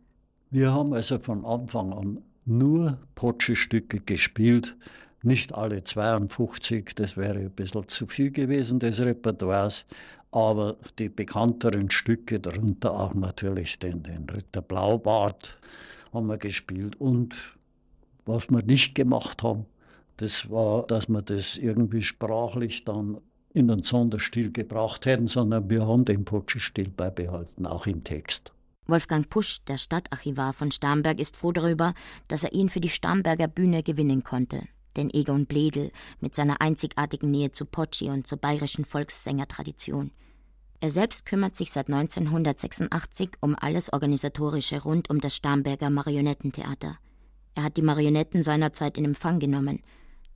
Wir 0.51 0.73
haben 0.73 0.93
also 0.93 1.19
von 1.19 1.45
Anfang 1.45 1.93
an 1.93 2.19
nur 2.45 2.99
Potsche-Stücke 3.14 4.01
gespielt, 4.01 4.77
nicht 5.23 5.55
alle 5.55 5.83
52, 5.83 6.95
das 6.95 7.17
wäre 7.17 7.39
ein 7.39 7.51
bisschen 7.51 7.89
zu 7.89 8.07
viel 8.07 8.31
gewesen 8.31 8.79
des 8.79 9.01
Repertoires, 9.01 9.87
aber 10.31 10.77
die 10.99 11.09
bekannteren 11.09 11.91
Stücke, 11.91 12.41
darunter 12.41 12.93
auch 12.93 13.14
natürlich 13.14 13.79
den, 13.79 14.03
den 14.03 14.29
Ritter 14.29 14.62
Blaubart, 14.62 15.59
haben 16.12 16.27
wir 16.27 16.39
gespielt 16.39 16.97
und 17.01 17.57
was 18.25 18.51
wir 18.51 18.62
nicht 18.62 18.95
gemacht 18.95 19.43
haben, 19.43 19.67
das 20.19 20.51
war, 20.51 20.87
dass 20.87 21.09
wir 21.09 21.23
das 21.23 21.57
irgendwie 21.57 22.03
sprachlich 22.03 22.85
dann 22.85 23.19
in 23.53 23.71
einen 23.71 23.83
Sonderstil 23.83 24.53
gebracht 24.53 25.07
hätten, 25.07 25.27
sondern 25.27 25.71
wir 25.71 25.87
haben 25.87 26.05
den 26.05 26.25
Potsche-Stil 26.25 26.91
beibehalten, 26.91 27.67
auch 27.67 27.87
im 27.87 28.05
Text. 28.05 28.53
Wolfgang 28.87 29.29
Pusch, 29.29 29.64
der 29.64 29.79
Stadtarchivar 29.79 30.53
von 30.53 30.71
Starnberg, 30.71 31.19
ist 31.19 31.37
froh 31.37 31.53
darüber, 31.53 31.95
dass 32.29 32.45
er 32.45 32.53
ihn 32.53 32.69
für 32.69 32.81
die 32.81 32.89
Starnberger 32.89 33.49
Bühne 33.49 33.83
gewinnen 33.83 34.23
konnte. 34.23 34.62
Denn 34.97 35.11
Egon 35.12 35.47
Bledel 35.47 35.92
mit 36.20 36.34
seiner 36.34 36.61
einzigartigen 36.61 37.30
Nähe 37.30 37.53
zu 37.53 37.66
Potschi 37.66 38.09
und 38.09 38.26
zur 38.26 38.38
bayerischen 38.38 38.84
Volkssängertradition. 38.84 40.11
Er 40.80 40.90
selbst 40.90 41.24
kümmert 41.24 41.57
sich 41.57 41.72
seit 41.72 41.88
1986 41.88 43.30
um 43.40 43.57
alles 43.59 43.92
Organisatorische 43.92 44.82
rund 44.82 45.09
um 45.11 45.20
das 45.20 45.34
Starnberger 45.36 45.90
Marionettentheater. 45.90 46.99
Er 47.55 47.62
hat 47.62 47.76
die 47.76 47.82
Marionetten 47.82 48.42
seinerzeit 48.42 48.99
in 48.99 49.07
Empfang 49.07 49.38
genommen. 49.38 49.82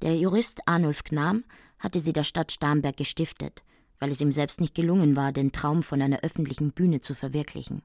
Der 0.00 0.16
Jurist 0.16 0.60
Arnulf 0.66 1.04
Gnam 1.04 1.44
hatte 1.78 2.00
sie 2.00 2.14
der 2.14 2.24
Stadt 2.24 2.52
Starnberg 2.52 2.96
gestiftet, 2.96 3.62
weil 3.98 4.10
es 4.10 4.20
ihm 4.22 4.32
selbst 4.32 4.60
nicht 4.60 4.74
gelungen 4.74 5.16
war, 5.16 5.32
den 5.32 5.52
Traum 5.52 5.82
von 5.82 6.00
einer 6.00 6.20
öffentlichen 6.20 6.72
Bühne 6.72 7.00
zu 7.00 7.14
verwirklichen. 7.14 7.82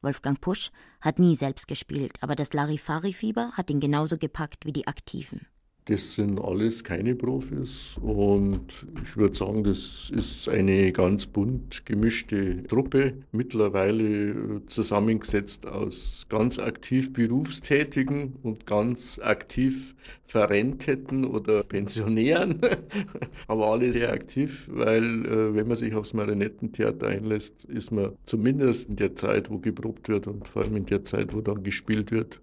Wolfgang 0.00 0.40
Pusch 0.40 0.70
hat 1.00 1.18
nie 1.18 1.34
selbst 1.34 1.66
gespielt, 1.66 2.22
aber 2.22 2.36
das 2.36 2.52
Larifari-Fieber 2.52 3.52
hat 3.52 3.68
ihn 3.70 3.80
genauso 3.80 4.16
gepackt 4.16 4.64
wie 4.64 4.72
die 4.72 4.86
Aktiven. 4.86 5.46
Das 5.86 6.14
sind 6.14 6.40
alles 6.40 6.84
keine 6.84 7.14
Profis 7.14 7.96
und 8.00 8.86
ich 9.02 9.16
würde 9.16 9.34
sagen, 9.34 9.64
das 9.64 10.12
ist 10.14 10.48
eine 10.48 10.92
ganz 10.92 11.26
bunt 11.26 11.84
gemischte 11.86 12.62
Truppe, 12.64 13.14
mittlerweile 13.32 14.64
zusammengesetzt 14.66 15.66
aus 15.66 16.26
ganz 16.28 16.58
aktiv 16.58 17.12
Berufstätigen 17.12 18.36
und 18.42 18.66
ganz 18.66 19.18
aktiv 19.22 19.96
Verrenteten 20.26 21.24
oder 21.24 21.64
Pensionären, 21.64 22.60
aber 23.48 23.72
alle 23.72 23.90
sehr 23.90 24.12
aktiv, 24.12 24.68
weil 24.72 25.26
äh, 25.26 25.54
wenn 25.54 25.66
man 25.66 25.76
sich 25.76 25.94
aufs 25.94 26.14
Marionettentheater 26.14 27.08
einlässt, 27.08 27.64
ist 27.64 27.90
man 27.90 28.12
zumindest 28.24 28.90
in 28.90 28.96
der 28.96 29.16
Zeit, 29.16 29.50
wo 29.50 29.58
geprobt 29.58 30.08
wird 30.08 30.28
und 30.28 30.46
vor 30.46 30.62
allem 30.62 30.76
in 30.76 30.86
der 30.86 31.02
Zeit, 31.02 31.34
wo 31.34 31.40
dann 31.40 31.64
gespielt 31.64 32.12
wird, 32.12 32.40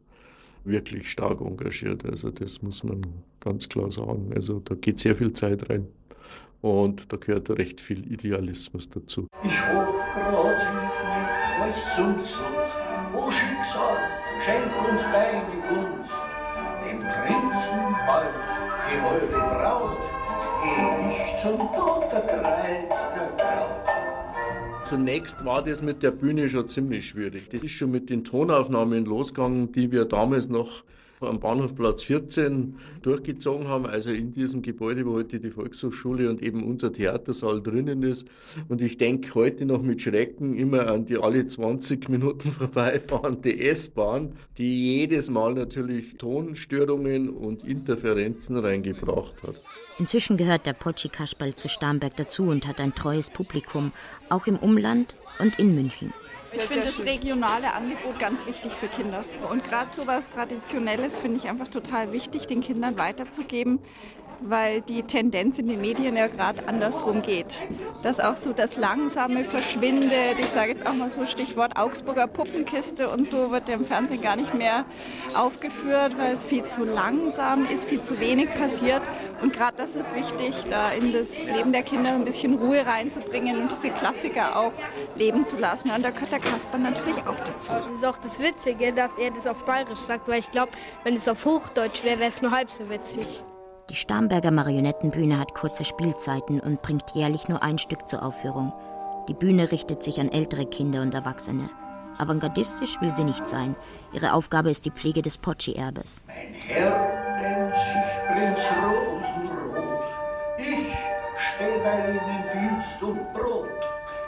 wirklich 0.68 1.10
stark 1.10 1.42
engagiert. 1.42 2.06
Also 2.06 2.30
das 2.30 2.62
muss 2.62 2.84
man 2.84 3.02
ganz 3.40 3.68
klar 3.70 3.92
sagen. 3.92 4.32
Also 4.36 4.60
da 4.60 4.76
geht 4.76 5.00
sehr 5.00 5.16
viel 5.16 5.34
Zeit 5.34 5.70
rein. 5.70 5.88
Und 6.62 7.12
da 7.12 7.18
gehört 7.18 7.50
recht 7.52 7.80
viel 7.80 8.12
Idealismus 8.12 8.90
dazu. 8.90 9.28
Ich 9.44 9.62
hoffe 9.70 9.94
grad 10.14 10.58
nicht 10.58 10.98
alles 11.62 11.78
umsonst. 11.98 12.38
O 13.16 13.32
Schicksal, 13.32 13.98
schenk 14.46 14.92
uns 14.92 15.02
deine 15.14 15.44
Gunst. 15.68 16.12
Dem 16.84 17.00
Prinzen 17.00 17.96
bald 18.06 18.34
die 18.90 19.02
holde 19.02 19.28
Braut, 19.28 19.98
ehe 20.64 21.12
ich 21.12 21.42
zum 21.42 21.58
der 21.58 22.20
Braut. 22.22 23.07
Zunächst 24.88 25.44
war 25.44 25.66
das 25.66 25.82
mit 25.82 26.02
der 26.02 26.12
Bühne 26.12 26.48
schon 26.48 26.70
ziemlich 26.70 27.10
schwierig. 27.10 27.50
Das 27.50 27.62
ist 27.62 27.74
schon 27.74 27.92
mit 27.92 28.10
den 28.10 28.24
Tonaufnahmen 28.24 29.04
losgegangen, 29.04 29.70
die 29.74 29.92
wir 29.92 30.06
damals 30.06 30.48
noch 30.48 30.86
am 31.22 31.40
Bahnhofplatz 31.40 32.04
14 32.04 32.76
durchgezogen 33.02 33.68
haben, 33.68 33.86
also 33.86 34.12
in 34.12 34.32
diesem 34.32 34.62
Gebäude, 34.62 35.06
wo 35.06 35.14
heute 35.14 35.40
die 35.40 35.50
Volkshochschule 35.50 36.30
und 36.30 36.42
eben 36.44 36.64
unser 36.64 36.94
Theatersaal 36.94 37.62
drinnen 37.62 38.04
ist. 38.04 38.28
Und 38.68 38.82
ich 38.82 38.98
denke 38.98 39.34
heute 39.34 39.66
noch 39.66 39.82
mit 39.82 40.02
Schrecken 40.02 40.56
immer 40.56 40.88
an 40.88 41.06
die 41.06 41.18
alle 41.18 41.48
20 41.48 42.10
Minuten 42.10 42.52
vorbeifahrende 42.52 43.60
S-Bahn, 43.60 44.34
die 44.58 44.98
jedes 44.98 45.30
Mal 45.30 45.54
natürlich 45.54 46.18
Tonstörungen 46.18 47.30
und 47.30 47.64
Interferenzen 47.64 48.58
reingebracht 48.58 49.42
hat. 49.44 49.56
Inzwischen 49.98 50.38
gehört 50.38 50.66
der 50.66 50.74
Potschi 50.74 51.10
Kasperl 51.10 51.56
zu 51.56 51.68
Starnberg 51.68 52.16
dazu 52.18 52.44
und 52.44 52.68
hat 52.68 52.80
ein 52.80 52.94
treues 52.94 53.32
Publikum, 53.32 53.92
auch 54.30 54.46
im 54.46 54.58
Umland 54.58 55.16
und 55.40 55.58
in 55.58 55.74
München. 55.74 56.14
Ich 56.54 56.64
finde 56.64 56.86
das 56.86 57.00
regionale 57.00 57.74
Angebot 57.74 58.20
ganz 58.20 58.46
wichtig 58.46 58.72
für 58.72 58.88
Kinder. 58.88 59.24
Und 59.52 59.64
gerade 59.64 59.92
so 59.92 60.08
was 60.08 60.30
Traditionelles 60.30 61.20
finde 61.20 61.38
ich 61.38 61.50
einfach 61.50 61.68
total 61.68 62.14
wichtig, 62.14 62.48
den 62.48 62.62
Kindern 62.62 62.98
weiterzugeben, 62.98 63.80
weil 64.42 64.82
die 64.82 65.04
Tendenz 65.04 65.58
in 65.60 65.68
den 65.68 65.82
Medien 65.82 66.16
ja 66.16 66.28
gerade 66.28 66.68
andersrum 66.68 67.22
geht. 67.22 67.60
Dass 68.02 68.20
auch 68.20 68.38
so 68.38 68.54
das 68.54 68.78
Langsame 68.78 69.44
verschwindet. 69.44 70.40
Ich 70.40 70.48
sage 70.48 70.72
jetzt 70.72 70.86
auch 70.86 70.94
mal 70.94 71.10
so 71.10 71.26
Stichwort 71.26 71.78
Augsburger 71.78 72.28
Puppenkiste 72.28 73.10
und 73.10 73.26
so 73.26 73.52
wird 73.52 73.70
im 73.70 73.86
Fernsehen 73.86 74.22
gar 74.22 74.36
nicht 74.36 74.54
mehr 74.54 74.86
aufgeführt, 75.36 76.18
weil 76.18 76.34
es 76.34 76.46
viel 76.46 76.66
zu 76.66 76.84
langsam 76.84 77.68
ist, 77.70 77.86
viel 77.86 78.02
zu 78.02 78.20
wenig 78.20 78.54
passiert. 78.54 79.02
Und 79.42 79.54
gerade 79.54 79.78
das 79.78 79.96
ist 79.96 80.16
wichtig, 80.16 80.56
da 80.70 80.92
in 80.92 81.12
das 81.12 81.46
Leben 81.46 81.72
der 81.72 81.84
Kinder 81.84 82.12
ein 82.12 82.26
bisschen 82.26 82.56
Ruhe 82.56 82.86
reinzubringen 82.86 83.62
und 83.62 83.72
diese 83.72 83.90
Klassiker 83.90 84.58
auch 84.58 84.74
leben 85.16 85.46
zu 85.46 85.58
lassen. 85.58 85.92
Und 85.92 86.04
da 86.04 86.12
gehört 86.12 86.32
der 86.32 86.40
Kasper 86.40 86.78
natürlich 86.78 87.20
auch 87.28 87.36
dazu. 87.36 87.72
Das 87.72 87.88
ist 87.88 88.06
auch 88.06 88.18
das 88.18 88.40
Witzige, 88.40 88.94
dass 88.94 89.18
er 89.18 89.32
das 89.32 89.48
auf 89.48 89.64
Bayerisch 89.66 90.00
sagt, 90.00 90.28
weil 90.28 90.40
ich 90.40 90.52
glaube, 90.52 90.72
wenn 91.04 91.16
es 91.16 91.28
auf 91.28 91.46
Hochdeutsch 91.46 92.04
wäre, 92.04 92.20
wäre 92.20 92.30
es 92.30 92.42
nur 92.42 92.52
halb 92.52 92.70
so 92.70 92.90
witzig. 92.90 93.44
Die 93.90 93.96
Starnberger 93.96 94.52
Marionettenbühne 94.52 95.40
hat 95.40 95.56
kurze 95.56 95.86
Spielzeiten 95.86 96.60
und 96.60 96.82
bringt 96.82 97.12
jährlich 97.12 97.48
nur 97.48 97.64
ein 97.64 97.78
Stück 97.78 98.08
zur 98.08 98.22
Aufführung. 98.22 98.74
Die 99.30 99.34
Bühne 99.34 99.72
richtet 99.72 100.04
sich 100.04 100.20
an 100.20 100.30
ältere 100.30 100.66
Kinder 100.66 101.02
und 101.02 101.14
Erwachsene. 101.14 101.70
Avantgardistisch 102.18 103.00
will 103.00 103.12
sie 103.12 103.24
nicht 103.24 103.48
sein. 103.48 103.76
Ihre 104.12 104.34
Aufgabe 104.34 104.70
ist 104.70 104.84
die 104.86 104.92
Pflege 104.92 105.22
des 105.22 105.38
Potschi-Erbes. 105.38 106.22
Mein 106.28 106.54
Herr 106.68 107.18
Prinz 108.28 108.60
Rosenrot. 108.84 110.04
Ich 110.58 110.94
steh 111.38 111.80
bei 111.84 112.10
Ihnen 112.10 112.44
Dienst 112.54 113.02
und 113.02 113.34
Brot. 113.34 113.70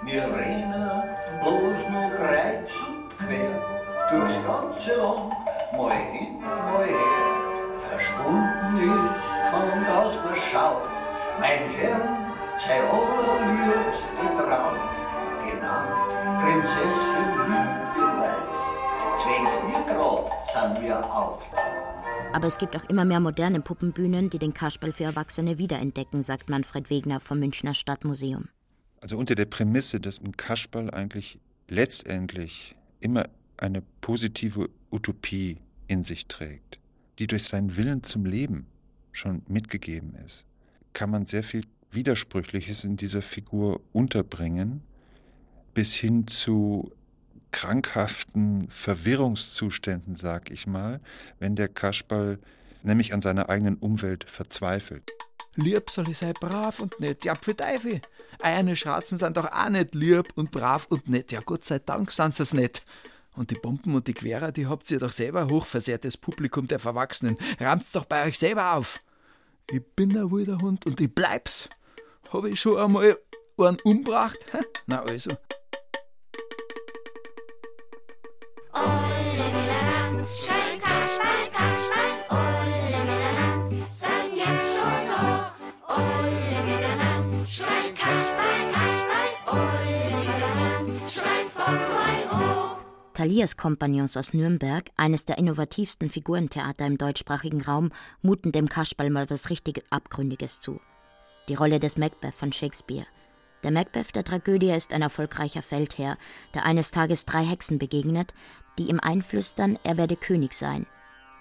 Wir 0.04 0.24
rennen 0.24 1.04
bloß 1.42 2.16
kreuz 2.16 2.72
und 2.88 3.18
quer 3.18 3.62
durchs 4.10 4.46
ganze 4.46 4.96
Land, 4.96 5.34
mal 5.74 5.92
hin, 5.92 6.40
mal 6.40 6.86
her. 6.86 7.19
Mein 11.40 11.70
Herr, 11.72 12.00
sei 12.60 12.82
allerliebste 12.82 14.26
Traum, 14.36 14.76
genannt 15.40 16.12
Prinzessin 16.42 17.30
Hügelweiß. 17.48 18.56
Zwängs 19.24 19.54
ihr 19.72 19.94
grad 19.94 20.28
sind 20.54 20.84
wir 20.84 20.98
auf. 21.00 21.42
Aber 22.34 22.48
es 22.48 22.58
gibt 22.58 22.76
auch 22.76 22.84
immer 22.90 23.06
mehr 23.06 23.22
moderne 23.22 23.62
Puppenbühnen, 23.62 24.30
die 24.30 24.38
den 24.38 24.54
Kasperl 24.54 24.92
für 24.92 25.06
Erwachsene 25.06 25.58
wiederentdecken, 25.58 26.24
sagt 26.24 26.50
Manfred 26.50 26.90
Wegner 26.90 27.22
vom 27.22 27.40
Münchner 27.40 27.74
Stadtmuseum. 27.74 28.50
Also 29.00 29.18
unter 29.18 29.36
der 29.36 29.46
Prämisse, 29.46 30.02
dass 30.02 30.20
ein 30.20 30.36
Kasperl 30.36 30.92
eigentlich 30.92 31.40
letztendlich 31.70 32.76
immer 33.00 33.24
eine 33.56 33.82
positive 34.02 34.70
Utopie 34.92 35.60
in 35.88 36.04
sich 36.04 36.28
trägt, 36.28 36.80
die 37.18 37.28
durch 37.28 37.46
seinen 37.46 37.78
Willen 37.78 38.04
zum 38.04 38.26
Leben 38.26 38.68
schon 39.14 39.42
mitgegeben 39.48 40.16
ist, 40.26 40.49
kann 40.94 41.10
man 41.10 41.26
sehr 41.26 41.44
viel 41.44 41.66
Widersprüchliches 41.92 42.84
in 42.84 42.98
dieser 42.98 43.22
Figur 43.22 43.82
unterbringen, 43.94 44.82
bis 45.74 45.96
hin 45.96 46.28
zu 46.28 46.92
krankhaften 47.52 48.70
Verwirrungszuständen, 48.70 50.16
sag 50.16 50.52
ich 50.52 50.68
mal, 50.68 51.00
wenn 51.40 51.56
der 51.56 51.68
Kasperl 51.68 52.40
nämlich 52.84 53.14
an 53.14 53.22
seiner 53.22 53.50
eigenen 53.50 53.76
Umwelt 53.76 54.24
verzweifelt. 54.24 55.12
Lieb 55.56 55.90
soll 55.90 56.10
ich 56.10 56.18
sein, 56.18 56.34
brav 56.40 56.80
und 56.80 57.00
nett. 57.00 57.26
Ja, 57.26 57.34
für 57.36 57.56
Teufel. 57.56 58.02
Eine 58.42 58.76
Schratzen 58.76 59.20
sind 59.20 59.36
doch 59.36 59.52
auch 59.52 59.70
nicht 59.70 59.96
lieb 59.96 60.28
und 60.36 60.52
brav 60.52 60.86
und 60.90 61.10
nett. 61.10 61.32
Ja, 61.32 61.42
Gott 61.42 61.66
sei 61.66 61.80
Dank 61.80 62.12
sind 62.12 62.36
sie's 62.36 62.54
nicht. 62.54 62.84
Und 63.36 63.52
die 63.52 63.56
Bomben 63.56 63.96
und 63.96 64.08
die 64.08 64.14
Querer, 64.14 64.52
die 64.52 64.68
habt 64.68 64.90
ihr 64.92 65.00
doch 65.00 65.12
selber 65.12 65.48
hochversehrtes 65.48 66.18
Publikum 66.18 66.68
der 66.68 66.80
Verwachsenen. 66.80 67.36
Rammt's 67.60 67.92
doch 67.92 68.06
bei 68.06 68.26
euch 68.26 68.38
selber 68.38 68.74
auf. 68.74 69.02
Ich 69.72 69.86
bin 69.96 70.18
ein 70.18 70.32
wilder 70.32 70.58
Hund 70.58 70.88
und 70.88 71.00
ich 71.00 71.14
bleib's. 71.14 71.70
Hab 72.34 72.44
ich 72.46 72.60
schon 72.60 72.80
einmal 72.80 73.16
einen 73.58 73.78
umbracht? 73.84 74.38
Hä? 74.52 74.60
Na 74.88 75.04
also. 75.04 75.30
Thalias 93.20 93.58
Kompagnons 93.58 94.16
aus 94.16 94.34
Nürnberg, 94.34 94.92
eines 94.96 95.26
der 95.26 95.38
innovativsten 95.38 96.10
Figurentheater 96.10 96.86
im 96.86 96.98
deutschsprachigen 96.98 97.60
Raum, 97.62 97.92
muten 98.22 98.54
dem 98.54 98.70
Kasperl 98.70 99.10
mal 99.10 99.30
was 99.30 99.50
richtig 99.50 99.84
Abgründiges 99.90 100.62
zu. 100.62 100.80
Die 101.50 101.56
Rolle 101.56 101.82
des 101.82 101.98
Macbeth 101.98 102.34
von 102.34 102.54
Shakespeare. 102.54 103.06
Der 103.64 103.72
Macbeth 103.72 104.16
der 104.16 104.24
Tragödie 104.24 104.72
ist 104.72 104.94
ein 104.94 105.02
erfolgreicher 105.02 105.62
Feldherr, 105.62 106.18
der 106.54 106.64
eines 106.64 106.92
Tages 106.92 107.26
drei 107.26 107.44
Hexen 107.44 107.78
begegnet, 107.78 108.34
die 108.78 108.84
ihm 108.84 109.02
einflüstern, 109.02 109.78
er 109.84 109.98
werde 109.98 110.16
König 110.16 110.54
sein. 110.54 110.88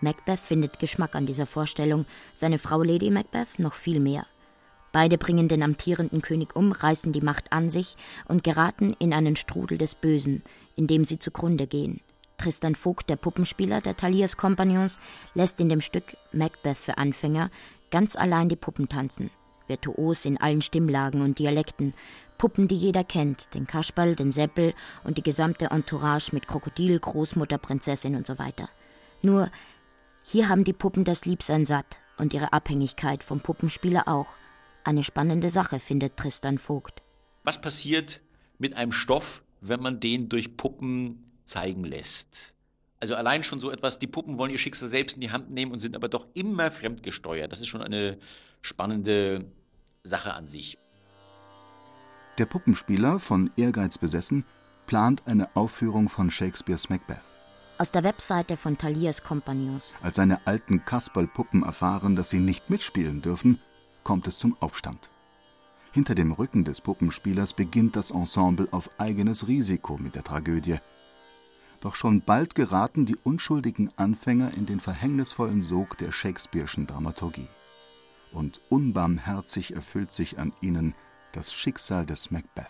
Macbeth 0.01 0.41
findet 0.41 0.81
Geschmack 0.81 1.15
an 1.15 1.27
dieser 1.27 1.47
Vorstellung, 1.47 2.07
seine 2.35 2.59
Frau 2.59 2.83
Lady 2.83 3.09
Macbeth 3.09 3.61
noch 3.61 3.75
viel 3.75 4.01
mehr. 4.01 4.27
Beide 4.91 5.17
bringen 5.17 5.47
den 5.47 5.63
amtierenden 5.63 6.23
König 6.23 6.57
um, 6.57 6.73
reißen 6.73 7.13
die 7.13 7.21
Macht 7.21 7.53
an 7.53 7.71
sich 7.71 7.97
und 8.27 8.43
geraten 8.43 8.97
in 8.99 9.13
einen 9.13 9.37
Strudel 9.37 9.79
des 9.79 9.95
Bösen, 9.95 10.43
in 10.79 10.87
dem 10.87 11.05
sie 11.05 11.19
zugrunde 11.19 11.67
gehen. 11.67 12.01
Tristan 12.39 12.77
Vogt, 12.77 13.11
der 13.11 13.17
Puppenspieler 13.17 13.81
der 13.81 13.97
Thalias 13.97 14.37
Kompagnons, 14.37 15.01
lässt 15.35 15.61
in 15.61 15.69
dem 15.69 15.81
Stück 15.81 16.17
Macbeth 16.33 16.79
für 16.79 16.97
Anfänger 16.97 17.51
ganz 17.91 18.15
allein 18.15 18.49
die 18.49 18.57
Puppen 18.57 18.89
tanzen. 18.89 19.31
Virtuos 19.67 20.25
in 20.25 20.41
allen 20.41 20.63
Stimmlagen 20.63 21.21
und 21.21 21.39
Dialekten. 21.41 21.95
Puppen, 22.39 22.69
die 22.69 22.77
jeder 22.77 23.03
kennt, 23.03 23.55
den 23.55 23.67
Kasperl, 23.67 24.15
den 24.15 24.31
Seppel 24.31 24.73
und 25.03 25.19
die 25.19 25.23
gesamte 25.23 25.67
Entourage 25.67 26.31
mit 26.33 26.47
Krokodil, 26.47 26.99
Großmutter, 27.01 27.59
Prinzessin 27.59 28.15
und 28.15 28.27
so 28.27 28.39
weiter. 28.39 28.69
Nur, 29.21 29.51
hier 30.25 30.49
haben 30.49 30.63
die 30.63 30.73
Puppen 30.73 31.05
das 31.05 31.25
Liebsein 31.25 31.67
satt 31.67 31.97
und 32.19 32.33
ihre 32.33 32.53
Abhängigkeit 32.53 33.25
vom 33.25 33.41
Puppenspieler 33.41 34.07
auch. 34.07 34.29
Eine 34.85 35.03
spannende 35.03 35.51
Sache, 35.51 35.81
findet 35.81 36.17
Tristan 36.17 36.59
Vogt. 36.59 37.03
Was 37.43 37.61
passiert 37.61 38.21
mit 38.59 38.75
einem 38.75 38.93
Stoff, 38.93 39.43
wenn 39.61 39.81
man 39.81 40.01
den 40.01 40.29
durch 40.29 40.57
Puppen 40.57 41.33
zeigen 41.45 41.85
lässt? 41.85 42.55
Also 43.01 43.15
allein 43.15 43.45
schon 43.45 43.61
so 43.61 43.71
etwas, 43.71 43.99
die 43.99 44.07
Puppen 44.07 44.39
wollen 44.39 44.51
ihr 44.51 44.59
Schicksal 44.59 44.89
selbst 44.89 45.15
in 45.15 45.21
die 45.21 45.31
Hand 45.31 45.51
nehmen 45.51 45.73
und 45.73 45.79
sind 45.79 45.95
aber 45.95 46.09
doch 46.09 46.27
immer 46.35 46.71
fremdgesteuert. 46.71 47.53
Das 47.53 47.61
ist 47.61 47.69
schon 47.69 47.83
eine 47.83 48.19
spannende 48.61 49.45
Sache 50.03 50.35
an 50.35 50.47
sich. 50.47 50.79
Der 52.39 52.47
Puppenspieler, 52.47 53.19
von 53.19 53.51
Ehrgeiz 53.57 53.99
besessen, 53.99 54.45
plant 54.87 55.23
eine 55.27 55.55
Aufführung 55.57 56.09
von 56.09 56.31
Shakespeares 56.31 56.89
Macbeth. 56.89 57.19
Aus 57.79 57.93
der 57.93 58.03
Webseite 58.03 58.57
von 58.57 58.77
Thalias 58.77 59.23
Kompagnons. 59.23 59.95
Als 60.03 60.17
seine 60.17 60.45
alten 60.47 60.85
Kasperlpuppen 60.85 61.63
erfahren, 61.63 62.17
dass 62.17 62.31
sie 62.31 62.41
nicht 62.41 62.71
mitspielen 62.71 63.23
dürfen, 63.23 63.61
kommt 64.03 64.27
es 64.27 64.39
zum 64.39 64.57
Aufstand. 64.61 65.11
Hinter 65.93 66.15
dem 66.15 66.33
Rücken 66.33 66.65
des 66.65 66.81
Puppenspielers 66.81 67.55
beginnt 67.55 67.97
das 67.97 68.11
Ensemble 68.11 68.69
auf 68.71 68.91
eigenes 68.99 69.49
Risiko 69.49 69.97
mit 69.97 70.15
der 70.15 70.25
Tragödie. 70.25 70.79
Doch 71.81 71.95
schon 71.95 72.23
bald 72.23 72.55
geraten 72.55 73.07
die 73.07 73.17
unschuldigen 73.17 73.91
Anfänger 73.97 74.53
in 74.55 74.67
den 74.67 74.81
verhängnisvollen 74.81 75.63
Sog 75.63 75.97
der 75.99 76.13
Shakespeare'schen 76.13 76.87
Dramaturgie. 76.87 77.47
Und 78.33 78.61
unbarmherzig 78.69 79.75
erfüllt 79.75 80.13
sich 80.13 80.39
an 80.39 80.53
ihnen 80.61 80.95
das 81.33 81.53
Schicksal 81.53 82.05
des 82.05 82.31
Macbeth. 82.31 82.67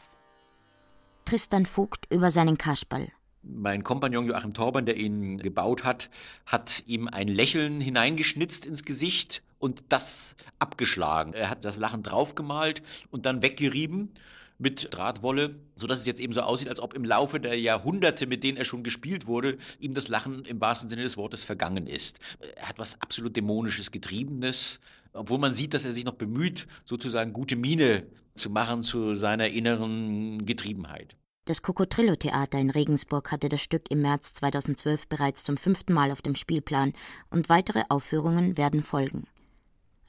Tristan 1.24 1.66
Vogt 1.66 2.06
über 2.10 2.30
seinen 2.30 2.58
Kasperl. 2.58 3.08
Mein 3.42 3.82
Kompagnon 3.82 4.26
Joachim 4.26 4.52
Torban, 4.52 4.84
der 4.84 4.96
ihn 4.96 5.38
gebaut 5.38 5.84
hat, 5.84 6.10
hat 6.46 6.82
ihm 6.86 7.08
ein 7.08 7.28
Lächeln 7.28 7.80
hineingeschnitzt 7.80 8.66
ins 8.66 8.84
Gesicht 8.84 9.42
und 9.58 9.84
das 9.88 10.36
abgeschlagen. 10.58 11.32
Er 11.32 11.50
hat 11.50 11.64
das 11.64 11.78
Lachen 11.78 12.02
draufgemalt 12.02 12.82
und 13.10 13.26
dann 13.26 13.42
weggerieben 13.42 14.12
mit 14.58 14.88
Drahtwolle, 14.92 15.54
sodass 15.76 16.00
es 16.00 16.06
jetzt 16.06 16.20
eben 16.20 16.32
so 16.32 16.40
aussieht, 16.40 16.68
als 16.68 16.80
ob 16.80 16.94
im 16.94 17.04
Laufe 17.04 17.38
der 17.38 17.58
Jahrhunderte, 17.58 18.26
mit 18.26 18.42
denen 18.42 18.58
er 18.58 18.64
schon 18.64 18.82
gespielt 18.82 19.26
wurde, 19.26 19.56
ihm 19.78 19.94
das 19.94 20.08
Lachen 20.08 20.44
im 20.44 20.60
wahrsten 20.60 20.90
Sinne 20.90 21.02
des 21.02 21.16
Wortes 21.16 21.44
vergangen 21.44 21.86
ist. 21.86 22.18
Er 22.56 22.68
hat 22.68 22.78
was 22.78 23.00
absolut 23.00 23.36
Dämonisches, 23.36 23.92
Getriebenes, 23.92 24.80
obwohl 25.12 25.38
man 25.38 25.54
sieht, 25.54 25.74
dass 25.74 25.84
er 25.84 25.92
sich 25.92 26.04
noch 26.04 26.14
bemüht, 26.14 26.66
sozusagen 26.84 27.32
gute 27.32 27.56
Miene 27.56 28.06
zu 28.34 28.50
machen 28.50 28.82
zu 28.82 29.14
seiner 29.14 29.48
inneren 29.48 30.44
Getriebenheit. 30.44 31.16
Das 31.44 31.62
Cocotrillo-Theater 31.62 32.58
in 32.58 32.68
Regensburg 32.68 33.32
hatte 33.32 33.48
das 33.48 33.62
Stück 33.62 33.90
im 33.90 34.02
März 34.02 34.34
2012 34.34 35.06
bereits 35.06 35.44
zum 35.44 35.56
fünften 35.56 35.94
Mal 35.94 36.10
auf 36.10 36.20
dem 36.20 36.34
Spielplan 36.34 36.92
und 37.30 37.48
weitere 37.48 37.84
Aufführungen 37.88 38.58
werden 38.58 38.82
folgen. 38.82 39.26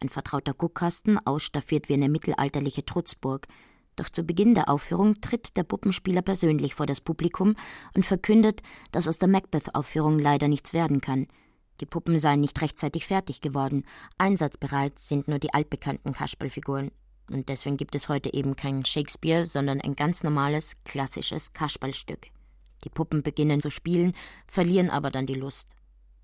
Ein 0.01 0.09
vertrauter 0.09 0.53
Guckkasten, 0.53 1.19
ausstaffiert 1.25 1.89
wie 1.89 1.93
eine 1.93 2.09
mittelalterliche 2.09 2.85
Trutzburg, 2.85 3.47
doch 3.99 4.07
zu 4.07 4.23
Beginn 4.23 4.55
der 4.55 4.69
Aufführung 4.69 5.19
tritt 5.19 5.57
der 5.57 5.63
Puppenspieler 5.63 6.21
persönlich 6.21 6.73
vor 6.73 6.85
das 6.85 7.01
Publikum 7.01 7.55
und 7.93 8.05
verkündet, 8.05 8.61
dass 8.93 9.09
aus 9.09 9.19
der 9.19 9.27
Macbeth-Aufführung 9.27 10.19
leider 10.19 10.47
nichts 10.47 10.71
werden 10.71 11.01
kann. 11.01 11.27
Die 11.81 11.85
Puppen 11.85 12.17
seien 12.17 12.39
nicht 12.39 12.61
rechtzeitig 12.61 13.05
fertig 13.05 13.41
geworden. 13.41 13.83
Einsatzbereit 14.17 14.99
sind 14.99 15.27
nur 15.27 15.37
die 15.39 15.53
altbekannten 15.53 16.13
Kasperlfiguren. 16.13 16.91
Und 17.29 17.49
deswegen 17.49 17.75
gibt 17.75 17.93
es 17.93 18.07
heute 18.07 18.33
eben 18.33 18.55
kein 18.55 18.85
Shakespeare, 18.85 19.45
sondern 19.45 19.81
ein 19.81 19.97
ganz 19.97 20.23
normales, 20.23 20.75
klassisches 20.85 21.51
Kasperlstück. 21.51 22.27
Die 22.85 22.89
Puppen 22.89 23.21
beginnen 23.21 23.59
zu 23.59 23.69
spielen, 23.69 24.13
verlieren 24.47 24.89
aber 24.89 25.11
dann 25.11 25.25
die 25.25 25.33
Lust. 25.33 25.67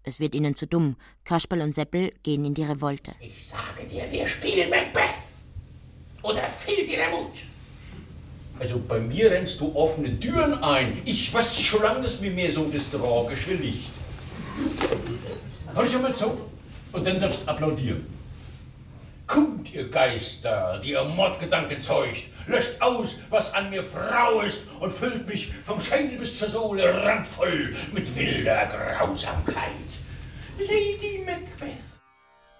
Es 0.07 0.19
wird 0.19 0.35
ihnen 0.35 0.53
zu 0.53 0.67
dumm. 0.67 0.95
Kasperl 1.23 1.61
und 1.61 1.73
Seppel 1.73 2.13
gehen 2.21 2.45
in 2.45 2.53
die 2.53 2.63
Revolte. 2.63 3.13
Ich 3.19 3.47
sage 3.47 3.87
dir, 3.89 4.03
wir 4.11 4.27
spielen 4.27 4.69
Macbeth. 4.69 5.15
Oder 6.21 6.47
fehlt 6.49 6.87
dir 6.87 6.97
der 6.97 7.09
Mut? 7.09 7.33
Also 8.59 8.79
bei 8.87 8.99
mir 8.99 9.31
rennst 9.31 9.59
du 9.59 9.75
offene 9.75 10.19
Türen 10.19 10.63
ein. 10.63 11.01
Ich 11.05 11.33
weiß 11.33 11.59
schon 11.59 11.81
lange, 11.81 12.03
dass 12.03 12.21
mir 12.21 12.31
mehr 12.31 12.51
so 12.51 12.69
das 12.71 12.89
tragische 12.89 13.55
Licht. 13.55 13.89
Hör 15.73 15.87
schon 15.87 16.03
mal 16.03 16.15
zu 16.15 16.37
und 16.91 17.05
dann 17.05 17.19
darfst 17.19 17.47
applaudieren. 17.47 18.05
Kommt, 19.27 19.73
ihr 19.73 19.89
Geister, 19.89 20.79
die 20.83 20.91
ihr 20.91 21.03
Mordgedanken 21.03 21.81
zeugt, 21.81 22.25
löscht 22.45 22.79
aus, 22.79 23.15
was 23.31 23.51
an 23.55 23.71
mir 23.71 23.83
Frau 23.83 24.41
ist 24.41 24.61
und 24.79 24.93
füllt 24.93 25.27
mich 25.27 25.51
vom 25.65 25.81
Schädel 25.81 26.19
bis 26.19 26.37
zur 26.37 26.47
Sohle 26.47 27.03
randvoll 27.03 27.75
mit 27.91 28.15
wilder 28.15 28.67
Grausamkeit. 28.67 29.71
Lady 30.57 31.21
Macbeth. 31.25 31.83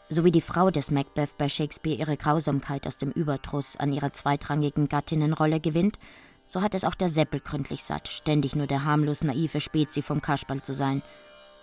So 0.09 0.25
wie 0.25 0.31
die 0.31 0.41
Frau 0.41 0.69
des 0.69 0.91
Macbeth 0.91 1.37
bei 1.37 1.47
Shakespeare 1.47 1.97
ihre 1.97 2.17
Grausamkeit 2.17 2.85
aus 2.85 2.97
dem 2.97 3.11
Überdruss 3.11 3.77
an 3.77 3.93
ihrer 3.93 4.11
zweitrangigen 4.11 4.89
Gattinnenrolle 4.89 5.61
gewinnt, 5.61 5.97
so 6.45 6.61
hat 6.61 6.75
es 6.75 6.83
auch 6.83 6.95
der 6.95 7.09
Seppel 7.09 7.39
gründlich 7.39 7.83
satt, 7.83 8.09
ständig 8.09 8.55
nur 8.55 8.67
der 8.67 8.83
harmlos 8.83 9.23
naive 9.23 9.61
Spezi 9.61 10.01
vom 10.01 10.21
Kasperl 10.21 10.61
zu 10.61 10.73
sein. 10.73 11.01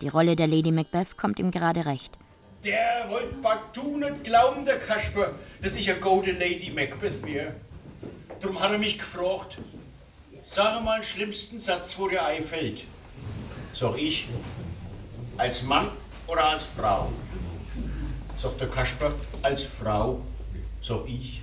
Die 0.01 0.09
Rolle 0.09 0.35
der 0.35 0.47
Lady 0.47 0.73
Macbeth 0.73 1.19
kommt 1.19 1.39
ihm 1.39 1.51
gerade 1.51 1.85
recht. 1.85 2.17
Der 2.65 3.07
wollt 3.09 3.43
partout 3.43 3.99
nicht 3.99 4.25
glauben, 4.25 4.65
der 4.65 4.79
Kasper, 4.79 5.35
dass 5.61 5.75
ich 5.75 5.91
eine 5.91 6.01
gute 6.01 6.33
Lady 6.33 6.71
Macbeth 6.71 7.25
wäre. 7.25 7.55
Drum 8.41 8.59
hat 8.59 8.73
er 8.73 8.79
mich 8.79 8.99
gefragt, 8.99 9.59
sag 10.53 10.83
mal 10.83 11.01
den 11.01 11.05
schlimmsten 11.05 11.61
Satz, 11.61 11.97
wo 11.99 12.09
dir 12.09 12.25
einfällt. 12.25 12.85
Sag 13.75 13.99
ich, 13.99 14.29
als 15.37 15.63
Mann 15.63 15.91
oder 16.33 16.47
als 16.47 16.65
Frau? 16.65 17.13
Sagt 18.39 18.61
der 18.61 18.69
Kasper, 18.69 19.15
als 19.43 19.65
Frau, 19.65 20.23
sag 20.83 21.07
ich. 21.07 21.43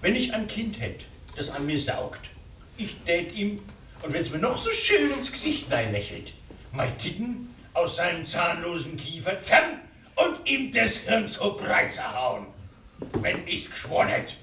Wenn 0.00 0.14
ich 0.14 0.32
ein 0.32 0.46
Kind 0.46 0.80
hätte, 0.80 1.04
das 1.34 1.50
an 1.50 1.66
mir 1.66 1.78
saugt, 1.78 2.30
ich 2.78 2.96
tät 3.04 3.34
ihm, 3.34 3.60
und 4.02 4.12
wenn's 4.12 4.30
mir 4.30 4.38
noch 4.38 4.56
so 4.56 4.70
schön 4.70 5.10
ins 5.10 5.32
Gesicht 5.32 5.68
lächelt, 5.68 6.32
mein 6.72 6.96
Titten 6.96 7.54
aus 7.74 7.96
seinem 7.96 8.24
zahnlosen 8.24 8.96
Kiefer 8.96 9.40
zusammen 9.40 9.80
und 10.14 10.48
ihm 10.48 10.70
das 10.70 10.98
Hirn 10.98 11.28
so 11.28 11.56
breit 11.56 11.92
zerhauen, 11.92 12.46
wenn 13.20 13.46
ich's 13.48 13.68
geschworen 13.68 14.08
hätt. 14.08 14.36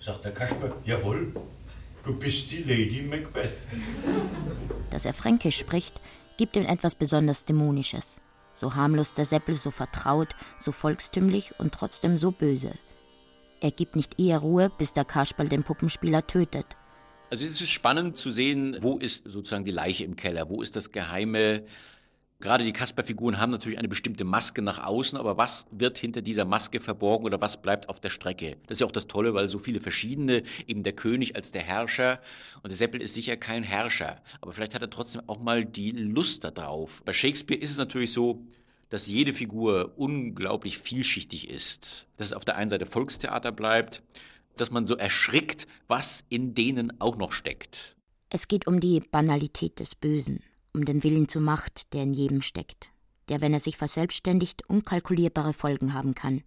Sagt 0.00 0.24
der 0.24 0.32
Kasper, 0.32 0.74
jawohl, 0.84 1.34
du 2.02 2.18
bist 2.18 2.50
die 2.50 2.62
Lady 2.62 3.02
Macbeth. 3.02 3.66
Dass 4.90 5.04
er 5.04 5.12
fränkisch 5.12 5.58
spricht, 5.58 6.00
gibt 6.38 6.56
ihm 6.56 6.64
etwas 6.64 6.94
besonders 6.94 7.44
Dämonisches. 7.44 8.20
So 8.54 8.74
harmlos 8.74 9.12
der 9.12 9.26
Seppel, 9.26 9.56
so 9.56 9.70
vertraut, 9.70 10.28
so 10.58 10.72
volkstümlich 10.72 11.52
und 11.58 11.74
trotzdem 11.74 12.16
so 12.16 12.30
böse. 12.30 12.72
Er 13.60 13.70
gibt 13.70 13.96
nicht 13.96 14.18
eher 14.18 14.38
Ruhe, 14.38 14.70
bis 14.78 14.92
der 14.92 15.04
Kasperl 15.04 15.48
den 15.48 15.64
Puppenspieler 15.64 16.26
tötet. 16.26 16.66
Also 17.30 17.44
es 17.44 17.60
ist 17.60 17.70
spannend 17.70 18.16
zu 18.16 18.30
sehen, 18.30 18.78
wo 18.80 18.96
ist 18.96 19.24
sozusagen 19.26 19.64
die 19.64 19.70
Leiche 19.70 20.04
im 20.04 20.16
Keller, 20.16 20.48
wo 20.48 20.62
ist 20.62 20.76
das 20.76 20.92
geheime 20.92 21.64
Gerade 22.40 22.62
die 22.62 22.72
Kasper-Figuren 22.72 23.40
haben 23.40 23.50
natürlich 23.50 23.78
eine 23.78 23.88
bestimmte 23.88 24.24
Maske 24.24 24.62
nach 24.62 24.86
außen, 24.86 25.18
aber 25.18 25.36
was 25.36 25.66
wird 25.72 25.98
hinter 25.98 26.22
dieser 26.22 26.44
Maske 26.44 26.78
verborgen 26.78 27.26
oder 27.26 27.40
was 27.40 27.60
bleibt 27.60 27.88
auf 27.88 27.98
der 27.98 28.10
Strecke? 28.10 28.58
Das 28.68 28.76
ist 28.76 28.80
ja 28.80 28.86
auch 28.86 28.92
das 28.92 29.08
Tolle, 29.08 29.34
weil 29.34 29.48
so 29.48 29.58
viele 29.58 29.80
verschiedene, 29.80 30.44
eben 30.68 30.84
der 30.84 30.92
König 30.92 31.34
als 31.34 31.50
der 31.50 31.62
Herrscher 31.62 32.20
und 32.62 32.68
der 32.68 32.76
Seppel 32.76 33.02
ist 33.02 33.14
sicher 33.14 33.36
kein 33.36 33.64
Herrscher, 33.64 34.22
aber 34.40 34.52
vielleicht 34.52 34.76
hat 34.76 34.82
er 34.82 34.90
trotzdem 34.90 35.22
auch 35.26 35.40
mal 35.40 35.64
die 35.64 35.90
Lust 35.90 36.44
darauf. 36.44 37.02
Bei 37.04 37.12
Shakespeare 37.12 37.60
ist 37.60 37.72
es 37.72 37.76
natürlich 37.76 38.12
so, 38.12 38.46
dass 38.88 39.08
jede 39.08 39.34
Figur 39.34 39.94
unglaublich 39.96 40.78
vielschichtig 40.78 41.50
ist, 41.50 42.06
dass 42.18 42.28
es 42.28 42.32
auf 42.32 42.44
der 42.44 42.56
einen 42.56 42.70
Seite 42.70 42.86
Volkstheater 42.86 43.50
bleibt, 43.50 44.04
dass 44.56 44.70
man 44.70 44.86
so 44.86 44.96
erschrickt, 44.96 45.66
was 45.88 46.22
in 46.28 46.54
denen 46.54 47.00
auch 47.00 47.16
noch 47.16 47.32
steckt. 47.32 47.96
Es 48.30 48.46
geht 48.46 48.68
um 48.68 48.78
die 48.78 49.00
Banalität 49.00 49.80
des 49.80 49.96
Bösen, 49.96 50.40
um 50.72 50.84
den 50.84 51.02
Willen 51.02 51.28
zur 51.28 51.42
Macht, 51.42 51.92
der 51.92 52.02
in 52.02 52.14
jedem 52.14 52.42
steckt, 52.42 52.90
der, 53.28 53.40
wenn 53.40 53.52
er 53.52 53.60
sich 53.60 53.76
verselbstständigt, 53.76 54.68
unkalkulierbare 54.68 55.52
Folgen 55.52 55.94
haben 55.94 56.14
kann. 56.14 56.42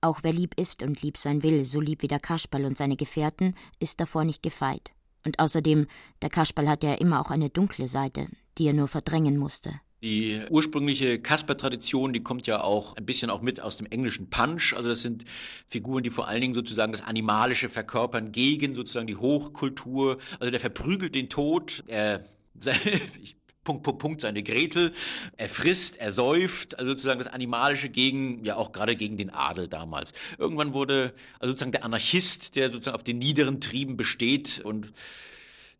Auch 0.00 0.20
wer 0.22 0.32
lieb 0.32 0.54
ist 0.58 0.82
und 0.82 1.02
lieb 1.02 1.16
sein 1.16 1.42
will, 1.42 1.64
so 1.64 1.80
lieb 1.80 2.02
wie 2.02 2.08
der 2.08 2.20
Kasperl 2.20 2.64
und 2.64 2.78
seine 2.78 2.96
Gefährten, 2.96 3.54
ist 3.80 4.00
davor 4.00 4.24
nicht 4.24 4.42
gefeit. 4.42 4.90
Und 5.24 5.38
außerdem, 5.40 5.86
der 6.22 6.30
Kasperl 6.30 6.68
hat 6.68 6.84
ja 6.84 6.94
immer 6.94 7.20
auch 7.20 7.30
eine 7.30 7.50
dunkle 7.50 7.88
Seite, 7.88 8.28
die 8.56 8.66
er 8.66 8.72
nur 8.72 8.88
verdrängen 8.88 9.36
musste. 9.36 9.80
Die 10.00 10.40
ursprüngliche 10.48 11.18
Kasper-Tradition, 11.18 12.12
die 12.12 12.22
kommt 12.22 12.46
ja 12.46 12.60
auch 12.60 12.96
ein 12.96 13.04
bisschen 13.04 13.30
auch 13.30 13.42
mit 13.42 13.60
aus 13.60 13.78
dem 13.78 13.86
englischen 13.88 14.30
Punch. 14.30 14.72
Also 14.76 14.88
das 14.88 15.02
sind 15.02 15.24
Figuren, 15.66 16.04
die 16.04 16.10
vor 16.10 16.28
allen 16.28 16.40
Dingen 16.40 16.54
sozusagen 16.54 16.92
das 16.92 17.02
Animalische 17.02 17.68
verkörpern 17.68 18.30
gegen 18.30 18.74
sozusagen 18.74 19.08
die 19.08 19.16
Hochkultur. 19.16 20.18
Also 20.38 20.52
der 20.52 20.60
verprügelt 20.60 21.16
den 21.16 21.28
Tod, 21.28 21.82
er 21.88 22.24
Punkt, 23.64 23.82
Punkt, 23.82 23.98
Punkt, 24.00 24.20
seine 24.22 24.42
Gretel. 24.42 24.92
Er 25.36 25.48
frisst, 25.50 25.98
er 25.98 26.10
säuft, 26.10 26.78
also 26.78 26.92
sozusagen 26.92 27.18
das 27.18 27.28
Animalische 27.28 27.90
gegen, 27.90 28.42
ja 28.42 28.56
auch 28.56 28.72
gerade 28.72 28.96
gegen 28.96 29.18
den 29.18 29.28
Adel 29.28 29.68
damals. 29.68 30.14
Irgendwann 30.38 30.72
wurde, 30.72 31.12
also 31.38 31.52
sozusagen 31.52 31.72
der 31.72 31.84
Anarchist, 31.84 32.56
der 32.56 32.70
sozusagen 32.70 32.94
auf 32.94 33.04
den 33.04 33.18
niederen 33.18 33.60
Trieben 33.60 33.98
besteht 33.98 34.60
und 34.64 34.92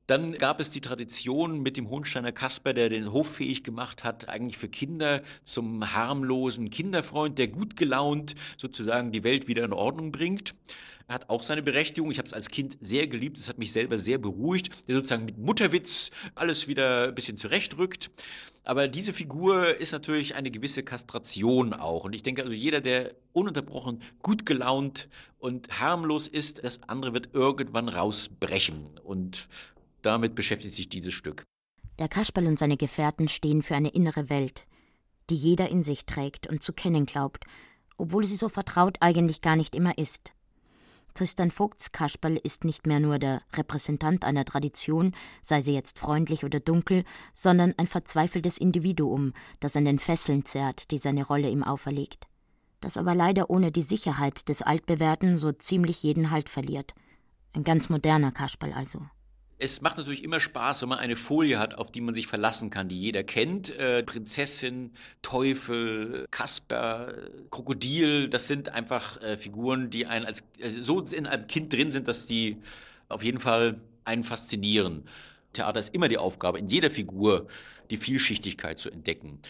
dann 0.09 0.33
gab 0.33 0.59
es 0.59 0.71
die 0.71 0.81
Tradition 0.81 1.61
mit 1.61 1.77
dem 1.77 1.91
Hohensteiner 1.91 2.33
Kasper, 2.33 2.73
der 2.73 2.89
den 2.89 3.13
Hof 3.13 3.37
fähig 3.37 3.63
gemacht 3.63 4.05
hat, 4.05 4.29
eigentlich 4.29 4.57
für 4.57 4.69
Kinder 4.69 5.23
zum 5.45 5.95
harmlosen 5.95 6.71
Kinderfreund, 6.71 7.39
der 7.39 7.49
gut 7.49 7.77
gelaunt 7.77 8.35
sozusagen 8.57 9.13
die 9.13 9.23
Welt 9.23 9.49
wieder 9.49 9.65
in 9.65 9.73
Ordnung 9.73 10.11
bringt 10.11 10.55
hat 11.09 11.31
auch 11.31 11.43
seine 11.43 11.63
Berechtigung. 11.63 12.11
Ich 12.11 12.19
habe 12.19 12.27
es 12.27 12.35
als 12.35 12.51
Kind 12.51 12.77
sehr 12.81 13.07
geliebt. 13.07 13.39
Es 13.39 13.49
hat 13.49 13.59
mich 13.59 13.73
selber 13.73 13.97
sehr 13.97 14.19
beruhigt. 14.19 14.87
Der 14.87 14.95
sozusagen 14.95 15.25
mit 15.25 15.39
Mutterwitz 15.39 16.11
alles 16.35 16.69
wieder 16.69 17.09
ein 17.09 17.15
bisschen 17.15 17.39
zurechtrückt. 17.39 18.11
Aber 18.63 18.89
diese 18.89 19.15
Figur 19.15 19.75
ist 19.77 19.93
natürlich 19.93 20.35
eine 20.35 20.51
gewisse 20.51 20.83
Kastration 20.83 21.73
auch. 21.73 22.05
Und 22.05 22.15
ich 22.15 22.23
denke 22.23 22.43
also, 22.43 22.53
jeder, 22.53 22.83
der 22.83 23.15
ununterbrochen 23.33 24.03
gut 24.21 24.45
gelaunt 24.45 25.09
und 25.39 25.81
harmlos 25.81 26.29
ist, 26.29 26.63
das 26.63 26.81
andere 26.87 27.15
wird 27.15 27.31
irgendwann 27.33 27.89
rausbrechen. 27.89 28.99
Und 29.03 29.49
damit 30.03 30.35
beschäftigt 30.35 30.75
sich 30.75 30.89
dieses 30.89 31.15
Stück. 31.15 31.45
Der 31.99 32.09
Kasperl 32.09 32.47
und 32.47 32.59
seine 32.59 32.77
Gefährten 32.77 33.29
stehen 33.29 33.63
für 33.63 33.75
eine 33.75 33.91
innere 33.91 34.31
Welt, 34.31 34.65
die 35.31 35.35
jeder 35.35 35.69
in 35.69 35.83
sich 35.83 36.07
trägt 36.07 36.47
und 36.47 36.63
zu 36.63 36.73
kennen 36.73 37.07
glaubt, 37.07 37.45
obwohl 37.97 38.25
sie 38.25 38.37
so 38.37 38.49
vertraut 38.49 38.99
eigentlich 39.01 39.41
gar 39.43 39.57
nicht 39.57 39.75
immer 39.75 39.99
ist. 39.99 40.33
Tristan 41.15 41.51
Vogts 41.51 41.91
Kasperl 41.91 42.37
ist 42.37 42.65
nicht 42.65 42.87
mehr 42.87 43.01
nur 43.01 43.19
der 43.19 43.43
Repräsentant 43.53 44.25
einer 44.25 44.45
Tradition, 44.45 45.17
sei 45.43 45.61
sie 45.61 45.75
jetzt 45.75 45.99
freundlich 45.99 46.45
oder 46.45 46.61
dunkel, 46.61 47.05
sondern 47.35 47.75
ein 47.77 47.89
verzweifeltes 47.89 48.59
Individuum, 48.59 49.33
das 49.59 49.75
an 49.75 49.85
den 49.85 49.99
Fesseln 49.99 50.45
zerrt, 50.45 50.93
die 50.93 50.99
seine 50.99 51.27
Rolle 51.27 51.51
ihm 51.51 51.65
auferlegt. 51.65 52.29
Das 52.81 52.97
aber 52.97 53.17
leider 53.17 53.51
ohne 53.51 53.73
die 53.73 53.83
Sicherheit 53.83 54.49
des 54.49 54.63
Altbewährten 54.63 55.37
so 55.37 55.51
ziemlich 55.51 56.05
jeden 56.05 56.31
Halt 56.31 56.49
verliert. 56.49 56.95
Ein 57.53 57.65
ganz 57.65 57.89
moderner 57.89 58.31
Kasperl 58.31 58.73
also. 58.73 59.05
Es 59.61 59.81
macht 59.81 59.99
natürlich 59.99 60.23
immer 60.23 60.39
Spaß, 60.39 60.83
wenn 60.83 60.89
man 60.89 61.01
eine 61.01 61.17
Folie 61.17 61.59
hat, 61.59 61.77
auf 61.79 61.91
die 61.91 62.01
man 62.01 62.15
sich 62.15 62.29
verlassen 62.29 62.71
kann, 62.71 62.89
die 62.89 63.01
jeder 63.01 63.25
kennt. 63.25 63.77
Äh, 63.77 64.05
Prinzessin, 64.05 64.93
Teufel, 65.21 66.29
Kasper, 66.31 67.13
Krokodil, 67.51 68.29
das 68.29 68.47
sind 68.47 68.69
einfach 68.69 69.21
äh, 69.21 69.37
Figuren, 69.37 69.91
die 69.91 70.07
einen 70.07 70.27
als 70.27 70.45
äh, 70.59 70.71
so 70.81 71.01
in 71.01 71.27
einem 71.27 71.49
Kind 71.49 71.73
drin 71.73 71.91
sind, 71.91 72.07
dass 72.07 72.29
die 72.29 72.59
auf 73.09 73.25
jeden 73.25 73.41
Fall 73.41 73.81
einen 74.05 74.23
faszinieren. 74.23 75.03
Theater 75.53 75.81
ist 75.81 75.93
immer 75.93 76.07
die 76.07 76.19
Aufgabe, 76.19 76.61
in 76.61 76.69
jeder 76.69 76.91
Figur 76.91 77.49
die 77.91 77.97
Vielschichtigkeit 77.97 78.79
zu 78.79 78.91
entdecken 78.91 79.41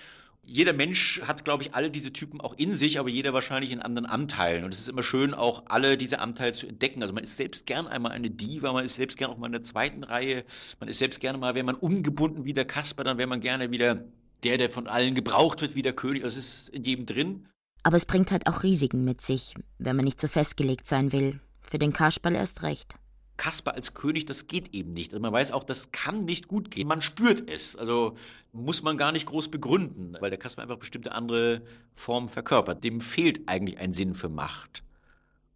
jeder 0.51 0.73
Mensch 0.73 1.21
hat, 1.27 1.45
glaube 1.45 1.63
ich, 1.63 1.75
alle 1.75 1.91
diese 1.91 2.11
Typen 2.11 2.41
auch 2.41 2.55
in 2.55 2.75
sich, 2.75 2.99
aber 2.99 3.11
jeder 3.11 3.35
wahrscheinlich 3.35 3.71
in 3.71 3.81
anderen 3.81 4.07
Anteilen. 4.07 4.65
Und 4.65 4.73
es 4.73 4.81
ist 4.81 4.89
immer 4.89 5.03
schön, 5.03 5.35
auch 5.35 5.65
alle 5.67 5.99
diese 5.99 6.21
Anteile 6.21 6.53
zu 6.53 6.67
entdecken. 6.67 7.03
Also 7.03 7.13
man 7.13 7.23
ist 7.23 7.37
selbst 7.37 7.67
gern 7.67 7.87
einmal 7.87 8.13
eine 8.13 8.31
Diva, 8.31 8.73
man 8.73 8.83
ist 8.83 8.95
selbst 8.95 9.19
gern 9.19 9.31
auch 9.31 9.37
mal 9.37 9.47
in 9.47 9.53
der 9.53 9.63
zweiten 9.63 10.05
Reihe, 10.05 10.45
man 10.81 10.89
ist 10.89 11.01
selbst 11.01 11.21
gerne 11.21 11.37
mal, 11.37 11.55
wenn 11.55 11.67
man 11.67 11.75
ungebunden 11.75 12.47
wie 12.47 12.55
der 12.55 12.65
Kasper, 12.65 13.05
dann 13.05 13.19
wäre 13.19 13.29
man 13.29 13.41
gerne 13.41 13.71
wieder 13.71 14.07
der, 14.43 14.57
der 14.57 14.71
von 14.71 14.87
allen 14.87 15.15
gebraucht 15.15 15.61
wird 15.61 15.75
wie 15.75 15.83
der 15.83 15.93
König. 15.93 16.23
Das 16.23 16.37
ist 16.37 16.71
in 16.71 16.83
jedem 16.83 17.05
drin. 17.05 17.47
Aber 17.83 17.99
es 17.99 18.07
bringt 18.07 18.31
halt 18.31 18.47
auch 18.47 18.63
Risiken 18.63 19.05
mit 19.05 19.21
sich, 19.21 19.55
wenn 19.77 19.97
man 19.97 20.07
nicht 20.07 20.21
so 20.21 20.29
festgelegt 20.29 20.87
sein 20.87 21.13
will. 21.13 21.41
Für 21.61 21.79
den 21.79 21.93
Kasperl 21.93 22.35
erst 22.35 22.63
recht. 22.63 22.95
Kasper 23.39 23.75
als 23.75 23.95
König, 23.95 24.27
das 24.27 24.49
geht 24.49 24.75
eben 24.75 24.91
nicht. 24.91 25.15
Also 25.15 25.23
man 25.23 25.33
weiß 25.33 25.53
auch, 25.53 25.65
das 25.65 25.91
kann 25.93 26.27
nicht 26.27 26.49
gut 26.49 26.71
gehen. 26.71 26.87
Man 26.87 27.01
spürt 27.01 27.49
es. 27.49 27.75
Also 27.77 28.17
muss 28.53 28.83
man 28.83 28.99
gar 28.99 29.13
nicht 29.13 29.25
groß 29.27 29.49
begründen, 29.49 30.17
weil 30.21 30.29
der 30.29 30.39
Kasper 30.39 30.63
einfach 30.63 30.77
bestimmte 30.77 31.13
andere 31.13 31.63
Formen 31.95 32.29
verkörpert. 32.29 32.85
Dem 32.85 33.01
fehlt 33.01 33.49
eigentlich 33.49 33.79
ein 33.79 33.95
Sinn 33.95 34.13
für 34.13 34.29
Macht. 34.29 34.83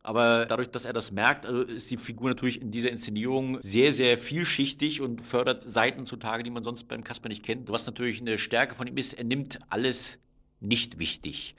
Aber 0.04 0.46
dadurch, 0.46 0.70
dass 0.70 0.84
er 0.84 0.92
das 0.92 1.12
merkt, 1.12 1.44
also 1.44 1.62
ist 1.62 1.90
die 1.90 1.96
Figur 1.96 2.30
natürlich 2.30 2.60
in 2.60 2.70
dieser 2.70 2.90
Inszenierung 2.90 3.60
sehr, 3.60 3.92
sehr 3.92 4.16
vielschichtig 4.16 5.00
und 5.00 5.20
fördert 5.20 5.62
Seiten 5.62 6.06
zutage, 6.06 6.42
die 6.42 6.50
man 6.50 6.64
sonst 6.64 6.84
beim 6.84 7.04
Kasper 7.04 7.28
nicht 7.28 7.44
kennt. 7.44 7.70
Was 7.70 7.86
natürlich 7.86 8.20
eine 8.20 8.38
Stärke 8.38 8.74
von 8.74 8.86
ihm 8.86 8.96
ist, 8.96 9.14
er 9.14 9.24
nimmt 9.24 9.58
alles 9.68 10.18
nicht 10.60 10.98
wichtig 10.98 11.54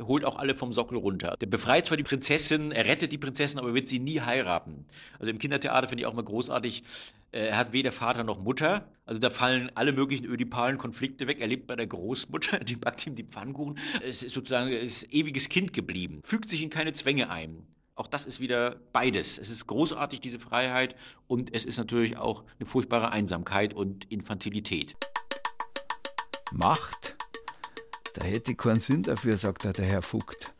holt 0.00 0.24
auch 0.24 0.36
alle 0.36 0.54
vom 0.54 0.72
Sockel 0.72 0.98
runter. 0.98 1.36
Der 1.40 1.46
befreit 1.46 1.86
zwar 1.86 1.96
die 1.96 2.02
Prinzessin, 2.02 2.72
er 2.72 2.86
rettet 2.86 3.12
die 3.12 3.18
Prinzessin, 3.18 3.58
aber 3.58 3.74
wird 3.74 3.88
sie 3.88 3.98
nie 3.98 4.20
heiraten. 4.20 4.86
Also 5.18 5.30
im 5.30 5.38
Kindertheater 5.38 5.88
finde 5.88 6.02
ich 6.02 6.06
auch 6.06 6.14
mal 6.14 6.24
großartig, 6.24 6.82
äh, 7.32 7.46
er 7.46 7.56
hat 7.56 7.72
weder 7.72 7.92
Vater 7.92 8.24
noch 8.24 8.40
Mutter. 8.40 8.88
Also 9.06 9.20
da 9.20 9.30
fallen 9.30 9.70
alle 9.74 9.92
möglichen 9.92 10.24
ödipalen 10.24 10.78
Konflikte 10.78 11.26
weg. 11.26 11.40
Er 11.40 11.48
lebt 11.48 11.66
bei 11.66 11.76
der 11.76 11.86
Großmutter, 11.86 12.60
die 12.60 12.76
backt 12.76 13.06
ihm 13.06 13.16
die 13.16 13.24
Pfannkuchen. 13.24 13.78
Es 14.06 14.22
ist 14.22 14.34
sozusagen 14.34 14.70
ein 14.70 14.90
ewiges 15.10 15.48
Kind 15.48 15.72
geblieben. 15.72 16.20
Fügt 16.24 16.48
sich 16.48 16.62
in 16.62 16.70
keine 16.70 16.92
Zwänge 16.92 17.30
ein. 17.30 17.66
Auch 17.96 18.08
das 18.08 18.26
ist 18.26 18.40
wieder 18.40 18.76
beides. 18.92 19.38
Es 19.38 19.50
ist 19.50 19.66
großartig, 19.68 20.20
diese 20.20 20.40
Freiheit, 20.40 20.96
und 21.28 21.54
es 21.54 21.64
ist 21.64 21.78
natürlich 21.78 22.18
auch 22.18 22.42
eine 22.58 22.66
furchtbare 22.66 23.12
Einsamkeit 23.12 23.72
und 23.72 24.10
Infantilität. 24.10 24.96
Macht 26.50 27.16
da 28.14 28.24
hätte 28.24 28.52
ich 28.52 28.58
keinen 28.58 28.80
Sinn 28.80 29.02
dafür, 29.02 29.36
sagt 29.36 29.64
der 29.64 29.84
Herr 29.84 30.02
Vogt. 30.02 30.52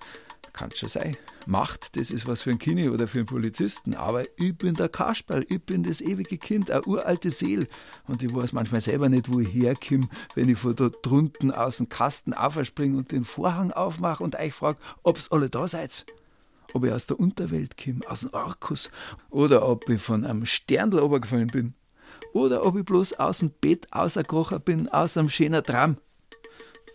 Kann 0.53 0.71
schon 0.75 0.89
sein. 0.89 1.17
Macht, 1.47 1.97
das 1.97 2.11
ist 2.11 2.27
was 2.27 2.43
für 2.43 2.51
ein 2.51 2.59
Kini 2.59 2.89
oder 2.89 3.09
für 3.09 3.19
einen 3.19 3.27
Polizisten. 3.27 3.95
Aber 3.95 4.23
ich 4.37 4.57
bin 4.57 4.75
der 4.75 4.89
Kasperl, 4.89 5.45
ich 5.49 5.61
bin 5.63 5.83
das 5.83 6.01
ewige 6.01 6.39
Kind, 6.39 6.71
eine 6.71 6.85
uralte 6.85 7.31
Seele. 7.31 7.67
Und 8.07 8.23
ich 8.23 8.35
weiß 8.35 8.53
manchmal 8.53 8.81
selber 8.81 9.09
nicht, 9.09 9.33
wo 9.33 9.41
ich 9.41 9.53
herkomme, 9.53 10.09
wenn 10.35 10.49
ich 10.49 10.59
von 10.59 10.77
da 10.77 10.91
drunten 11.03 11.51
aus 11.51 11.79
dem 11.79 11.89
Kasten 11.89 12.35
aufspringe 12.35 12.97
und 12.97 13.11
den 13.11 13.25
Vorhang 13.25 13.73
aufmache 13.73 14.23
und 14.23 14.37
euch 14.37 14.55
frage, 14.55 14.79
ob's 15.03 15.31
alle 15.31 15.51
da 15.51 15.67
seid. 15.67 16.07
Ob 16.73 16.85
ich 16.85 16.93
aus 16.93 17.07
der 17.07 17.19
Unterwelt 17.19 17.77
komme, 17.77 18.01
aus 18.09 18.21
dem 18.21 18.35
Arkus, 18.35 18.91
oder 19.31 19.69
ob 19.69 19.89
ich 19.89 20.03
von 20.03 20.25
einem 20.25 20.47
Sterndl 20.47 20.99
runtergefallen 20.99 21.49
bin. 21.49 21.75
Oder 22.33 22.65
ob 22.65 22.77
ich 22.77 22.85
bloß 22.85 23.15
aus 23.15 23.39
dem 23.39 23.51
Bett 23.51 23.87
rausgekrochen 23.95 24.61
bin, 24.61 24.89
aus 24.89 25.17
einem 25.17 25.29
schönen 25.29 25.63
Traum. 25.63 25.99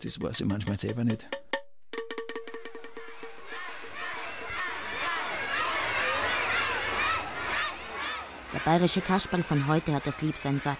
Das 0.02 0.20
weiß 0.20 0.40
ich 0.40 0.46
manchmal 0.46 0.78
selber 0.78 1.04
nicht. 1.04 1.26
Der 8.52 8.58
bayerische 8.60 9.00
Kasperl 9.00 9.42
von 9.42 9.66
heute 9.66 9.92
hat 9.94 10.06
das 10.06 10.22
Liebsein 10.22 10.60
satt. 10.60 10.78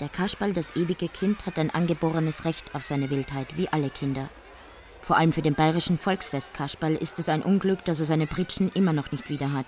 Der 0.00 0.08
Kasperl, 0.08 0.52
das 0.52 0.74
ewige 0.76 1.08
Kind, 1.08 1.44
hat 1.44 1.58
ein 1.58 1.70
angeborenes 1.70 2.44
Recht 2.44 2.74
auf 2.74 2.84
seine 2.84 3.10
Wildheit, 3.10 3.56
wie 3.56 3.68
alle 3.68 3.90
Kinder. 3.90 4.28
Vor 5.00 5.16
allem 5.16 5.32
für 5.32 5.42
den 5.42 5.54
bayerischen 5.54 5.98
Volksfest 5.98 6.54
Kasperl 6.54 6.94
ist 6.94 7.18
es 7.18 7.28
ein 7.28 7.42
Unglück, 7.42 7.84
dass 7.84 8.00
er 8.00 8.06
seine 8.06 8.26
Pritschen 8.26 8.70
immer 8.72 8.92
noch 8.92 9.12
nicht 9.12 9.28
wieder 9.28 9.52
hat, 9.52 9.66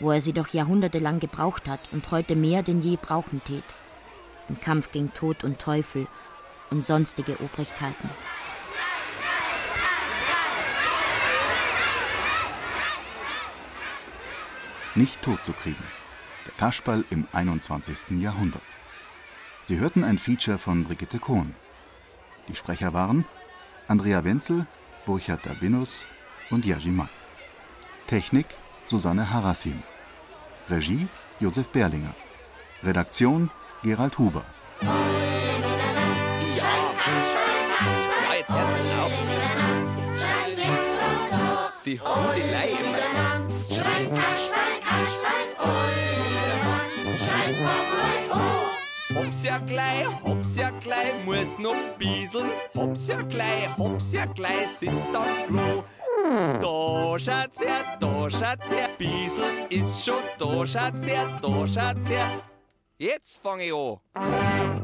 wo 0.00 0.10
er 0.10 0.20
sie 0.20 0.32
doch 0.32 0.48
jahrhundertelang 0.48 1.20
gebraucht 1.20 1.68
hat 1.68 1.80
und 1.92 2.10
heute 2.10 2.36
mehr 2.36 2.62
denn 2.62 2.80
je 2.80 2.96
brauchen 3.00 3.42
tät. 3.44 3.64
Im 4.48 4.60
Kampf 4.60 4.90
gegen 4.92 5.12
Tod 5.14 5.44
und 5.44 5.58
Teufel 5.58 6.06
und 6.72 6.84
sonstige 6.84 7.38
Obrigkeiten. 7.40 8.10
Nicht 14.94 15.22
totzukriegen. 15.22 15.84
Der 16.46 16.54
Kasperl 16.54 17.04
im 17.10 17.28
21. 17.32 18.20
Jahrhundert. 18.20 18.62
Sie 19.64 19.78
hörten 19.78 20.02
ein 20.02 20.18
Feature 20.18 20.58
von 20.58 20.84
Brigitte 20.84 21.18
Kohn. 21.18 21.54
Die 22.48 22.56
Sprecher 22.56 22.92
waren 22.92 23.24
Andrea 23.86 24.24
Wenzel, 24.24 24.66
Burchard 25.06 25.46
Dabinus 25.46 26.04
und 26.50 26.64
Yajimak. 26.64 27.10
Technik 28.06 28.46
Susanne 28.84 29.30
Harassim. 29.30 29.82
Regie 30.68 31.06
Josef 31.38 31.68
Berlinger. 31.68 32.14
Redaktion 32.82 33.50
Gerald 33.82 34.18
Huber. 34.18 34.44
Die 41.92 42.00
Hudelei 42.00 42.70
immer. 42.70 43.50
Schrein 43.68 44.08
Kasperl, 44.08 44.80
Kasperl, 44.80 45.48
Ullemann, 45.60 46.88
schrein 47.18 47.54
vor 48.30 49.16
Hops 49.18 49.42
ja 49.42 49.58
gleich, 49.58 50.06
hops 50.24 50.56
ja 50.56 50.70
gleich, 50.70 51.12
muss 51.26 51.58
noch 51.58 51.76
bisseln. 51.98 52.48
Hops 52.74 53.08
ja 53.08 53.20
gleich, 53.20 53.76
hops 53.76 54.12
ja 54.12 54.24
gleich, 54.24 54.68
sitz 54.68 55.14
am 55.14 55.46
Klo. 55.48 55.84
Da 56.62 57.18
schaut's 57.18 57.62
her, 57.62 57.84
da 58.00 58.30
schaut's 58.30 58.72
her, 58.72 58.88
Biesel 58.96 59.44
ist 59.68 60.02
schon 60.02 60.14
da, 60.38 60.66
schaut's 60.66 61.06
her, 61.06 61.26
da 61.42 61.68
schaut's 61.68 62.08
her. 62.08 62.40
Jetzt 62.96 63.42
fang 63.42 63.60
ich 63.60 63.74
an. 63.74 64.81